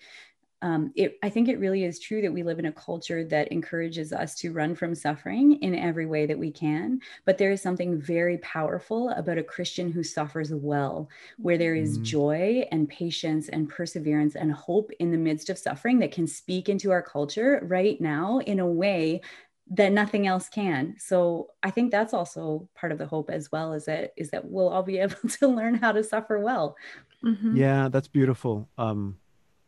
um, 0.64 0.92
it, 0.96 1.18
I 1.22 1.28
think 1.28 1.48
it 1.48 1.58
really 1.60 1.84
is 1.84 2.00
true 2.00 2.22
that 2.22 2.32
we 2.32 2.42
live 2.42 2.58
in 2.58 2.64
a 2.64 2.72
culture 2.72 3.22
that 3.24 3.48
encourages 3.52 4.14
us 4.14 4.34
to 4.36 4.50
run 4.52 4.74
from 4.74 4.94
suffering 4.94 5.58
in 5.60 5.74
every 5.74 6.06
way 6.06 6.24
that 6.24 6.38
we 6.38 6.50
can. 6.50 7.00
But 7.26 7.36
there 7.36 7.52
is 7.52 7.60
something 7.60 8.00
very 8.00 8.38
powerful 8.38 9.10
about 9.10 9.36
a 9.36 9.42
Christian 9.42 9.92
who 9.92 10.02
suffers 10.02 10.54
well, 10.54 11.10
where 11.38 11.58
there 11.58 11.74
is 11.74 11.98
Mhm. 11.98 12.02
joy 12.02 12.66
and 12.72 12.88
patience 12.88 13.50
and 13.50 13.68
perseverance 13.68 14.36
and 14.36 14.52
hope 14.52 14.90
in 15.00 15.10
the 15.10 15.18
midst 15.18 15.50
of 15.50 15.58
suffering 15.58 15.98
that 15.98 16.12
can 16.12 16.26
speak 16.26 16.70
into 16.70 16.90
our 16.90 17.02
culture 17.02 17.60
right 17.64 18.00
now 18.00 18.38
in 18.38 18.58
a 18.58 18.66
way 18.66 19.20
that 19.70 19.92
nothing 19.92 20.26
else 20.26 20.48
can. 20.48 20.94
So 20.98 21.48
I 21.62 21.70
think 21.70 21.90
that's 21.90 22.14
also 22.14 22.68
part 22.74 22.92
of 22.92 22.98
the 22.98 23.06
hope 23.06 23.30
as 23.30 23.50
well 23.52 23.72
is 23.74 23.86
that 23.86 24.12
is 24.16 24.30
that 24.30 24.44
we'll 24.50 24.68
all 24.68 24.82
be 24.82 24.98
able 25.04 25.28
to 25.40 25.48
learn 25.48 25.74
how 25.74 25.92
to 25.92 26.02
suffer 26.04 26.38
well. 26.38 26.76
Mhm. 27.24 27.56
Yeah, 27.56 27.88
that's 27.88 28.08
beautiful. 28.08 28.68
Um, 28.78 29.18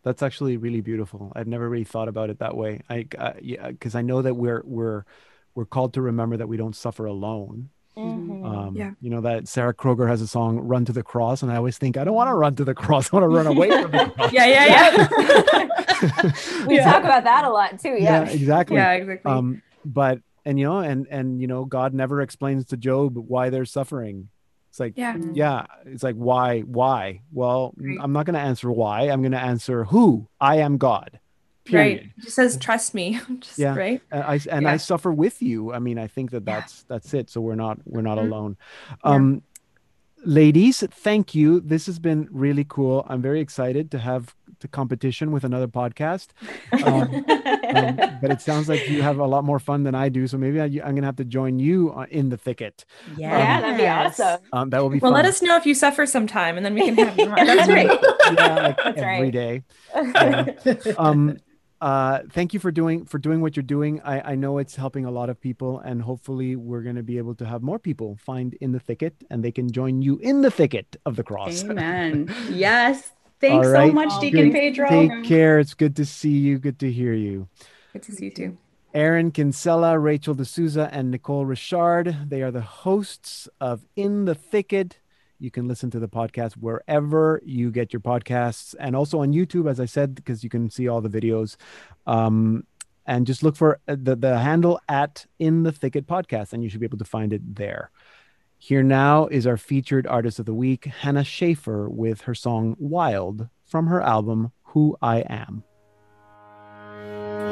that's 0.07 0.23
actually 0.23 0.57
really 0.57 0.81
beautiful. 0.81 1.33
I've 1.35 1.49
never 1.49 1.69
really 1.69 1.85
thought 1.85 2.07
about 2.09 2.31
it 2.31 2.39
that 2.39 2.57
way. 2.57 2.81
I, 2.89 3.07
uh, 3.19 3.33
yeah, 3.43 3.69
because 3.73 3.95
I 3.97 4.03
know 4.03 4.23
that 4.23 4.35
we're 4.35 4.63
we're 4.65 5.03
we're 5.57 5.67
called 5.67 5.95
to 5.95 6.01
remember 6.03 6.37
that 6.37 6.47
we 6.47 6.57
don't 6.57 6.77
suffer 6.77 7.07
alone. 7.07 7.71
Mhm. 7.99 8.45
Um, 8.47 8.77
Yeah. 8.77 8.93
You 9.01 9.11
know 9.11 9.23
that 9.23 9.49
Sarah 9.49 9.75
Kroger 9.75 10.07
has 10.07 10.21
a 10.23 10.29
song 10.29 10.59
"Run 10.61 10.85
to 10.85 10.93
the 10.93 11.03
Cross," 11.03 11.43
and 11.43 11.51
I 11.51 11.57
always 11.57 11.77
think 11.79 11.97
I 11.97 12.05
don't 12.05 12.15
want 12.15 12.29
to 12.29 12.35
run 12.35 12.55
to 12.57 12.65
the 12.65 12.75
cross. 12.75 13.13
I 13.13 13.17
want 13.17 13.25
to 13.25 13.35
run 13.37 13.47
away 13.49 13.69
from 13.83 13.91
the 13.91 14.07
cross. 14.17 14.33
Yeah, 14.33 14.47
yeah, 14.47 14.67
yeah. 14.75 14.93
we 16.69 16.77
Yeah. 16.77 16.85
talk 16.93 17.03
about 17.05 17.25
that 17.25 17.45
a 17.45 17.51
lot 17.51 17.81
too. 17.81 17.97
yeah, 17.99 18.25
Yeah. 18.25 18.31
exactly. 18.31 18.77
yeah, 18.77 18.93
exactly. 18.93 19.31
Um, 19.33 19.63
but 19.85 20.21
and 20.45 20.59
you 20.59 20.67
know, 20.67 20.79
and 20.79 21.07
and 21.11 21.41
you 21.41 21.47
know, 21.49 21.65
God 21.65 21.95
never 21.95 22.21
explains 22.21 22.67
to 22.67 22.77
Job 22.77 23.17
why 23.17 23.51
they're 23.51 23.65
suffering. 23.65 24.29
It's 24.77 24.81
like 24.81 24.93
yeah. 24.99 25.16
yeah 25.33 25.64
it's 25.87 26.03
like 26.03 26.16
why 26.16 26.61
why 26.61 27.22
well 27.33 27.72
Right. 27.79 27.97
i'm 27.99 28.12
not 28.12 28.27
going 28.27 28.35
to 28.35 28.41
answer 28.41 28.70
why 28.70 29.05
i'm 29.09 29.22
going 29.22 29.33
to 29.33 29.41
answer 29.41 29.85
who 29.85 30.29
i 30.39 30.57
am 30.57 30.77
god 30.77 31.18
period 31.64 31.97
Right. 31.97 32.11
It 32.18 32.24
just 32.24 32.37
says 32.37 32.59
trust 32.59 32.93
me. 32.93 33.18
Just, 33.41 33.59
Yeah. 33.59 33.74
Right. 33.74 34.03
and 34.11 34.22
i 34.22 34.39
and 34.51 34.68
i 34.68 34.77
suffer 34.77 35.11
with 35.11 35.41
you 35.41 35.72
i 35.72 35.79
mean 35.79 35.99
i 35.99 36.07
think 36.09 36.31
that 36.33 36.43
Yeah. 36.47 36.61
that's 36.61 36.83
that's 36.83 37.14
it 37.14 37.31
so 37.31 37.41
we're 37.41 37.55
not 37.55 37.79
we're 37.87 38.03
not 38.03 38.18
Mhm. 38.18 38.27
alone 38.27 38.57
Yeah. 39.03 39.37
Um 40.25 40.33
ladies 40.33 40.83
thank 40.91 41.35
you 41.35 41.61
this 41.61 41.87
has 41.87 41.99
been 41.99 42.29
really 42.31 42.64
cool 42.69 43.05
i'm 43.09 43.23
very 43.23 43.41
excited 43.41 43.91
to 43.91 43.99
have 43.99 44.35
the 44.61 44.69
competition 44.69 45.31
with 45.33 45.45
another 45.45 45.69
podcast 45.69 46.29
um, 46.83 47.23
um, 47.75 48.01
but 48.21 48.31
it 48.31 48.41
sounds 48.41 48.69
like 48.69 48.89
you 48.89 49.03
have 49.03 49.19
a 49.19 49.27
lot 49.27 49.45
more 49.45 49.59
fun 49.59 49.83
than 49.83 49.95
i 49.95 50.09
do 50.09 50.27
so 50.27 50.39
maybe 50.39 50.61
I, 50.61 50.64
i'm 50.64 50.95
going 50.95 51.03
to 51.03 51.07
have 51.07 51.17
to 51.17 51.25
join 51.25 51.59
you 51.59 51.93
uh, 51.93 52.07
in 52.11 52.29
the 52.29 52.37
thicket 52.37 52.85
Yeah, 53.17 53.61
that'd 53.61 53.77
be 53.77 53.87
awesome. 53.87 54.41
um, 54.53 54.71
that 54.71 54.83
will 54.83 54.91
be 54.91 55.01
Well, 55.01 55.12
fun 55.12 55.23
let 55.23 55.27
us 55.27 55.43
know 55.43 55.57
if 55.57 55.67
you 55.67 55.75
suffer 55.75 56.07
sometime, 56.07 56.57
and 56.57 56.64
then 56.64 56.75
we 56.75 56.83
can 56.83 56.97
have 56.97 57.19
you 57.19 57.31
on. 57.31 57.47
That's 57.47 57.69
right. 57.69 57.91
yeah, 58.39 58.57
like 58.59 58.77
That's 58.85 58.99
every 58.99 59.31
right. 59.31 59.33
day. 59.33 59.62
Yeah. 60.97 61.37
Uh 61.91 62.16
thank 62.37 62.49
you 62.55 62.61
for 62.64 62.72
doing 62.80 62.99
for 63.12 63.18
doing 63.26 63.39
what 63.45 63.53
you're 63.57 63.70
doing 63.76 63.93
i 64.14 64.32
i 64.32 64.34
know 64.43 64.53
it's 64.62 64.76
helping 64.84 65.05
a 65.05 65.11
lot 65.18 65.28
of 65.32 65.37
people 65.49 65.72
and 65.89 65.97
hopefully 66.11 66.51
we're 66.68 66.84
going 66.89 66.97
to 67.03 67.03
be 67.12 67.16
able 67.22 67.34
to 67.43 67.45
have 67.53 67.61
more 67.70 67.78
people 67.89 68.09
find 68.30 68.49
in 68.64 68.70
the 68.76 68.80
thicket 68.89 69.14
and 69.30 69.39
they 69.45 69.53
can 69.59 69.66
join 69.70 69.95
you 70.07 70.14
in 70.30 70.37
the 70.47 70.51
thicket 70.61 70.89
of 71.09 71.12
the 71.18 71.22
cross 71.30 71.57
Amen. 71.64 72.34
Yes. 72.66 73.12
Thanks 73.45 73.68
so 73.68 73.93
much, 74.01 74.09
Oh, 74.12 74.20
Deacon 74.22 74.47
Good. 74.51 74.53
Pedro. 74.61 74.89
take 74.89 75.16
care 75.24 75.55
it's 75.64 75.74
good 75.82 75.95
to 76.01 76.05
see 76.18 76.37
you 76.47 76.59
good 76.66 76.78
to 76.84 76.89
hear 76.91 77.12
you 77.26 77.47
Good 77.93 78.03
to 78.09 78.12
see 78.12 78.24
you 78.26 78.30
too. 78.41 78.51
Aaron 78.95 79.30
Kinsella, 79.30 79.99
Rachel 79.99 80.34
D'Souza, 80.34 80.89
and 80.91 81.11
Nicole 81.11 81.45
Richard. 81.45 82.07
They 82.30 82.41
are 82.43 82.51
the 82.51 82.62
hosts 82.87 83.47
of 83.61 83.76
In 83.95 84.24
the 84.24 84.34
Thicket. 84.34 84.99
You 85.39 85.51
can 85.51 85.68
listen 85.68 85.91
to 85.91 85.99
the 85.99 86.09
podcast 86.09 86.55
wherever 86.55 87.41
you 87.45 87.70
get 87.70 87.93
your 87.93 88.01
podcasts 88.01 88.74
and 88.78 88.97
also 88.97 89.20
on 89.20 89.32
YouTube, 89.32 89.70
as 89.70 89.80
I 89.80 89.84
said, 89.84 90.14
because 90.14 90.43
you 90.43 90.51
can 90.51 90.70
see 90.70 90.89
all 90.89 91.01
the 91.01 91.11
videos. 91.11 91.57
Um, 92.07 92.64
and 93.07 93.26
just 93.26 93.43
look 93.43 93.57
for 93.57 93.78
uh, 93.87 93.97
the, 93.99 94.16
the 94.16 94.39
handle 94.39 94.80
at 94.89 95.26
In 95.39 95.62
the 95.62 95.72
Thicket 95.72 96.07
Podcast, 96.07 96.53
and 96.53 96.62
you 96.62 96.68
should 96.68 96.80
be 96.80 96.87
able 96.87 96.99
to 96.99 97.05
find 97.05 97.32
it 97.32 97.55
there. 97.55 97.91
Here 98.59 98.82
now 98.82 99.26
is 99.26 99.47
our 99.47 99.57
featured 99.57 100.07
artist 100.07 100.39
of 100.39 100.47
the 100.47 100.55
week, 100.55 100.87
Hannah 100.87 101.24
Schaefer, 101.24 101.89
with 101.89 102.22
her 102.22 102.34
song 102.34 102.74
Wild 102.78 103.49
from 103.64 103.87
her 103.87 104.01
album 104.01 104.53
Who 104.64 104.97
I 105.03 105.18
Am. 105.28 105.62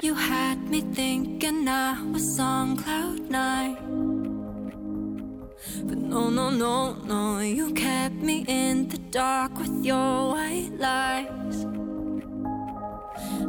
You 0.03 0.15
had 0.15 0.59
me 0.69 0.81
thinking 0.81 1.69
I 1.69 2.03
was 2.11 2.41
on 2.41 2.77
cloud 2.79 3.31
nine. 3.31 4.14
But 5.87 5.99
no, 5.99 6.31
no, 6.31 6.51
no, 6.51 6.95
no, 7.05 7.41
you 7.41 7.73
kept 7.73 8.15
me 8.15 8.45
in 8.49 8.89
the 8.89 8.99
dark 8.99 9.59
with 9.59 9.85
your 9.85 10.31
white 10.33 10.73
lies. 10.79 11.65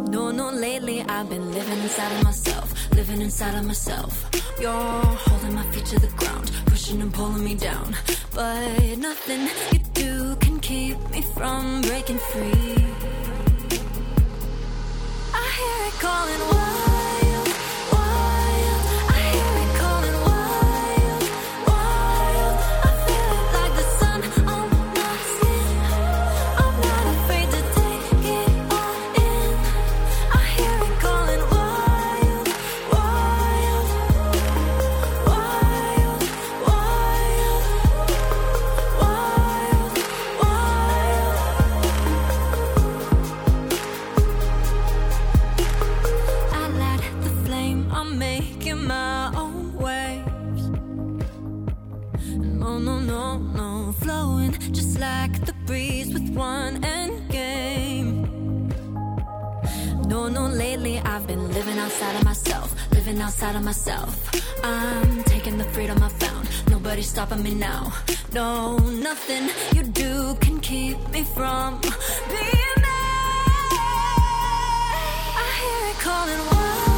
No, 0.09 0.31
no, 0.31 0.49
lately 0.51 1.01
I've 1.01 1.29
been 1.29 1.51
living 1.51 1.79
inside 1.79 2.11
of 2.17 2.23
myself, 2.23 2.73
living 2.93 3.21
inside 3.21 3.55
of 3.55 3.65
myself. 3.65 4.29
You're 4.59 4.71
holding 5.27 5.55
my 5.55 5.63
feet 5.71 5.85
to 5.87 5.99
the 5.99 6.07
ground, 6.17 6.51
pushing 6.65 7.01
and 7.01 7.13
pulling 7.13 7.43
me 7.43 7.55
down. 7.55 7.95
But 8.33 8.97
nothing 8.97 9.47
you 9.71 9.79
do 9.93 10.35
can 10.37 10.59
keep 10.59 10.97
me 11.11 11.21
from 11.21 11.81
breaking 11.81 12.19
free. 12.19 12.85
I 15.33 15.45
hear 15.57 15.87
it 15.87 15.95
calling 15.99 16.94
one 56.35 56.83
end 56.83 57.29
game. 57.29 58.23
No, 60.07 60.27
no, 60.27 60.47
lately 60.47 60.99
I've 60.99 61.25
been 61.27 61.51
living 61.53 61.77
outside 61.79 62.15
of 62.15 62.23
myself, 62.25 62.75
living 62.91 63.21
outside 63.21 63.55
of 63.55 63.63
myself. 63.63 64.29
I'm 64.63 65.23
taking 65.23 65.57
the 65.57 65.63
freedom 65.65 66.03
I 66.03 66.09
found, 66.09 66.49
nobody's 66.69 67.09
stopping 67.09 67.41
me 67.41 67.53
now. 67.55 67.93
No, 68.33 68.77
nothing 68.77 69.49
you 69.73 69.83
do 69.83 70.35
can 70.41 70.59
keep 70.59 70.97
me 71.09 71.23
from 71.23 71.79
being 71.81 72.79
me. 72.85 72.99
I 75.41 75.47
hear 75.61 75.89
it 75.91 75.99
calling 75.99 76.94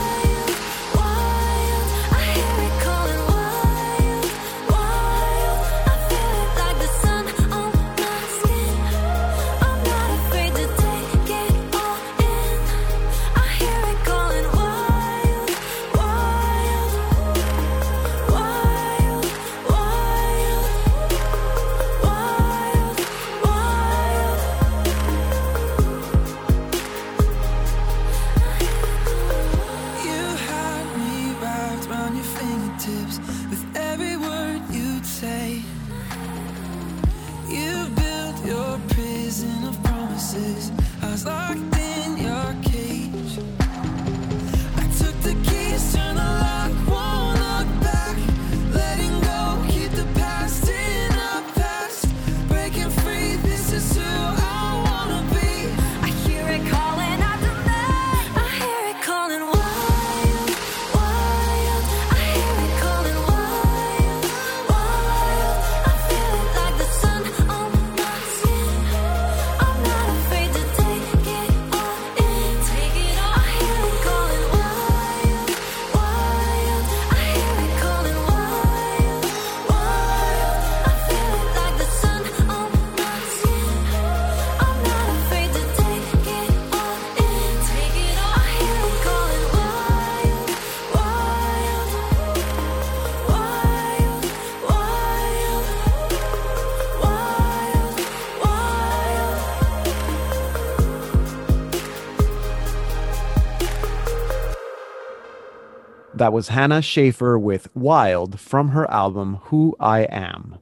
That 106.28 106.34
was 106.34 106.50
Hannah 106.50 106.82
Schaefer 106.82 107.40
with 107.40 107.74
Wild 107.74 108.38
from 108.38 108.72
her 108.72 108.92
album 108.92 109.38
Who 109.44 109.78
I 109.80 110.02
Am. 110.12 110.58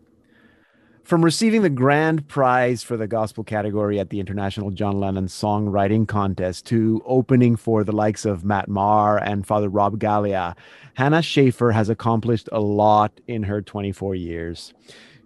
From 1.03 1.26
receiving 1.26 1.63
the 1.63 1.72
grand 1.72 2.28
prize 2.28 2.84
for 2.84 2.97
the 2.97 3.07
gospel 3.07 3.43
category 3.43 3.99
at 3.99 4.11
the 4.11 4.20
International 4.20 4.70
John 4.70 4.99
Lennon 4.99 5.26
Songwriting 5.26 6.07
Contest 6.07 6.68
to 6.68 7.01
opening 7.03 7.55
for 7.55 7.84
the 7.84 7.91
likes 7.91 8.26
of 8.26 8.45
Matt 8.45 8.68
Maher 8.68 9.18
and 9.18 9.47
Father 9.47 9.68
Rob 9.68 9.97
Galea, 9.97 10.55
Hannah 10.93 11.24
Schaefer 11.24 11.72
has 11.72 11.89
accomplished 11.89 12.47
a 12.51 12.59
lot 12.59 13.20
in 13.28 13.41
her 13.41 13.59
24 13.59 14.13
years. 14.13 14.72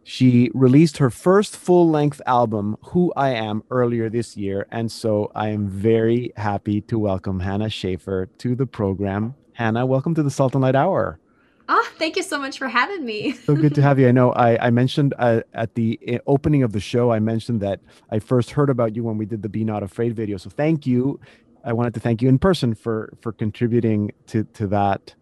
She 0.05 0.51
released 0.53 0.99
her 0.99 1.09
first 1.09 1.57
full 1.57 1.89
length 1.89 2.21
album, 2.25 2.77
Who 2.93 3.11
I 3.17 3.31
Am, 3.31 3.61
earlier 3.69 4.09
this 4.09 4.37
year. 4.37 4.67
And 4.71 4.89
so 4.89 5.33
I 5.35 5.49
am 5.49 5.67
very 5.67 6.31
happy 6.37 6.79
to 6.83 6.97
welcome 6.97 7.41
Hannah 7.41 7.69
Schaefer 7.69 8.29
to 8.37 8.55
the 8.55 8.65
program. 8.65 9.35
Hannah, 9.59 9.85
welcome 9.85 10.15
to 10.15 10.23
the 10.23 10.31
Salt 10.31 10.53
and 10.53 10.61
Light 10.61 10.77
Hour. 10.77 11.19
Oh, 11.67 11.91
thank 11.97 12.15
you 12.15 12.23
so 12.23 12.39
much 12.39 12.57
for 12.57 12.69
having 12.69 13.03
me. 13.03 13.33
So 13.33 13.55
good 13.57 13.75
to 13.75 13.81
have 13.81 13.99
you. 13.99 14.07
I 14.07 14.11
know 14.13 14.31
I, 14.31 14.67
I 14.67 14.69
mentioned 14.69 15.13
uh, 15.19 15.41
at 15.53 15.75
the 15.75 15.99
opening 16.27 16.63
of 16.63 16.71
the 16.71 16.79
show, 16.79 17.11
I 17.11 17.19
mentioned 17.19 17.59
that 17.59 17.81
I 18.09 18.19
first 18.19 18.51
heard 18.51 18.69
about 18.69 18.95
you 18.95 19.03
when 19.03 19.17
we 19.17 19.25
did 19.25 19.41
the 19.41 19.49
Be 19.49 19.65
Not 19.65 19.83
Afraid 19.83 20.15
video. 20.15 20.37
So 20.37 20.49
thank 20.49 20.87
you. 20.87 21.19
I 21.65 21.73
wanted 21.73 21.93
to 21.95 21.99
thank 21.99 22.21
you 22.21 22.29
in 22.29 22.39
person 22.39 22.73
for 22.73 23.11
for 23.21 23.33
contributing 23.33 24.13
to 24.27 24.45
to 24.45 24.65
that. 24.67 25.13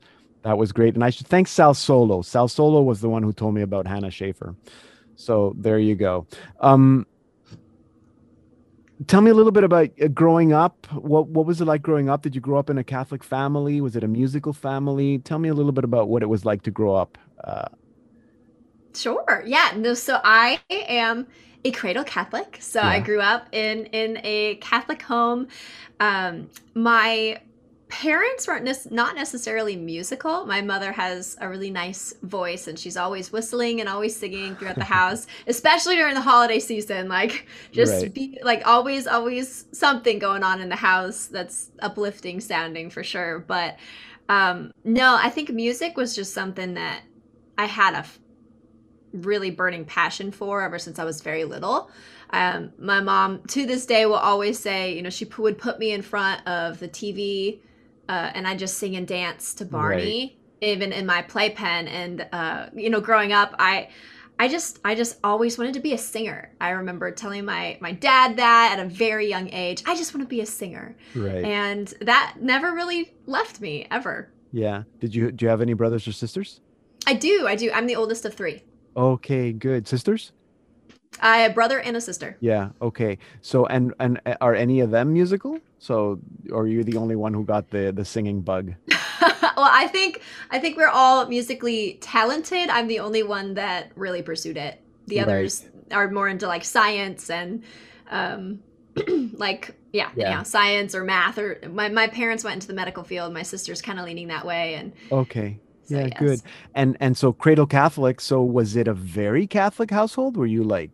That 0.43 0.59
was 0.59 0.71
great. 0.71 0.93
And 0.93 1.03
I 1.03 1.09
should 1.09 1.25
thank 1.25 1.47
Sal 1.47 1.73
Solo. 1.73 2.21
Sal 2.21 2.47
Solo 2.47 2.83
was 2.83 3.01
the 3.01 3.09
one 3.09 3.23
who 3.23 3.33
told 3.33 3.55
me 3.55 3.63
about 3.63 3.87
Hannah 3.87 4.11
Schaefer. 4.11 4.55
So 5.15 5.55
there 5.57 5.79
you 5.79 5.95
go. 5.95 6.27
Um, 6.59 7.07
tell 9.05 9.21
me 9.21 9.31
a 9.31 9.33
little 9.33 9.51
bit 9.51 9.63
about 9.63 9.89
uh, 10.01 10.07
growing 10.07 10.53
up. 10.53 10.87
What 10.91 11.27
what 11.27 11.45
was 11.45 11.61
it 11.61 11.65
like 11.65 11.81
growing 11.81 12.09
up? 12.09 12.21
Did 12.23 12.35
you 12.35 12.41
grow 12.41 12.57
up 12.57 12.69
in 12.69 12.77
a 12.77 12.83
Catholic 12.83 13.23
family? 13.23 13.81
Was 13.81 13.95
it 13.95 14.03
a 14.03 14.07
musical 14.07 14.53
family? 14.53 15.19
Tell 15.19 15.39
me 15.39 15.49
a 15.49 15.53
little 15.53 15.71
bit 15.71 15.83
about 15.83 16.09
what 16.09 16.23
it 16.23 16.27
was 16.27 16.45
like 16.45 16.63
to 16.63 16.71
grow 16.71 16.95
up. 16.95 17.17
Uh, 17.43 17.67
Sure. 18.95 19.43
Yeah. 19.45 19.73
No. 19.75 19.93
So 19.93 20.19
I 20.23 20.59
am 20.69 21.27
a 21.63 21.71
cradle 21.71 22.03
Catholic. 22.03 22.57
So 22.61 22.81
I 22.81 22.99
grew 22.99 23.21
up 23.21 23.47
in 23.51 23.85
in 23.87 24.19
a 24.23 24.55
Catholic 24.55 25.01
home. 25.03 25.47
Um, 25.99 26.49
my 26.73 27.39
parents 27.89 28.47
weren't 28.47 28.65
nec- 28.65 28.91
not 28.91 29.15
necessarily 29.15 29.75
musical. 29.75 30.45
My 30.45 30.61
mother 30.61 30.91
has 30.91 31.37
a 31.39 31.47
really 31.47 31.69
nice 31.71 32.13
voice 32.23 32.67
and 32.67 32.77
she's 32.77 32.97
always 32.97 33.31
whistling 33.31 33.79
and 33.79 33.87
always 33.87 34.15
singing 34.15 34.55
throughout 34.57 34.77
the 34.77 34.83
house, 34.99 35.25
especially 35.47 35.95
during 35.95 36.13
the 36.15 36.21
holiday 36.21 36.59
season. 36.59 37.07
Like 37.07 37.47
just 37.71 38.03
Right. 38.03 38.13
be 38.13 38.39
like 38.43 38.67
always 38.67 39.07
always 39.07 39.65
something 39.71 40.19
going 40.19 40.43
on 40.43 40.59
in 40.61 40.69
the 40.69 40.75
house 40.75 41.27
that's 41.27 41.71
uplifting 41.79 42.41
sounding 42.41 42.89
for 42.89 43.03
sure. 43.03 43.39
But 43.39 43.77
um 44.29 44.71
no, 44.83 45.15
I 45.17 45.29
think 45.29 45.49
music 45.51 45.95
was 45.95 46.13
just 46.15 46.33
something 46.33 46.73
that 46.73 47.03
I 47.57 47.65
had 47.65 47.93
a 47.93 47.99
f- 47.99 48.19
really 49.13 49.49
burning 49.51 49.85
passion 49.85 50.31
for 50.31 50.61
ever 50.61 50.77
since 50.77 50.99
I 50.99 51.03
was 51.05 51.21
very 51.21 51.45
little. 51.45 51.89
Um, 52.31 52.73
my 52.77 52.99
mom 52.99 53.41
to 53.47 53.65
this 53.65 53.85
day 53.85 54.05
will 54.05 54.15
always 54.15 54.59
say, 54.59 54.93
you 54.93 55.01
know, 55.01 55.09
she 55.09 55.23
p- 55.25 55.41
would 55.41 55.57
put 55.57 55.79
me 55.79 55.91
in 55.91 56.01
front 56.01 56.45
of 56.45 56.79
the 56.79 56.89
TV 56.89 57.61
uh, 58.09 58.31
and 58.33 58.47
I 58.47 58.55
just 58.55 58.77
sing 58.77 58.95
and 58.95 59.07
dance 59.07 59.53
to 59.55 59.65
Barney, 59.65 60.39
even 60.61 60.91
in 60.93 61.05
my 61.05 61.21
playpen. 61.21 61.87
And 61.87 62.27
uh, 62.31 62.67
you 62.75 62.89
know, 62.89 63.01
growing 63.01 63.33
up, 63.33 63.55
I, 63.59 63.89
I 64.39 64.47
just, 64.47 64.79
I 64.85 64.93
just 64.95 65.17
always 65.23 65.57
wanted 65.57 65.73
to 65.75 65.79
be 65.79 65.93
a 65.93 65.97
singer. 65.97 66.51
I 66.61 66.69
remember 66.71 67.09
telling 67.11 67.43
my 67.45 67.77
my 67.81 67.91
dad 67.91 68.37
that 68.37 68.77
at 68.77 68.85
a 68.85 68.87
very 68.89 69.27
young 69.27 69.49
age. 69.51 69.83
I 69.87 69.95
just 69.95 70.13
want 70.13 70.23
to 70.25 70.29
be 70.29 70.41
a 70.41 70.45
singer, 70.45 70.95
Right. 71.15 71.43
and 71.43 71.87
that 72.01 72.35
never 72.39 72.71
really 72.73 73.13
left 73.25 73.59
me 73.61 73.87
ever. 73.91 74.29
yeah. 74.51 74.83
Did 74.99 75.13
you 75.15 75.31
do 75.31 75.45
you 75.45 75.49
have 75.49 75.61
any 75.61 75.73
brothers 75.73 76.07
or 76.07 76.11
sisters? 76.11 76.61
I 77.05 77.13
do, 77.13 77.47
I 77.47 77.55
do. 77.55 77.71
I'm 77.71 77.87
the 77.87 77.95
oldest 77.95 78.25
of 78.25 78.33
three. 78.33 78.63
Okay, 78.95 79.53
good. 79.53 79.87
Sisters? 79.87 80.31
I 81.21 81.37
have 81.39 81.51
a 81.51 81.53
brother 81.53 81.79
and 81.79 81.95
a 81.97 82.01
sister. 82.01 82.37
Yeah. 82.41 82.69
Okay. 82.81 83.17
So 83.41 83.65
and 83.65 83.93
and 83.99 84.19
uh, 84.25 84.35
are 84.41 84.53
any 84.53 84.81
of 84.81 84.91
them 84.91 85.13
musical? 85.13 85.59
So 85.79 86.19
or 86.51 86.63
are 86.63 86.67
you 86.67 86.83
the 86.83 86.97
only 86.97 87.15
one 87.15 87.33
who 87.33 87.45
got 87.45 87.69
the 87.69 87.91
the 87.95 88.05
singing 88.05 88.41
bug? 88.41 88.73
well, 89.21 89.69
I 89.71 89.87
think 89.91 90.21
I 90.49 90.59
think 90.59 90.77
we're 90.77 90.87
all 90.89 91.27
musically 91.27 91.97
talented. 92.01 92.69
I'm 92.69 92.87
the 92.87 92.99
only 92.99 93.23
one 93.23 93.55
that 93.55 93.91
really 93.95 94.21
pursued 94.21 94.57
it. 94.57 94.81
The 95.07 95.19
Right. 95.19 95.53
others 95.53 95.65
are 95.91 96.09
more 96.09 96.27
into 96.29 96.47
like 96.47 96.63
science 96.65 97.29
and 97.29 97.63
um 98.09 98.59
like 99.33 99.75
yeah, 99.93 100.11
Yeah. 100.15 100.29
yeah, 100.29 100.43
science 100.43 100.93
or 100.95 101.03
math 101.03 101.37
or 101.37 101.59
my, 101.69 101.89
my 101.89 102.07
parents 102.07 102.43
went 102.43 102.55
into 102.55 102.67
the 102.67 102.73
medical 102.73 103.03
field. 103.03 103.33
My 103.33 103.43
sister's 103.43 103.81
kind 103.81 103.99
of 103.99 104.05
leaning 104.05 104.27
that 104.27 104.45
way 104.45 104.75
and 104.75 104.93
Okay. 105.11 105.61
so 105.83 105.99
Yeah, 105.99 106.07
yes. 106.11 106.17
good. 106.17 106.43
And 106.75 106.97
and 106.99 107.17
so 107.17 107.33
cradle 107.33 107.67
Catholic, 107.67 108.19
so 108.21 108.43
was 108.43 108.75
it 108.75 108.87
a 108.87 108.93
very 108.93 109.47
Catholic 109.47 109.91
household? 109.91 110.37
Were 110.37 110.45
you 110.45 110.63
like 110.63 110.91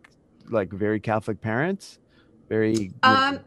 like 0.50 0.72
very 0.72 1.00
Catholic 1.00 1.42
parents? 1.42 2.00
Very 2.50 2.94
Um 3.04 3.40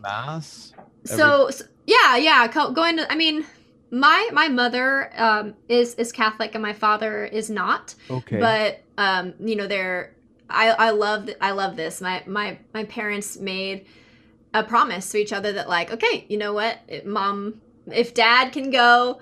mass? 0.00 0.72
Every- 1.06 1.16
so, 1.16 1.50
so 1.50 1.64
yeah 1.86 2.16
yeah 2.16 2.48
co- 2.48 2.72
going 2.72 2.96
to 2.96 3.10
i 3.12 3.14
mean 3.14 3.44
my 3.90 4.28
my 4.32 4.48
mother 4.48 5.10
um 5.16 5.54
is 5.68 5.94
is 5.96 6.12
catholic 6.12 6.54
and 6.54 6.62
my 6.62 6.72
father 6.72 7.24
is 7.24 7.50
not 7.50 7.94
okay. 8.10 8.38
but 8.40 8.82
um 8.98 9.34
you 9.38 9.56
know 9.56 9.66
they're 9.66 10.14
i 10.48 10.70
i 10.70 10.90
love 10.90 11.28
i 11.40 11.50
love 11.50 11.76
this 11.76 12.00
my 12.00 12.22
my 12.26 12.58
my 12.72 12.84
parents 12.84 13.36
made 13.38 13.86
a 14.52 14.62
promise 14.62 15.10
to 15.10 15.18
each 15.18 15.32
other 15.32 15.52
that 15.52 15.68
like 15.68 15.92
okay 15.92 16.24
you 16.28 16.36
know 16.38 16.52
what 16.52 16.78
mom 17.04 17.60
if 17.92 18.14
dad 18.14 18.52
can 18.52 18.70
go 18.70 19.20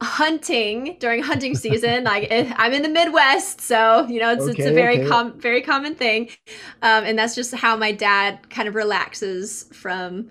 hunting 0.00 0.96
during 1.00 1.22
hunting 1.22 1.56
season 1.56 2.04
like 2.04 2.28
i'm 2.56 2.72
in 2.72 2.82
the 2.82 2.88
midwest 2.88 3.60
so 3.60 4.06
you 4.08 4.20
know 4.20 4.32
it's, 4.32 4.46
it's 4.46 4.64
a 4.64 4.70
very 4.70 5.00
okay. 5.00 5.08
com- 5.08 5.38
very 5.40 5.60
common 5.60 5.94
thing 5.94 6.28
um, 6.82 7.04
and 7.04 7.18
that's 7.18 7.34
just 7.34 7.52
how 7.54 7.76
my 7.76 7.90
dad 7.90 8.48
kind 8.48 8.68
of 8.68 8.76
relaxes 8.76 9.64
from 9.72 10.28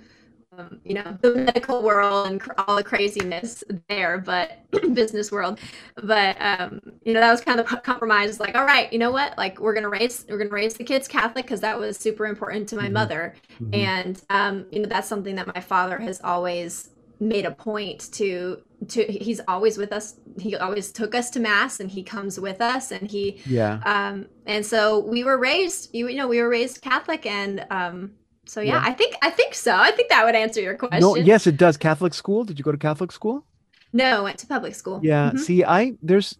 um, 0.57 0.79
you 0.85 0.93
know 0.93 1.17
the 1.21 1.35
medical 1.35 1.83
world 1.83 2.27
and 2.27 2.39
cr- 2.41 2.51
all 2.59 2.77
the 2.77 2.83
craziness 2.83 3.63
there 3.89 4.17
but 4.19 4.59
business 4.93 5.31
world 5.31 5.59
but 6.03 6.37
um 6.39 6.79
you 7.03 7.13
know 7.13 7.19
that 7.19 7.31
was 7.31 7.41
kind 7.41 7.59
of 7.59 7.67
the 7.69 7.77
compromise 7.77 8.39
like 8.39 8.55
all 8.55 8.65
right 8.65 8.91
you 8.93 8.99
know 8.99 9.11
what 9.11 9.37
like 9.37 9.59
we're 9.59 9.73
gonna 9.73 9.89
raise 9.89 10.25
we're 10.29 10.37
gonna 10.37 10.49
raise 10.49 10.75
the 10.75 10.83
kids 10.83 11.07
catholic 11.07 11.45
because 11.45 11.61
that 11.61 11.77
was 11.77 11.97
super 11.97 12.25
important 12.25 12.69
to 12.69 12.75
my 12.77 12.87
Mhm. 12.87 12.93
mother 12.93 13.35
Mhm. 13.61 13.69
and 13.73 14.21
um 14.29 14.65
you 14.71 14.79
know 14.81 14.87
that's 14.89 15.07
something 15.07 15.35
that 15.35 15.47
my 15.53 15.61
father 15.61 15.99
has 15.99 16.21
always 16.23 16.89
made 17.19 17.45
a 17.45 17.51
point 17.51 18.11
to 18.13 18.61
to 18.87 19.03
he's 19.05 19.41
always 19.47 19.77
with 19.77 19.91
us 19.91 20.19
he 20.39 20.55
always 20.55 20.91
took 20.91 21.15
us 21.15 21.29
to 21.31 21.39
mass 21.39 21.79
and 21.79 21.89
he 21.89 22.03
comes 22.03 22.39
with 22.39 22.61
us 22.61 22.91
and 22.91 23.09
he 23.09 23.41
yeah. 23.47 23.79
um 23.85 24.27
and 24.45 24.63
so 24.65 24.99
we 24.99 25.23
were 25.23 25.37
raised 25.37 25.89
you, 25.95 26.07
you 26.07 26.15
know 26.15 26.27
we 26.27 26.39
were 26.41 26.49
raised 26.49 26.81
catholic 26.81 27.25
and 27.25 27.65
um 27.71 28.11
so 28.45 28.61
yeah, 28.61 28.73
Yeah. 28.73 28.83
i 28.85 28.93
think 28.93 29.15
i 29.23 29.31
think 29.31 29.55
so 29.55 29.75
i 29.75 29.89
think 29.91 30.09
that 30.09 30.23
would 30.25 30.35
answer 30.35 30.61
your 30.61 30.75
question 30.75 31.01
No, 31.01 31.15
yes, 31.15 31.47
it 31.47 31.57
does. 31.57 31.75
Catholic 31.75 32.13
school? 32.13 32.43
Did 32.43 32.59
you 32.59 32.63
go 32.63 32.71
to 32.71 32.77
Catholic 32.77 33.11
school? 33.11 33.45
no 33.93 34.19
I 34.19 34.21
went 34.21 34.37
to 34.39 34.47
public 34.47 34.75
school 34.75 34.99
Yeah. 35.01 35.31
Mhm. 35.31 35.39
See, 35.39 35.63
I 35.63 35.93
there's 36.03 36.37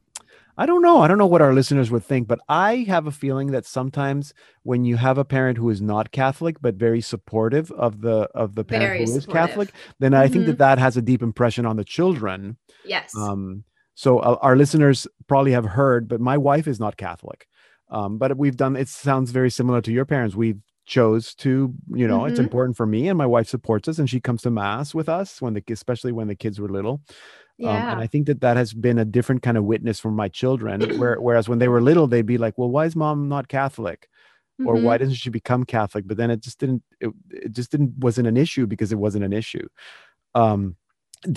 I 0.60 0.66
don't 0.66 0.82
know. 0.82 1.01
I 1.01 1.08
don't 1.08 1.20
know 1.20 1.28
what 1.28 1.41
our 1.41 1.53
listeners 1.53 1.91
would 1.91 2.03
think, 2.03 2.28
but 2.28 2.39
I 2.49 2.78
have 2.88 3.05
a 3.05 3.12
feeling 3.12 3.51
that 3.51 3.66
sometimes 3.66 4.34
when 4.64 4.84
you 4.86 4.97
have 4.97 5.18
a 5.18 5.26
parent 5.26 5.58
who 5.58 5.70
is 5.70 5.82
not 5.82 6.12
Catholic 6.12 6.58
but 6.62 6.76
very 6.76 6.99
supportive 7.01 7.72
of 7.74 8.01
the 8.01 8.28
of 8.34 8.55
the 8.55 8.64
parent 8.64 8.88
Very 8.88 9.05
who 9.05 9.16
is 9.18 9.24
supportive. 9.24 9.49
Catholic, 9.49 9.74
then 9.99 10.14
I 10.14 10.28
think 10.28 10.43
Mhm. 10.43 10.47
that 10.47 10.58
that 10.58 10.80
has 10.80 10.97
a 10.97 11.01
deep 11.01 11.22
impression 11.22 11.66
on 11.66 11.76
the 11.78 11.84
children. 11.84 12.58
yes 12.84 13.14
Um, 13.16 13.64
so 13.93 14.20
uh, 14.20 14.38
our 14.41 14.55
listeners 14.55 15.08
probably 15.28 15.51
have 15.51 15.66
heard, 15.66 16.08
but 16.08 16.20
my 16.22 16.38
wife 16.38 16.68
is 16.68 16.80
not 16.80 16.97
Catholic. 16.97 17.47
Um, 17.89 18.18
but 18.18 18.38
we've 18.38 18.58
done. 18.58 18.76
It 18.76 18.89
sounds 18.89 19.32
very 19.32 19.49
similar 19.49 19.82
to 19.82 19.91
your 19.93 20.05
parents. 20.05 20.36
We 20.36 20.55
chose 20.86 21.34
to, 21.36 21.74
you 21.93 22.08
know, 22.08 22.26
it's 22.26 22.39
Mhm. 22.39 22.43
important 22.43 22.78
for 22.78 22.86
me, 22.86 23.08
and 23.10 23.18
my 23.18 23.26
wife 23.26 23.47
supports 23.47 23.88
us, 23.88 23.99
and 23.99 24.10
she 24.10 24.20
comes 24.20 24.41
to 24.41 24.49
mass 24.51 24.93
with 24.95 25.08
us 25.10 25.41
when 25.41 25.53
the, 25.53 25.64
especially 25.70 26.12
when 26.12 26.28
the 26.28 26.36
kids 26.36 26.60
were 26.60 26.70
little. 26.70 27.01
Um, 27.64 27.70
yeah 27.70 27.91
and 27.91 28.01
I 28.01 28.08
think 28.08 28.28
that 28.28 28.41
that 28.41 28.58
has 28.58 28.74
been 28.74 28.99
a 28.99 29.05
different 29.05 29.41
kind 29.41 29.58
of 29.58 29.64
witness 29.66 29.99
from 29.99 30.16
my 30.16 30.30
children. 30.30 30.82
Where, 30.99 31.16
whereas 31.20 31.49
when 31.49 31.60
they 31.60 31.68
were 31.68 31.82
little, 31.82 32.08
they'd 32.08 32.26
be 32.26 32.38
like, 32.38 32.58
"Well, 32.58 32.70
why 32.70 32.86
is 32.86 32.95
mom 32.95 33.28
not 33.30 33.47
Catholic?" 33.47 34.10
Or 34.66 34.76
Mhm. 34.76 34.82
why 34.84 34.97
doesn't 34.97 35.16
she 35.16 35.30
become 35.30 35.64
Catholic? 35.66 36.08
But 36.08 36.18
then 36.18 36.32
it 36.32 36.41
just 36.41 36.60
didn't. 36.60 36.84
It, 36.99 37.12
it 37.32 37.51
just 37.53 37.72
didn't 37.72 37.97
wasn't 37.99 38.28
an 38.28 38.38
issue 38.38 38.68
because 38.68 38.91
it 38.91 38.97
wasn't 38.99 39.26
an 39.26 39.34
issue. 39.34 39.68
Um, 40.36 40.76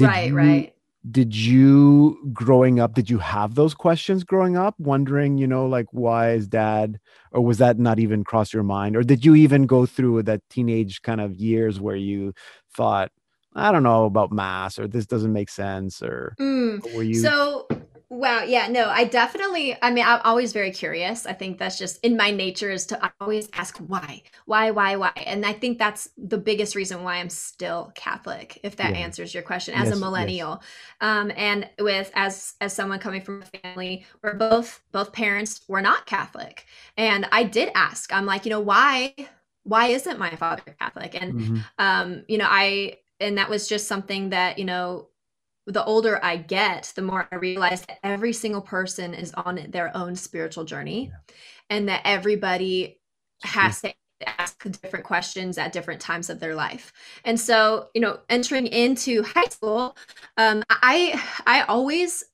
right 0.00 0.28
you, 0.28 0.36
right 0.36 0.74
Did 1.10 1.34
you 1.34 2.30
growing 2.32 2.78
up? 2.80 2.94
Did 2.94 3.08
you 3.08 3.18
have 3.18 3.54
those 3.54 3.72
questions 3.74 4.22
growing 4.22 4.56
up, 4.56 4.74
wondering, 4.78 5.38
you 5.38 5.46
know, 5.46 5.66
like 5.66 5.86
why 5.92 6.32
is 6.32 6.46
dad, 6.46 7.00
or 7.32 7.40
was 7.42 7.58
that 7.58 7.78
not 7.78 7.98
even 7.98 8.22
cross 8.24 8.52
your 8.52 8.62
mind, 8.64 8.96
or 8.96 9.02
did 9.02 9.24
you 9.24 9.34
even 9.34 9.66
go 9.66 9.86
through 9.86 10.24
that 10.24 10.42
teenage 10.50 11.00
kind 11.02 11.20
of 11.22 11.34
years 11.36 11.80
where 11.80 11.96
you 11.96 12.34
thought, 12.76 13.10
I 13.54 13.72
don't 13.72 13.82
know 13.82 14.04
about 14.04 14.32
mass, 14.32 14.78
or 14.78 14.86
this 14.86 15.06
doesn't 15.06 15.32
make 15.32 15.50
sense, 15.50 16.02
or 16.02 16.38
Mm. 16.40 16.82
were 16.84 17.02
you? 17.02 17.34
So, 17.34 17.72
wow, 18.08 18.42
yeah, 18.42 18.68
no, 18.68 18.88
I 18.88 19.04
definitely, 19.04 19.76
I 19.82 19.90
mean, 19.90 20.04
I'm 20.06 20.20
always 20.24 20.52
very 20.52 20.70
curious. 20.72 21.26
I 21.26 21.32
think 21.32 21.58
that's 21.58 21.78
just 21.78 22.02
in 22.04 22.16
my 22.16 22.30
nature 22.30 22.70
is 22.70 22.86
to 22.86 23.12
always 23.20 23.48
ask 23.52 23.76
why, 23.78 24.22
why, 24.46 24.70
why, 24.70 24.96
why. 24.96 25.12
And 25.26 25.44
I 25.44 25.52
think 25.52 25.78
that's 25.78 26.08
the 26.16 26.38
biggest 26.38 26.74
reason 26.74 27.02
why 27.02 27.16
I'm 27.16 27.28
still 27.30 27.92
Catholic, 27.94 28.58
if 28.62 28.76
that 28.76 28.94
Yeah. 28.94 28.96
answers 28.96 29.34
your 29.34 29.42
question, 29.42 29.74
Yes, 29.74 29.82
as 29.82 29.90
a 29.92 29.96
yes. 29.96 29.96
millennial. 29.96 30.62
Um, 31.00 31.30
and 31.36 31.68
with, 31.78 32.10
as, 32.14 32.54
as 32.60 32.72
someone 32.72 32.98
coming 32.98 33.20
from 33.20 33.42
a 33.42 33.58
family 33.60 34.06
where 34.20 34.34
both, 34.34 34.82
both 34.92 35.12
parents 35.12 35.62
were 35.68 35.82
not 35.82 36.06
Catholic. 36.06 36.66
And 36.96 37.26
I 37.32 37.44
did 37.44 37.70
ask, 37.74 38.12
I'm 38.12 38.26
like, 38.26 38.44
you 38.44 38.50
know, 38.50 38.60
why, 38.60 39.14
why 39.64 39.86
isn't 39.88 40.18
my 40.18 40.34
father 40.36 40.62
Catholic? 40.80 41.14
And 41.20 41.34
Mhm. 41.34 41.64
um 41.78 42.24
you 42.28 42.38
know 42.38 42.46
i 42.48 42.96
and 43.20 43.38
that 43.38 43.50
was 43.50 43.68
just 43.68 43.86
something 43.86 44.30
that 44.30 44.58
you 44.58 44.64
know 44.64 45.08
the 45.66 45.84
older 45.84 46.18
i 46.24 46.36
get 46.36 46.92
the 46.96 47.02
more 47.02 47.28
i 47.30 47.36
realize 47.36 47.82
that 47.82 47.98
every 48.02 48.32
single 48.32 48.62
person 48.62 49.14
is 49.14 49.32
on 49.34 49.66
their 49.68 49.94
own 49.96 50.16
spiritual 50.16 50.64
journey 50.64 51.12
and 51.68 51.88
that 51.88 52.02
everybody 52.04 52.98
has 53.42 53.80
to 53.82 53.92
ask 54.26 54.62
different 54.82 55.04
questions 55.04 55.58
at 55.58 55.72
different 55.72 56.00
times 56.00 56.28
of 56.28 56.40
their 56.40 56.54
life. 56.54 56.92
And 57.24 57.38
so 57.38 57.88
you 57.94 58.00
know 58.00 58.20
entering 58.28 58.66
into 58.66 59.22
high 59.22 59.48
school 59.48 59.96
um 60.36 60.62
i 60.68 61.20
i 61.46 61.62
always 61.62 62.24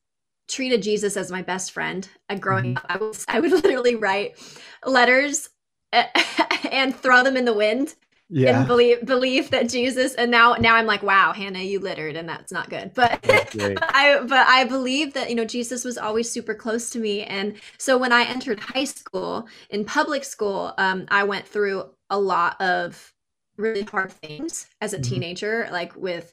treated 0.49 0.82
jesus 0.82 1.16
as 1.16 1.30
my 1.30 1.43
best 1.43 1.72
friend 1.72 2.09
uh, 2.28 2.34
growing 2.37 2.76
up. 2.76 2.87
I 2.89 2.97
was 2.99 3.24
i 3.28 3.41
would 3.41 3.51
literally 3.64 3.95
write 3.95 4.39
letters 4.84 5.49
and 5.93 6.95
throw 6.95 7.22
them 7.22 7.37
in 7.37 7.45
the 7.45 7.55
wind 7.55 7.95
yeah, 8.29 8.64
and 8.64 8.66
believe 8.66 9.05
believe 9.07 9.51
that 9.51 9.68
Jesus 9.68 10.14
and 10.14 10.31
now 10.31 10.55
now 10.55 10.77
I'm 10.77 10.87
like 10.87 11.03
wow 11.03 11.33
Hannah 11.33 11.61
you 11.61 11.81
littered 11.81 12.16
and 12.16 12.29
that's 12.29 12.53
not 12.53 12.70
good. 12.70 12.93
But 12.95 13.20
I 13.93 14.20
but 14.27 14.47
I 14.47 14.64
believe 14.64 15.14
that 15.14 15.29
you 15.31 15.35
know 15.37 15.45
Jesus 15.45 15.85
was 15.85 15.99
always 15.99 16.31
super 16.31 16.55
close 16.55 16.91
to 16.91 16.99
me. 16.99 17.22
And 17.24 17.57
so 17.79 17.99
when 17.99 18.12
I 18.12 18.24
entered 18.24 18.61
high 18.61 18.85
school 18.85 19.49
in 19.70 19.85
public 19.85 20.24
school 20.24 20.74
um, 20.79 21.07
I 21.11 21.24
went 21.24 21.47
through 21.47 21.91
a 22.11 22.18
lot 22.18 22.61
of 22.61 23.12
really 23.57 23.83
hard 23.85 24.12
things 24.12 24.68
as 24.81 24.93
a 24.93 24.99
Mhm. 24.99 25.01
teenager 25.01 25.68
like 25.72 25.97
with 25.97 26.33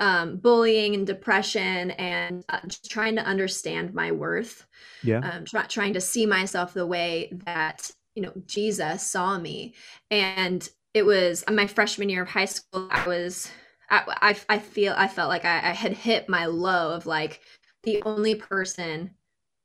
um, 0.00 0.36
bullying 0.36 0.94
and 0.94 1.06
depression 1.06 1.92
and 1.92 2.44
uh, 2.50 2.60
just 2.66 2.90
trying 2.90 3.16
to 3.16 3.22
understand 3.22 3.94
my 3.94 4.12
worth 4.12 4.66
yeah, 5.02 5.22
um, 5.22 5.44
try, 5.44 5.64
trying 5.64 5.94
to 5.94 6.00
see 6.00 6.26
myself 6.26 6.74
the 6.74 6.86
way 6.86 7.32
that 7.46 7.90
you 8.14 8.22
know 8.22 8.32
Jesus 8.46 9.02
saw 9.06 9.38
me. 9.38 9.74
And 10.10 10.68
it 10.94 11.04
was 11.04 11.44
uh, 11.46 11.52
my 11.52 11.66
freshman 11.66 12.08
year 12.08 12.22
of 12.22 12.28
high 12.28 12.44
school. 12.46 12.88
I 12.90 13.06
was 13.06 13.50
I, 13.90 14.02
I, 14.48 14.56
I 14.56 14.58
feel 14.58 14.94
I 14.96 15.08
felt 15.08 15.28
like 15.28 15.44
I, 15.44 15.56
I 15.56 15.72
had 15.72 15.92
hit 15.92 16.28
my 16.28 16.46
low 16.46 16.92
of 16.92 17.06
like 17.06 17.40
the 17.84 18.02
only 18.04 18.34
person 18.34 19.10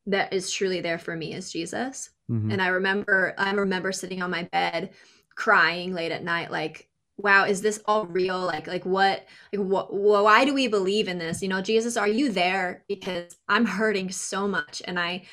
that 0.05 0.33
is 0.33 0.51
truly 0.51 0.81
there 0.81 0.99
for 0.99 1.15
me 1.15 1.33
is 1.33 1.51
Jesus. 1.51 2.09
Mhm. 2.29 2.51
And 2.51 2.61
I 2.61 2.67
remember 2.67 3.33
I 3.37 3.51
remember 3.51 3.91
sitting 3.91 4.21
on 4.21 4.31
my 4.31 4.43
bed 4.43 4.91
crying 5.35 5.93
late 5.93 6.11
at 6.11 6.23
night 6.23 6.51
like 6.51 6.89
wow 7.17 7.45
is 7.45 7.61
this 7.61 7.81
all 7.85 8.05
real 8.05 8.39
like 8.39 8.67
like 8.67 8.85
what 8.85 9.25
like 9.51 9.61
what 9.61 9.93
why 9.93 10.45
do 10.45 10.53
we 10.53 10.67
believe 10.67 11.07
in 11.07 11.17
this 11.17 11.41
you 11.41 11.47
know 11.47 11.61
jesus 11.61 11.97
are 11.97 12.07
you 12.07 12.31
there 12.31 12.83
because 12.87 13.35
i'm 13.49 13.65
hurting 13.65 14.11
so 14.11 14.47
much 14.47 14.81
and 14.85 14.99
i 14.99 15.23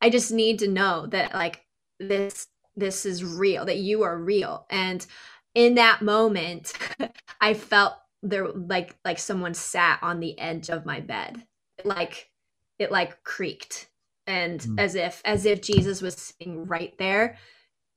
i 0.00 0.08
just 0.08 0.32
need 0.32 0.58
to 0.58 0.68
know 0.68 1.06
that 1.06 1.34
like 1.34 1.64
this 1.98 2.46
this 2.76 3.04
is 3.04 3.24
real 3.24 3.64
that 3.64 3.78
you 3.78 4.02
are 4.02 4.18
real 4.18 4.66
and 4.70 5.06
in 5.54 5.76
that 5.76 6.02
moment 6.02 6.72
i 7.42 7.54
felt 7.54 7.94
there 8.22 8.48
like 8.48 8.96
like 9.04 9.18
someone 9.18 9.54
sat 9.54 10.00
on 10.02 10.20
the 10.20 10.38
edge 10.40 10.70
of 10.70 10.86
my 10.86 11.00
bed. 11.00 11.42
Like 11.84 12.30
it 12.78 12.92
like 12.92 13.22
creaked. 13.24 13.88
And 14.26 14.60
Mm. 14.60 14.78
as 14.78 14.94
if 14.96 15.22
as 15.24 15.46
if 15.46 15.62
jesus 15.62 16.02
was 16.02 16.14
sitting 16.16 16.66
right 16.66 16.96
there 16.98 17.38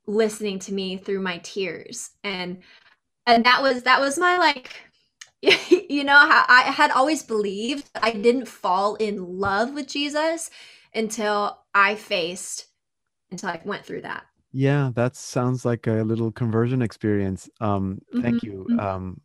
listening 0.08 0.60
to 0.60 0.74
me 0.74 0.97
through 0.97 1.22
my 1.22 1.39
tears. 1.39 2.12
And 2.24 2.60
and 3.26 3.45
that 3.45 3.62
was 3.62 3.84
that 3.84 4.01
was 4.01 4.18
my 4.20 4.38
like 4.38 4.72
you 5.41 6.04
know 6.04 6.16
i 6.18 6.64
had 6.76 6.91
always 6.91 7.24
believed 7.24 7.89
i 8.01 8.12
didn't 8.12 8.47
fall 8.47 8.95
in 8.95 9.39
love 9.39 9.74
with 9.74 9.88
jesus 9.88 10.49
until 10.95 11.60
i 11.74 11.95
faced 11.95 12.68
until 13.32 13.49
i 13.49 13.62
went 13.66 13.86
through 13.86 14.01
that 14.01 14.26
Yeah, 14.54 14.91
that 14.95 15.16
sounds 15.16 15.66
like 15.66 15.88
a 15.88 16.04
little 16.04 16.32
conversion 16.32 16.82
experience. 16.84 17.49
Um, 17.60 17.99
thank 18.22 18.38
Mhm, 18.38 18.39
you. 18.43 18.70
mhm. 18.70 18.80
Um, 18.80 19.22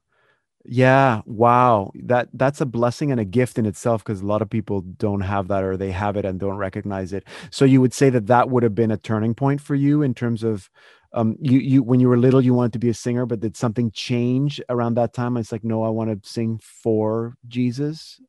yeah, 0.65 1.23
wow. 1.27 1.93
That 2.05 2.29
that's 2.35 2.61
a 2.61 2.67
blessing 2.67 3.13
and 3.13 3.21
a 3.21 3.25
gift 3.27 3.59
in 3.59 3.67
itself 3.67 4.05
because 4.05 4.23
a 4.23 4.27
lot 4.27 4.43
of 4.43 4.51
people 4.51 4.83
don't 4.83 5.23
have 5.23 5.49
that 5.49 5.65
or 5.65 5.77
they 5.77 5.93
have 5.93 6.17
it 6.17 6.25
and 6.27 6.41
don't 6.41 6.57
recognize 6.59 7.13
it. 7.13 7.25
So 7.51 7.65
you 7.67 7.81
would 7.81 7.95
say 7.95 8.11
that 8.11 8.27
that 8.29 8.51
would 8.51 8.63
have 8.65 8.75
been 8.75 8.91
a 8.93 8.99
turning 8.99 9.35
point 9.35 9.61
for 9.61 9.75
you 9.77 10.03
in 10.03 10.15
terms 10.15 10.45
of 10.45 10.71
um 11.15 11.37
you 11.41 11.59
you 11.61 11.83
when 11.83 12.01
you 12.01 12.09
were 12.09 12.19
little 12.19 12.43
you 12.45 12.55
wanted 12.55 12.75
to 12.75 12.79
be 12.81 12.91
a 12.91 12.95
singer 12.95 13.27
but 13.27 13.41
did 13.41 13.57
something 13.57 13.91
change 13.93 14.61
around 14.71 14.95
that 14.95 15.15
time? 15.15 15.37
It's 15.39 15.53
like 15.53 15.65
no, 15.65 15.83
I 15.85 15.91
want 15.91 16.23
to 16.23 16.29
sing 16.31 16.61
for 16.63 17.35
Jesus. 17.49 18.21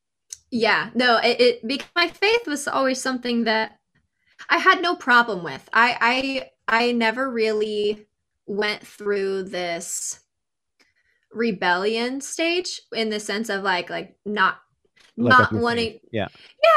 Yeah, 0.51 0.89
no, 0.95 1.17
it, 1.17 1.39
it 1.39 1.67
because 1.67 1.89
my 1.95 2.07
faith 2.07 2.47
was 2.47 2.67
always 2.67 2.99
something 3.01 3.43
that 3.43 3.77
I 4.49 4.57
had 4.59 4.81
no 4.81 4.95
problem 4.95 5.43
with. 5.43 5.69
I 5.73 5.97
I 6.01 6.51
I 6.69 6.91
never 6.91 7.29
really 7.29 8.05
went 8.45 8.85
through 8.85 9.43
this 9.43 10.19
rebellion 11.31 12.21
stage 12.21 12.81
in 12.93 13.09
the 13.09 13.19
sense 13.19 13.49
of 13.49 13.63
like 13.63 13.89
like 13.89 14.15
not 14.25 14.59
not 15.15 15.53
wanting 15.53 15.99
Yeah. 16.11 16.27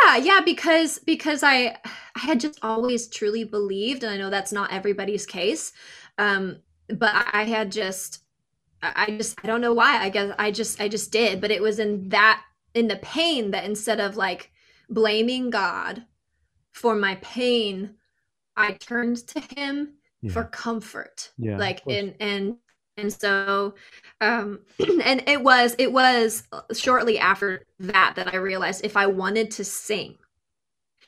yeah 0.05 0.17
yeah 0.17 0.41
because 0.45 0.99
because 0.99 1.43
i 1.43 1.77
i 2.17 2.19
had 2.21 2.41
just 2.41 2.59
always 2.63 3.09
truly 3.09 3.45
believed 3.45 4.03
and 4.03 4.13
i 4.13 4.19
know 4.19 4.29
that's 4.29 4.53
not 4.53 4.71
everybody's 4.73 5.25
case 5.25 5.73
um 6.19 6.59
but 6.89 7.13
i, 7.33 7.45
had 7.45 7.73
just 7.73 8.19
I 8.83 9.15
just 9.17 9.39
i 9.43 9.47
don't 9.47 9.63
know 9.63 9.73
why 9.73 10.03
i 10.03 10.11
guess 10.11 10.35
i 10.39 10.51
just 10.51 10.81
i 10.83 10.89
just 10.89 11.13
did 11.13 11.41
but 11.41 11.51
it 11.51 11.63
was 11.63 11.79
in 11.79 12.11
that 12.11 12.43
in 12.75 12.89
the 12.89 12.97
pain 12.97 13.53
that 13.53 13.65
instead 13.65 14.01
of 14.01 14.17
like 14.17 14.51
blaming 14.91 15.49
god 15.49 16.05
for 16.73 16.95
my 16.95 17.15
pain 17.23 17.95
i 18.57 18.73
turned 18.73 19.17
to 19.27 19.41
him 19.57 19.95
Yeah. 20.23 20.33
for 20.33 20.45
comfort 20.45 21.31
Yeah, 21.39 21.57
like 21.59 21.83
and 21.89 22.15
and 22.21 22.57
and 22.97 23.13
so 23.13 23.75
um 24.21 24.61
and 25.05 25.23
it 25.27 25.43
was 25.43 25.75
it 25.79 25.93
was 25.93 26.45
shortly 26.73 27.19
after 27.19 27.65
that 27.81 28.15
that 28.17 28.33
i 28.35 28.37
realized 28.37 28.85
if 28.85 28.97
i 28.97 29.07
wanted 29.07 29.51
to 29.51 29.65
sing 29.65 30.17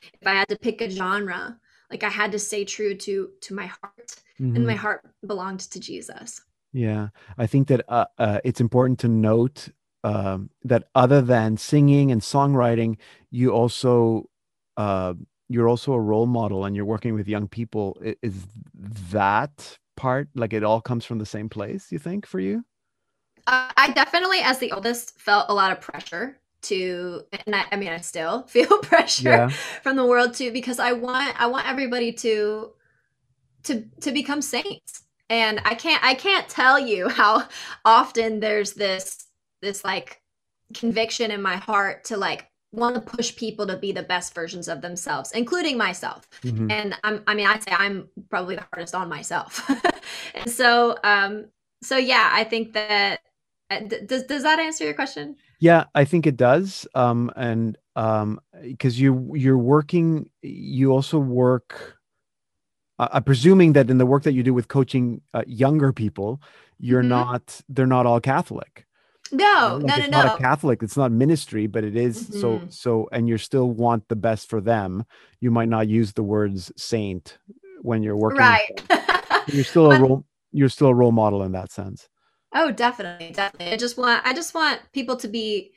if 0.03 0.27
i 0.27 0.33
had 0.33 0.47
to 0.47 0.57
pick 0.57 0.81
a 0.81 0.89
genre 0.89 1.57
like 1.91 2.03
i 2.03 2.09
had 2.09 2.31
to 2.31 2.39
stay 2.39 2.65
true 2.65 2.95
to 2.95 3.29
to 3.41 3.53
my 3.53 3.65
heart 3.67 4.15
and 4.53 4.65
my 4.65 4.73
Mhm. 4.73 4.75
heart 4.75 5.01
belonged 5.25 5.59
to 5.59 5.79
jesus 5.79 6.41
Yeah, 6.73 7.09
I 7.37 7.47
think 7.47 7.67
that 7.69 7.85
uh, 7.87 8.05
uh, 8.17 8.39
it's 8.43 8.59
important 8.59 8.99
to 8.99 9.07
note 9.07 9.69
um, 10.03 10.49
that 10.63 10.83
other 10.93 11.21
than 11.21 11.57
singing 11.57 12.11
and 12.11 12.21
songwriting, 12.21 12.97
you 13.31 13.51
also 13.51 14.29
uh, 14.77 15.13
you're 15.49 15.67
also 15.69 15.93
a 15.93 15.99
role 15.99 16.25
model, 16.27 16.65
and 16.65 16.75
you're 16.75 16.85
working 16.85 17.13
with 17.13 17.27
young 17.27 17.47
people. 17.47 17.97
Is 18.21 18.45
that 19.11 19.77
part 19.97 20.29
like 20.35 20.53
it 20.53 20.63
all 20.63 20.81
comes 20.81 21.05
from 21.05 21.19
the 21.19 21.25
same 21.25 21.49
place? 21.49 21.91
You 21.91 21.99
think 21.99 22.25
for 22.25 22.39
you? 22.39 22.65
uh, 23.47 23.71
i 23.77 23.91
definitely 23.91 24.39
as 24.39 24.59
the 24.59 24.71
oldest 24.71 25.19
felt 25.19 25.45
a 25.49 25.53
lot 25.53 25.71
of 25.71 25.81
pressure 25.81 26.37
to 26.61 27.21
and 27.45 27.55
i, 27.55 27.65
I 27.71 27.75
mean 27.75 27.89
i 27.89 27.97
still 27.97 28.43
feel 28.47 28.77
pressure 28.81 29.45
Yeah. 29.45 29.53
from 29.83 29.95
the 29.95 30.05
world 30.05 30.33
too 30.33 30.51
because 30.51 30.79
i 30.79 30.91
want 30.91 31.39
i 31.39 31.45
want 31.47 31.67
everybody 31.67 32.11
to 32.13 32.71
to 33.65 33.85
to 34.01 34.11
become 34.11 34.41
saints 34.41 35.03
and 35.29 35.61
i 35.65 35.75
can't 35.75 36.03
i 36.05 36.13
can't 36.15 36.49
tell 36.49 36.79
you 36.79 37.09
how 37.11 37.47
often 37.85 38.39
there's 38.39 38.73
this 38.73 39.27
this 39.61 39.83
like 39.83 40.21
conviction 40.73 41.31
in 41.31 41.41
my 41.41 41.57
heart 41.57 42.05
to 42.05 42.17
like 42.17 42.49
want 42.75 42.95
to 42.95 43.01
push 43.01 43.35
people 43.35 43.65
to 43.67 43.77
be 43.77 43.91
the 43.91 44.03
best 44.03 44.33
versions 44.35 44.67
of 44.67 44.81
themselves 44.81 45.31
including 45.31 45.77
myself 45.77 46.27
Mhm. 46.43 46.71
and 46.71 46.95
i'm 47.03 47.23
i 47.27 47.33
mean 47.35 47.47
i 47.47 47.57
say 47.59 47.71
i'm 47.71 48.07
probably 48.29 48.55
the 48.55 48.65
hardest 48.73 48.93
on 48.95 49.07
myself 49.09 49.49
and 50.35 50.49
so 50.51 50.97
um 51.03 51.45
so 51.81 51.97
yeah 51.97 52.29
i 52.33 52.43
think 52.43 52.73
that 52.73 53.19
uh, 53.71 53.79
does 54.05 54.23
does 54.23 54.43
that 54.43 54.59
answer 54.59 54.83
your 54.85 54.93
question 54.93 55.35
Yeah, 55.59 55.85
I 55.95 56.03
think 56.05 56.27
it 56.27 56.35
does. 56.37 56.85
Um, 56.95 57.31
and 57.35 57.77
um, 57.95 58.39
because 58.61 58.99
you 58.99 59.31
you're 59.33 59.57
working, 59.75 60.29
you 60.43 60.91
also 60.91 61.17
work. 61.17 61.95
I- 62.99 63.09
I'm 63.13 63.23
presuming 63.23 63.73
that 63.73 63.89
in 63.89 63.97
the 63.97 64.05
work 64.05 64.23
that 64.23 64.33
you 64.33 64.43
do 64.43 64.53
with 64.53 64.67
coaching 64.67 65.21
uh, 65.33 65.43
younger 65.47 65.91
people, 65.93 66.41
you're 66.77 67.03
Mhm. 67.03 67.07
not. 67.17 67.61
They're 67.69 67.87
not 67.87 68.05
all 68.05 68.19
Catholic. 68.19 68.84
No 69.31 69.79
Like, 69.81 69.97
no 69.97 69.97
it's 69.97 70.07
no 70.07 70.11
not 70.11 70.25
no 70.25 70.27
a 70.27 70.31
Catholic. 70.31 70.83
It's 70.83 70.97
not 70.97 71.11
ministry, 71.11 71.67
but 71.67 71.83
it 71.83 71.95
is 71.95 72.19
so 72.19 72.63
Mhm. 72.63 72.69
so. 72.69 73.07
And 73.11 73.27
you 73.27 73.37
still 73.37 73.71
want 73.71 74.07
the 74.09 74.15
best 74.15 74.49
for 74.49 74.61
them. 74.61 75.05
You 75.39 75.51
might 75.51 75.69
not 75.69 75.87
use 75.87 76.13
the 76.13 76.23
words 76.23 76.71
saint 76.77 77.37
when 77.81 78.03
you're 78.03 78.17
working. 78.17 78.59
right. 78.59 78.81
You're 79.47 79.63
still 79.65 79.87
a 79.87 79.95
role. 79.95 80.25
You're 80.51 80.69
still 80.69 80.87
a 80.89 80.95
role 80.95 81.11
model 81.13 81.43
in 81.43 81.53
that 81.53 81.71
sense. 81.71 82.09
Oh, 82.53 82.71
definitely, 82.71 83.31
definitely. 83.31 83.73
I 83.73 83.77
just 83.77 83.97
want 83.97 84.25
I 84.25 84.33
just 84.33 84.53
want 84.53 84.81
people 84.93 85.17
to 85.17 85.27
be 85.27 85.73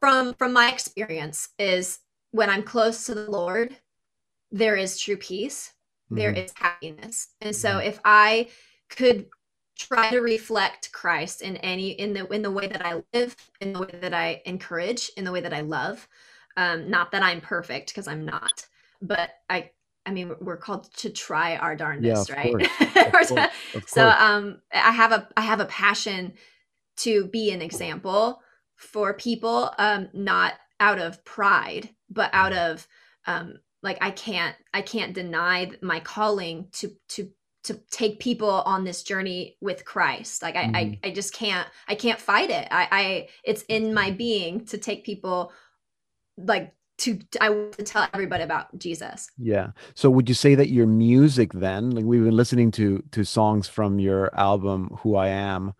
from 0.00 0.34
from 0.34 0.52
my 0.52 0.72
experience 0.72 1.50
is 1.58 2.00
when 2.32 2.50
I'm 2.50 2.62
close 2.62 3.06
to 3.06 3.14
the 3.14 3.30
Lord, 3.30 3.76
there 4.52 4.76
is 4.76 4.98
true 4.98 5.16
peace, 5.16 5.72
there 6.10 6.30
Mhm. 6.30 6.36
is 6.36 6.52
happiness. 6.56 7.28
And 7.40 7.56
so 7.56 7.78
if 7.78 8.00
I 8.04 8.50
could 8.90 9.28
try 9.78 10.10
to 10.10 10.20
reflect 10.20 10.92
Christ 10.92 11.42
in 11.42 11.56
any 11.58 11.90
in 11.90 12.12
the 12.14 12.26
in 12.32 12.42
the 12.42 12.50
way 12.50 12.66
that 12.68 12.84
I 12.84 13.02
live, 13.14 13.36
in 13.60 13.72
the 13.72 13.80
way 13.80 13.90
that 14.00 14.14
I 14.14 14.42
encourage, 14.46 15.10
in 15.16 15.24
the 15.24 15.32
way 15.32 15.40
that 15.40 15.54
I 15.54 15.62
love, 15.62 16.08
um 16.56 16.90
not 16.90 17.12
that 17.12 17.22
I'm 17.22 17.40
perfect 17.40 17.90
because 17.90 18.08
I'm 18.08 18.24
not, 18.24 18.66
but 19.02 19.30
I 19.50 19.70
I 20.06 20.10
mean 20.12 20.34
we're 20.40 20.56
called 20.58 20.92
to 20.96 21.10
try 21.10 21.56
our 21.56 21.76
darndest, 21.76 22.30
of 22.30 22.36
right? 22.36 22.52
course, 22.52 22.68
course, 23.12 23.32
so 23.86 24.08
um 24.08 24.60
i 24.72 24.90
have 24.92 25.12
a 25.12 25.28
i 25.36 25.40
have 25.42 25.60
a 25.60 25.66
passion 25.66 26.32
to 26.96 27.26
be 27.26 27.50
an 27.50 27.62
example 27.62 28.40
for 28.76 29.14
people 29.14 29.72
um 29.78 30.08
not 30.12 30.54
out 30.80 30.98
of 30.98 31.24
pride 31.24 31.90
but 32.10 32.30
out 32.32 32.52
of 32.52 32.86
um 33.26 33.54
like 33.82 33.98
i 34.00 34.10
can't 34.10 34.56
i 34.74 34.82
can't 34.82 35.14
deny 35.14 35.70
my 35.82 36.00
calling 36.00 36.68
to 36.72 36.90
to 37.08 37.30
to 37.64 37.74
take 37.90 38.20
people 38.20 38.48
on 38.50 38.84
this 38.84 39.02
journey 39.02 39.56
with 39.60 39.84
christ 39.84 40.42
like 40.42 40.56
i 40.56 40.64
Mhm. 40.64 40.76
I, 41.04 41.08
I 41.08 41.10
just 41.10 41.34
can't 41.34 41.68
i 41.88 41.94
can't 41.94 42.20
fight 42.20 42.50
it 42.50 42.68
i 42.70 42.88
i 42.90 43.28
it's 43.44 43.62
in 43.68 43.92
my 43.92 44.10
being 44.10 44.64
to 44.66 44.78
take 44.78 45.04
people 45.04 45.52
like 46.36 46.72
to 46.98 47.18
i 47.40 47.48
want 47.50 47.72
to 47.72 47.82
tell 47.84 48.08
everybody 48.14 48.42
about 48.44 48.76
jesus 48.78 49.30
Yeah. 49.38 49.68
So 49.94 50.10
would 50.10 50.28
you 50.28 50.34
say 50.34 50.54
that 50.56 50.68
your 50.68 50.86
music 50.86 51.52
then, 51.52 51.90
like 51.90 52.04
we've 52.04 52.24
been 52.24 52.36
listening 52.36 52.70
to 52.72 53.02
to 53.12 53.24
songs 53.24 53.68
from 53.68 53.98
your 54.00 54.34
album 54.38 54.96
Who 55.02 55.14
I 55.16 55.28
Am. 55.28 55.72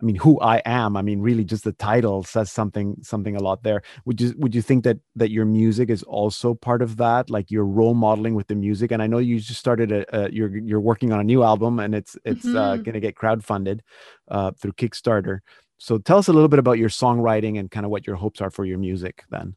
I 0.00 0.04
mean, 0.04 0.16
Who 0.16 0.40
I 0.40 0.62
Am, 0.64 0.96
I 0.96 1.02
mean 1.02 1.20
really 1.20 1.44
just 1.44 1.64
the 1.64 1.72
title 1.72 2.22
says 2.24 2.50
something 2.50 2.96
something 3.02 3.36
a 3.36 3.40
lot 3.42 3.62
there. 3.62 3.82
Would 4.06 4.20
you 4.20 4.34
would 4.38 4.54
you 4.54 4.62
think 4.62 4.84
that 4.84 4.98
that 5.16 5.30
your 5.30 5.44
music 5.44 5.90
is 5.90 6.02
also 6.04 6.54
part 6.54 6.80
of 6.82 6.96
that? 6.96 7.28
Like 7.28 7.50
you're 7.50 7.66
role 7.66 7.94
modeling 7.94 8.34
with 8.34 8.46
the 8.48 8.54
music 8.54 8.92
and 8.92 9.02
I 9.02 9.06
know 9.06 9.18
you 9.18 9.38
just 9.40 9.60
started 9.60 9.92
a, 9.92 10.04
a 10.26 10.30
you're 10.30 10.56
you're 10.56 10.80
working 10.80 11.12
on 11.12 11.20
a 11.20 11.24
new 11.24 11.42
album 11.42 11.80
and 11.80 11.94
it's 11.94 12.16
it's 12.24 12.54
uh, 12.54 12.76
Mhm. 12.78 12.84
going 12.84 12.94
to 12.94 13.00
get 13.00 13.14
crowdfunded 13.14 13.80
uh 14.28 14.52
through 14.52 14.72
Kickstarter. 14.72 15.40
So 15.78 15.98
tell 15.98 16.18
us 16.18 16.28
a 16.28 16.32
little 16.32 16.48
bit 16.48 16.58
about 16.58 16.78
your 16.78 16.90
songwriting 16.90 17.58
and 17.58 17.70
kind 17.70 17.84
of 17.86 17.90
what 17.90 18.06
your 18.06 18.16
hopes 18.16 18.40
are 18.40 18.50
for 18.50 18.64
your 18.64 18.78
music 18.78 19.24
then. 19.30 19.54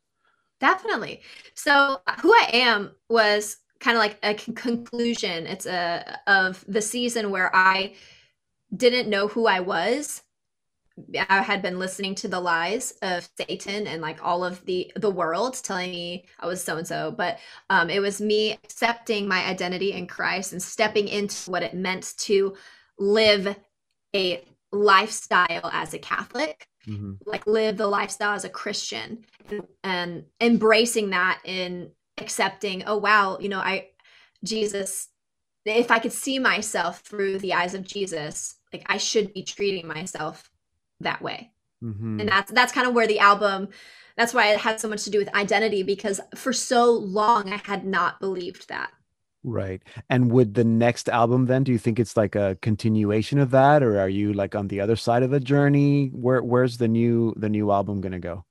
Definitely. 0.59 1.21
So, 1.55 2.01
who 2.21 2.31
I 2.33 2.49
am 2.53 2.91
was 3.09 3.57
kind 3.79 3.97
of 3.97 3.99
like 3.99 4.17
a 4.23 4.33
con- 4.33 4.55
conclusion. 4.55 5.45
It's 5.45 5.65
a 5.65 6.19
of 6.27 6.63
the 6.67 6.81
season 6.81 7.31
where 7.31 7.53
I 7.53 7.95
didn't 8.75 9.09
know 9.09 9.27
who 9.27 9.47
I 9.47 9.59
was. 9.61 10.23
I 11.29 11.41
had 11.41 11.61
been 11.61 11.79
listening 11.79 12.13
to 12.15 12.27
the 12.27 12.39
lies 12.39 12.93
of 13.01 13.27
Satan 13.37 13.87
and 13.87 14.01
like 14.01 14.23
all 14.23 14.43
of 14.45 14.63
the 14.65 14.91
the 14.95 15.09
world 15.09 15.59
telling 15.63 15.89
me 15.89 16.25
I 16.39 16.45
was 16.45 16.63
so 16.63 16.77
and 16.77 16.87
so, 16.87 17.11
but 17.11 17.39
um, 17.69 17.89
it 17.89 17.99
was 17.99 18.21
me 18.21 18.53
accepting 18.53 19.27
my 19.27 19.43
identity 19.45 19.93
in 19.93 20.05
Christ 20.05 20.51
and 20.53 20.61
stepping 20.61 21.07
into 21.07 21.49
what 21.49 21.63
it 21.63 21.73
meant 21.73 22.13
to 22.19 22.55
live 22.99 23.55
a 24.15 24.45
lifestyle 24.71 25.69
as 25.71 25.93
a 25.93 25.99
Catholic, 25.99 26.67
Mm-hmm. 26.87 27.13
like 27.25 27.47
live 27.47 27.77
the 27.77 27.87
lifestyle 27.87 28.35
as 28.35 28.43
a 28.43 28.49
Christian, 28.49 29.23
and, 29.49 29.63
and 29.85 30.25
embracing 30.41 31.11
that 31.11 31.39
in 31.45 31.91
accepting. 32.17 32.83
Oh 32.85 32.97
wow, 32.97 33.37
you 33.39 33.49
know 33.49 33.59
I 33.59 33.87
Jesus. 34.43 35.07
If 35.65 35.91
I 35.91 35.99
could 35.99 36.11
see 36.11 36.39
myself 36.39 36.99
through 36.99 37.39
the 37.39 37.53
eyes 37.53 37.73
of 37.73 37.87
Jesus, 37.87 38.55
like 38.73 38.83
I 38.87 38.97
should 38.97 39.33
be 39.33 39.43
treating 39.43 39.87
myself 39.87 40.51
that 41.01 41.21
way 41.21 41.51
Mm-hmm. 41.83 42.21
and 42.21 42.29
that's 42.29 42.51
that's 42.51 42.71
kind 42.73 42.87
of 42.87 42.93
where 42.93 43.07
the 43.07 43.19
album 43.19 43.69
that's 44.17 44.33
why 44.33 44.53
it 44.53 44.59
has 44.59 44.81
so 44.81 44.87
much 44.87 45.03
to 45.03 45.09
do 45.09 45.19
with 45.19 45.33
identity 45.35 45.83
because 45.83 46.21
for 46.35 46.53
so 46.53 46.91
long 46.93 47.51
i 47.51 47.61
had 47.65 47.85
not 47.85 48.19
believed 48.21 48.69
that 48.69 48.91
Right. 49.45 49.81
And 50.09 50.31
would 50.31 50.53
the 50.53 50.63
next 50.63 51.09
album 51.09 51.47
then, 51.47 51.63
do 51.65 51.71
you 51.73 51.77
think 51.77 51.99
it's 51.99 52.15
like 52.15 52.35
a 52.35 52.57
continuation 52.61 53.39
of 53.39 53.51
that 53.51 53.83
or 53.83 53.99
are 53.99 54.07
you 54.07 54.31
like 54.33 54.55
on 54.55 54.69
the 54.69 54.79
other 54.79 54.95
side 54.95 55.21
of 55.23 55.31
the 55.31 55.39
journey? 55.41 56.07
Where 56.13 56.41
where's 56.41 56.77
the 56.77 56.87
new 56.87 57.33
the 57.35 57.49
new 57.49 57.69
album 57.71 57.99
going 57.99 58.13
to 58.13 58.19
go? 58.19 58.45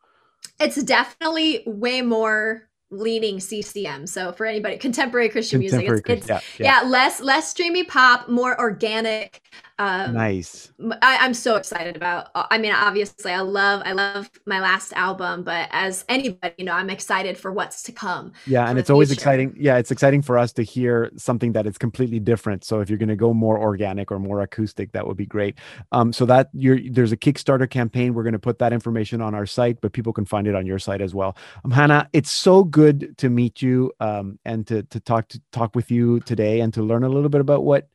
it's 0.61 0.83
definitely 0.83 1.63
way 1.67 2.03
more 2.03 2.69
leaning 2.93 3.39
ccm 3.39 4.09
so 4.09 4.31
for 4.33 4.47
anybody 4.47 4.77
contemporary 4.77 5.29
christian 5.29 5.59
music 5.59 5.89
it's, 5.89 6.09
it's 6.09 6.29
yeah, 6.29 6.41
yeah. 6.59 6.89
less 6.89 7.21
less 7.21 7.49
streamy 7.51 7.83
pop 7.83 8.29
more 8.29 8.59
organic 8.61 9.43
um 9.79 10.13
Nice. 10.13 10.71
I, 11.01 11.25
am 11.25 11.35
so 11.35 11.57
excited 11.57 11.97
about 11.97 12.29
uh, 12.35 12.47
i 12.51 12.59
mean 12.59 12.73
obviously 12.73 13.33
i 13.33 13.41
love 13.41 13.83
i 13.85 13.93
love 13.93 14.31
my 14.47 14.61
last 14.61 14.93
album 14.93 15.43
but 15.43 15.69
as 15.73 16.05
anybody 16.09 16.55
you 16.59 16.65
know 16.65 16.75
i'm 16.75 16.91
excited 16.91 17.39
for 17.39 17.51
what's 17.51 17.83
to 17.85 17.93
come 17.93 18.33
Yeah, 18.47 18.69
and 18.69 18.79
it's 18.79 18.91
always 18.91 19.09
future. 19.09 19.21
exciting. 19.21 19.57
Yeah, 19.59 19.79
it's 19.79 19.91
exciting 19.91 20.23
for 20.23 20.37
us 20.39 20.53
to 20.55 20.63
hear 20.63 21.11
something 21.17 21.53
that 21.53 21.67
is 21.67 21.79
completely 21.79 22.21
different. 22.21 22.65
So 22.65 22.81
if 22.81 22.89
you're 22.91 22.99
going 22.99 23.09
to 23.09 23.17
go 23.17 23.33
more 23.33 23.59
organic 23.59 24.11
or 24.11 24.19
more 24.19 24.41
acoustic, 24.43 24.93
that 24.93 25.07
would 25.07 25.17
be 25.17 25.27
great. 25.27 25.57
Um, 25.93 26.13
so 26.13 26.27
that 26.27 26.51
you're 26.53 26.79
there's 26.91 27.13
a 27.13 27.17
Kickstarter 27.17 27.69
campaign. 27.69 28.15
We're 28.15 28.23
going 28.25 28.33
to 28.35 28.39
put 28.39 28.59
that 28.59 28.73
information 28.73 29.21
on 29.21 29.35
our 29.35 29.47
site, 29.47 29.81
but 29.81 29.93
people 29.93 30.13
can 30.13 30.25
find 30.25 30.47
it 30.47 30.55
on 30.55 30.67
your 30.67 30.79
site 30.79 31.01
as 31.01 31.15
well. 31.15 31.37
Um, 31.65 31.71
Hannah, 31.71 32.09
it's 32.13 32.31
so 32.31 32.65
good 32.65 32.82
to 32.91 33.29
meet 33.29 33.63
you 33.63 33.93
um, 34.01 34.39
and 34.45 34.67
to 34.67 34.83
to 34.85 34.99
talk 35.01 35.29
to 35.29 35.41
talk 35.53 35.77
with 35.77 35.91
you 35.91 36.21
today 36.21 36.61
and 36.61 36.73
to 36.75 36.83
learn 36.83 37.05
a 37.05 37.09
little 37.09 37.29
bit 37.29 37.41
about 37.41 37.65
what 37.65 37.89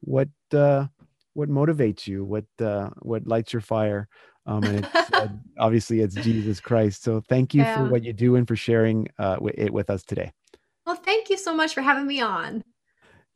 what 0.00 0.28
uh, 0.52 0.86
what 1.34 1.48
motivates 1.48 2.06
you, 2.06 2.24
what 2.24 2.44
uh, 2.60 2.90
what 3.00 3.26
lights 3.26 3.52
your 3.52 3.62
fire. 3.62 4.08
Um, 4.46 4.64
and 4.64 4.84
it's, 4.84 4.94
uh, 5.12 5.28
obviously 5.58 6.00
it's 6.00 6.14
Jesus 6.14 6.60
Christ. 6.60 7.02
So 7.02 7.22
thank 7.28 7.54
you 7.54 7.64
for 7.64 7.84
what 7.84 8.04
you 8.04 8.12
do 8.12 8.36
and 8.36 8.46
for 8.46 8.56
sharing 8.56 9.08
uh, 9.18 9.38
it 9.54 9.72
with 9.72 9.90
us 9.90 10.02
today. 10.02 10.32
well 10.86 10.96
thank 10.96 11.30
you 11.30 11.36
so 11.36 11.54
much 11.54 11.74
for 11.74 11.82
having 11.82 12.06
me 12.06 12.20
on 12.20 12.62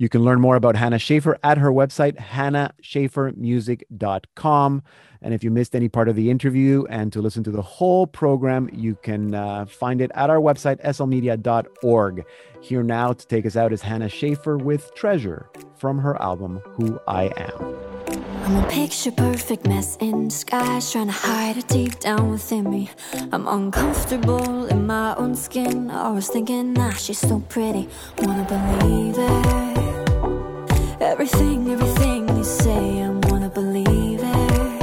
You 0.03 0.09
can 0.09 0.24
learn 0.24 0.40
more 0.40 0.57
about 0.57 0.74
Hannah 0.74 0.98
Schaefer 0.98 1.38
at 1.44 1.59
her 1.59 1.70
website, 1.70 2.16
hannahschaefermusic.com. 2.16 4.82
And 5.22 5.32
if 5.32 5.44
you 5.44 5.53
missed 5.53 5.76
any 5.76 5.88
part 5.88 6.09
of 6.09 6.16
the 6.16 6.28
interview 6.28 6.84
and 6.90 7.12
to 7.12 7.22
listen 7.22 7.44
to 7.44 7.53
the 7.53 7.62
whole 7.62 8.09
program, 8.09 8.68
you 8.72 8.96
can 8.96 9.32
uh, 9.32 9.66
find 9.66 10.00
it 10.00 10.11
at 10.16 10.28
our 10.28 10.38
website, 10.38 10.82
slmedia.org. 10.82 12.24
Here 12.61 12.82
now 12.82 13.12
to 13.12 13.26
take 13.28 13.46
us 13.46 13.55
out 13.55 13.72
is 13.72 13.80
Hannah 13.80 14.09
Schaefer 14.09 14.59
with 14.59 14.92
Treasure 14.96 15.48
from 15.76 16.00
her 16.00 16.20
album, 16.20 16.61
Who 16.64 16.98
I 17.07 17.30
Am. 17.36 18.11
I'm 18.45 18.57
a 18.57 18.66
picture 18.68 19.12
perfect 19.12 19.66
mess 19.66 19.97
in 20.01 20.28
disguise, 20.28 20.90
trying 20.90 21.07
to 21.07 21.12
hide 21.12 21.57
it 21.57 21.68
deep 21.68 22.01
down 22.01 22.30
within 22.30 22.68
me. 22.68 22.90
I'm 23.30 23.47
uncomfortable 23.47 24.66
in 24.66 24.86
my 24.86 25.14
own 25.14 25.36
skin. 25.36 25.90
Always 25.90 26.28
thinking, 26.28 26.76
ah, 26.78 26.90
she's 26.93 27.18
so 27.18 27.40
pretty. 27.49 27.88
Wanna 28.18 28.45
believe 28.45 29.14
it. 29.16 31.01
Everything, 31.01 31.70
everything 31.70 32.28
you 32.36 32.45
say, 32.45 33.03
I 33.03 33.11
wanna 33.30 33.49
believe 33.49 34.20
it. 34.22 34.82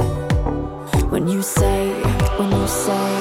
When 1.10 1.28
you 1.28 1.42
say, 1.42 1.92
when 2.38 2.50
you 2.50 2.66
say, 2.66 3.19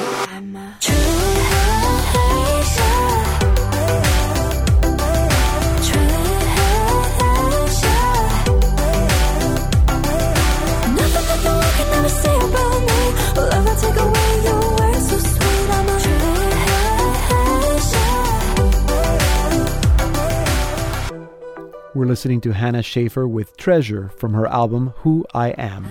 We're 22.00 22.06
listening 22.06 22.39
to 22.41 22.54
Hannah 22.54 22.82
Schaefer 22.82 23.28
with 23.28 23.58
Treasure 23.58 24.08
from 24.08 24.34
her 24.34 24.47
album 24.47 24.93
Who 25.00 25.26
I 25.34 25.50
Am. 25.58 25.86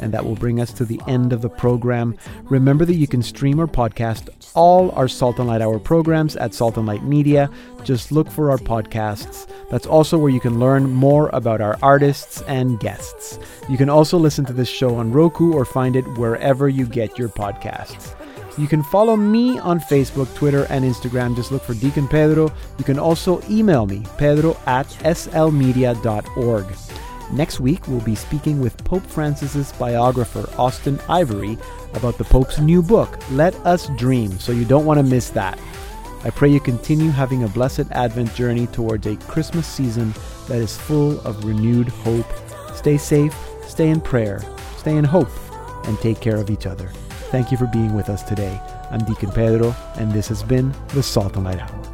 And 0.00 0.14
that 0.14 0.24
will 0.24 0.36
bring 0.36 0.60
us 0.60 0.72
to 0.74 0.84
the 0.84 1.00
end 1.08 1.32
of 1.32 1.42
the 1.42 1.48
program. 1.48 2.16
Remember 2.44 2.84
that 2.84 2.94
you 2.94 3.08
can 3.08 3.24
stream 3.24 3.60
or 3.60 3.66
podcast 3.66 4.28
all 4.54 4.92
our 4.92 5.08
Salt 5.08 5.40
and 5.40 5.48
Light 5.48 5.60
Hour 5.60 5.80
programs 5.80 6.36
at 6.36 6.54
Salt 6.54 6.76
and 6.76 6.86
Light 6.86 7.02
Media. 7.02 7.50
Just 7.82 8.12
look 8.12 8.30
for 8.30 8.52
our 8.52 8.58
podcasts. 8.58 9.48
That's 9.68 9.84
also 9.84 10.16
where 10.16 10.30
you 10.30 10.38
can 10.38 10.60
learn 10.60 10.92
more 10.92 11.28
about 11.32 11.60
our 11.60 11.76
artists 11.82 12.40
and 12.42 12.78
guests. 12.78 13.40
You 13.68 13.76
can 13.76 13.90
also 13.90 14.16
listen 14.16 14.44
to 14.44 14.52
this 14.52 14.68
show 14.68 14.94
on 14.94 15.10
Roku 15.10 15.52
or 15.52 15.64
find 15.64 15.96
it 15.96 16.06
wherever 16.18 16.68
you 16.68 16.86
get 16.86 17.18
your 17.18 17.30
podcasts. 17.30 18.14
You 18.58 18.66
can 18.66 18.82
follow 18.82 19.16
me 19.16 19.56
on 19.60 19.78
Facebook, 19.78 20.34
Twitter, 20.34 20.66
and 20.68 20.84
Instagram. 20.84 21.36
Just 21.36 21.52
look 21.52 21.62
for 21.62 21.74
Deacon 21.74 22.08
Pedro. 22.08 22.52
You 22.76 22.84
can 22.84 22.98
also 22.98 23.40
email 23.48 23.86
me, 23.86 24.02
pedro 24.18 24.56
at 24.66 24.88
slmedia.org. 24.88 26.66
Next 27.30 27.60
week, 27.60 27.86
we'll 27.86 28.00
be 28.00 28.16
speaking 28.16 28.60
with 28.60 28.82
Pope 28.84 29.06
Francis's 29.06 29.70
biographer, 29.72 30.50
Austen 30.58 30.98
Ivereigh, 31.08 31.56
about 31.94 32.18
the 32.18 32.24
Pope's 32.24 32.58
new 32.58 32.82
book, 32.82 33.16
Let 33.30 33.54
Us 33.64 33.88
Dream, 33.96 34.36
so 34.40 34.50
you 34.50 34.64
don't 34.64 34.86
want 34.86 34.98
to 34.98 35.04
miss 35.04 35.30
that. 35.30 35.56
I 36.24 36.30
pray 36.30 36.48
you 36.48 36.58
continue 36.58 37.10
having 37.10 37.44
a 37.44 37.48
blessed 37.48 37.92
Advent 37.92 38.34
journey 38.34 38.66
towards 38.66 39.06
a 39.06 39.14
Christmas 39.28 39.68
season 39.68 40.12
that 40.48 40.58
is 40.58 40.76
full 40.76 41.20
of 41.20 41.44
renewed 41.44 41.88
hope. 41.88 42.26
Stay 42.74 42.98
safe, 42.98 43.36
stay 43.68 43.88
in 43.88 44.00
prayer, 44.00 44.42
stay 44.78 44.96
in 44.96 45.04
hope, 45.04 45.30
and 45.84 45.96
take 46.00 46.20
care 46.20 46.36
of 46.36 46.50
each 46.50 46.66
other. 46.66 46.90
Thank 47.30 47.50
you 47.52 47.58
for 47.58 47.66
being 47.66 47.92
with 47.92 48.08
us 48.08 48.22
today. 48.22 48.58
I'm 48.90 49.00
Deacon 49.00 49.30
Pedro, 49.30 49.74
and 49.96 50.10
this 50.10 50.28
has 50.28 50.42
been 50.42 50.72
the 50.94 51.02
Salt 51.02 51.36
and 51.36 51.44
Light 51.44 51.60
Hour. 51.60 51.87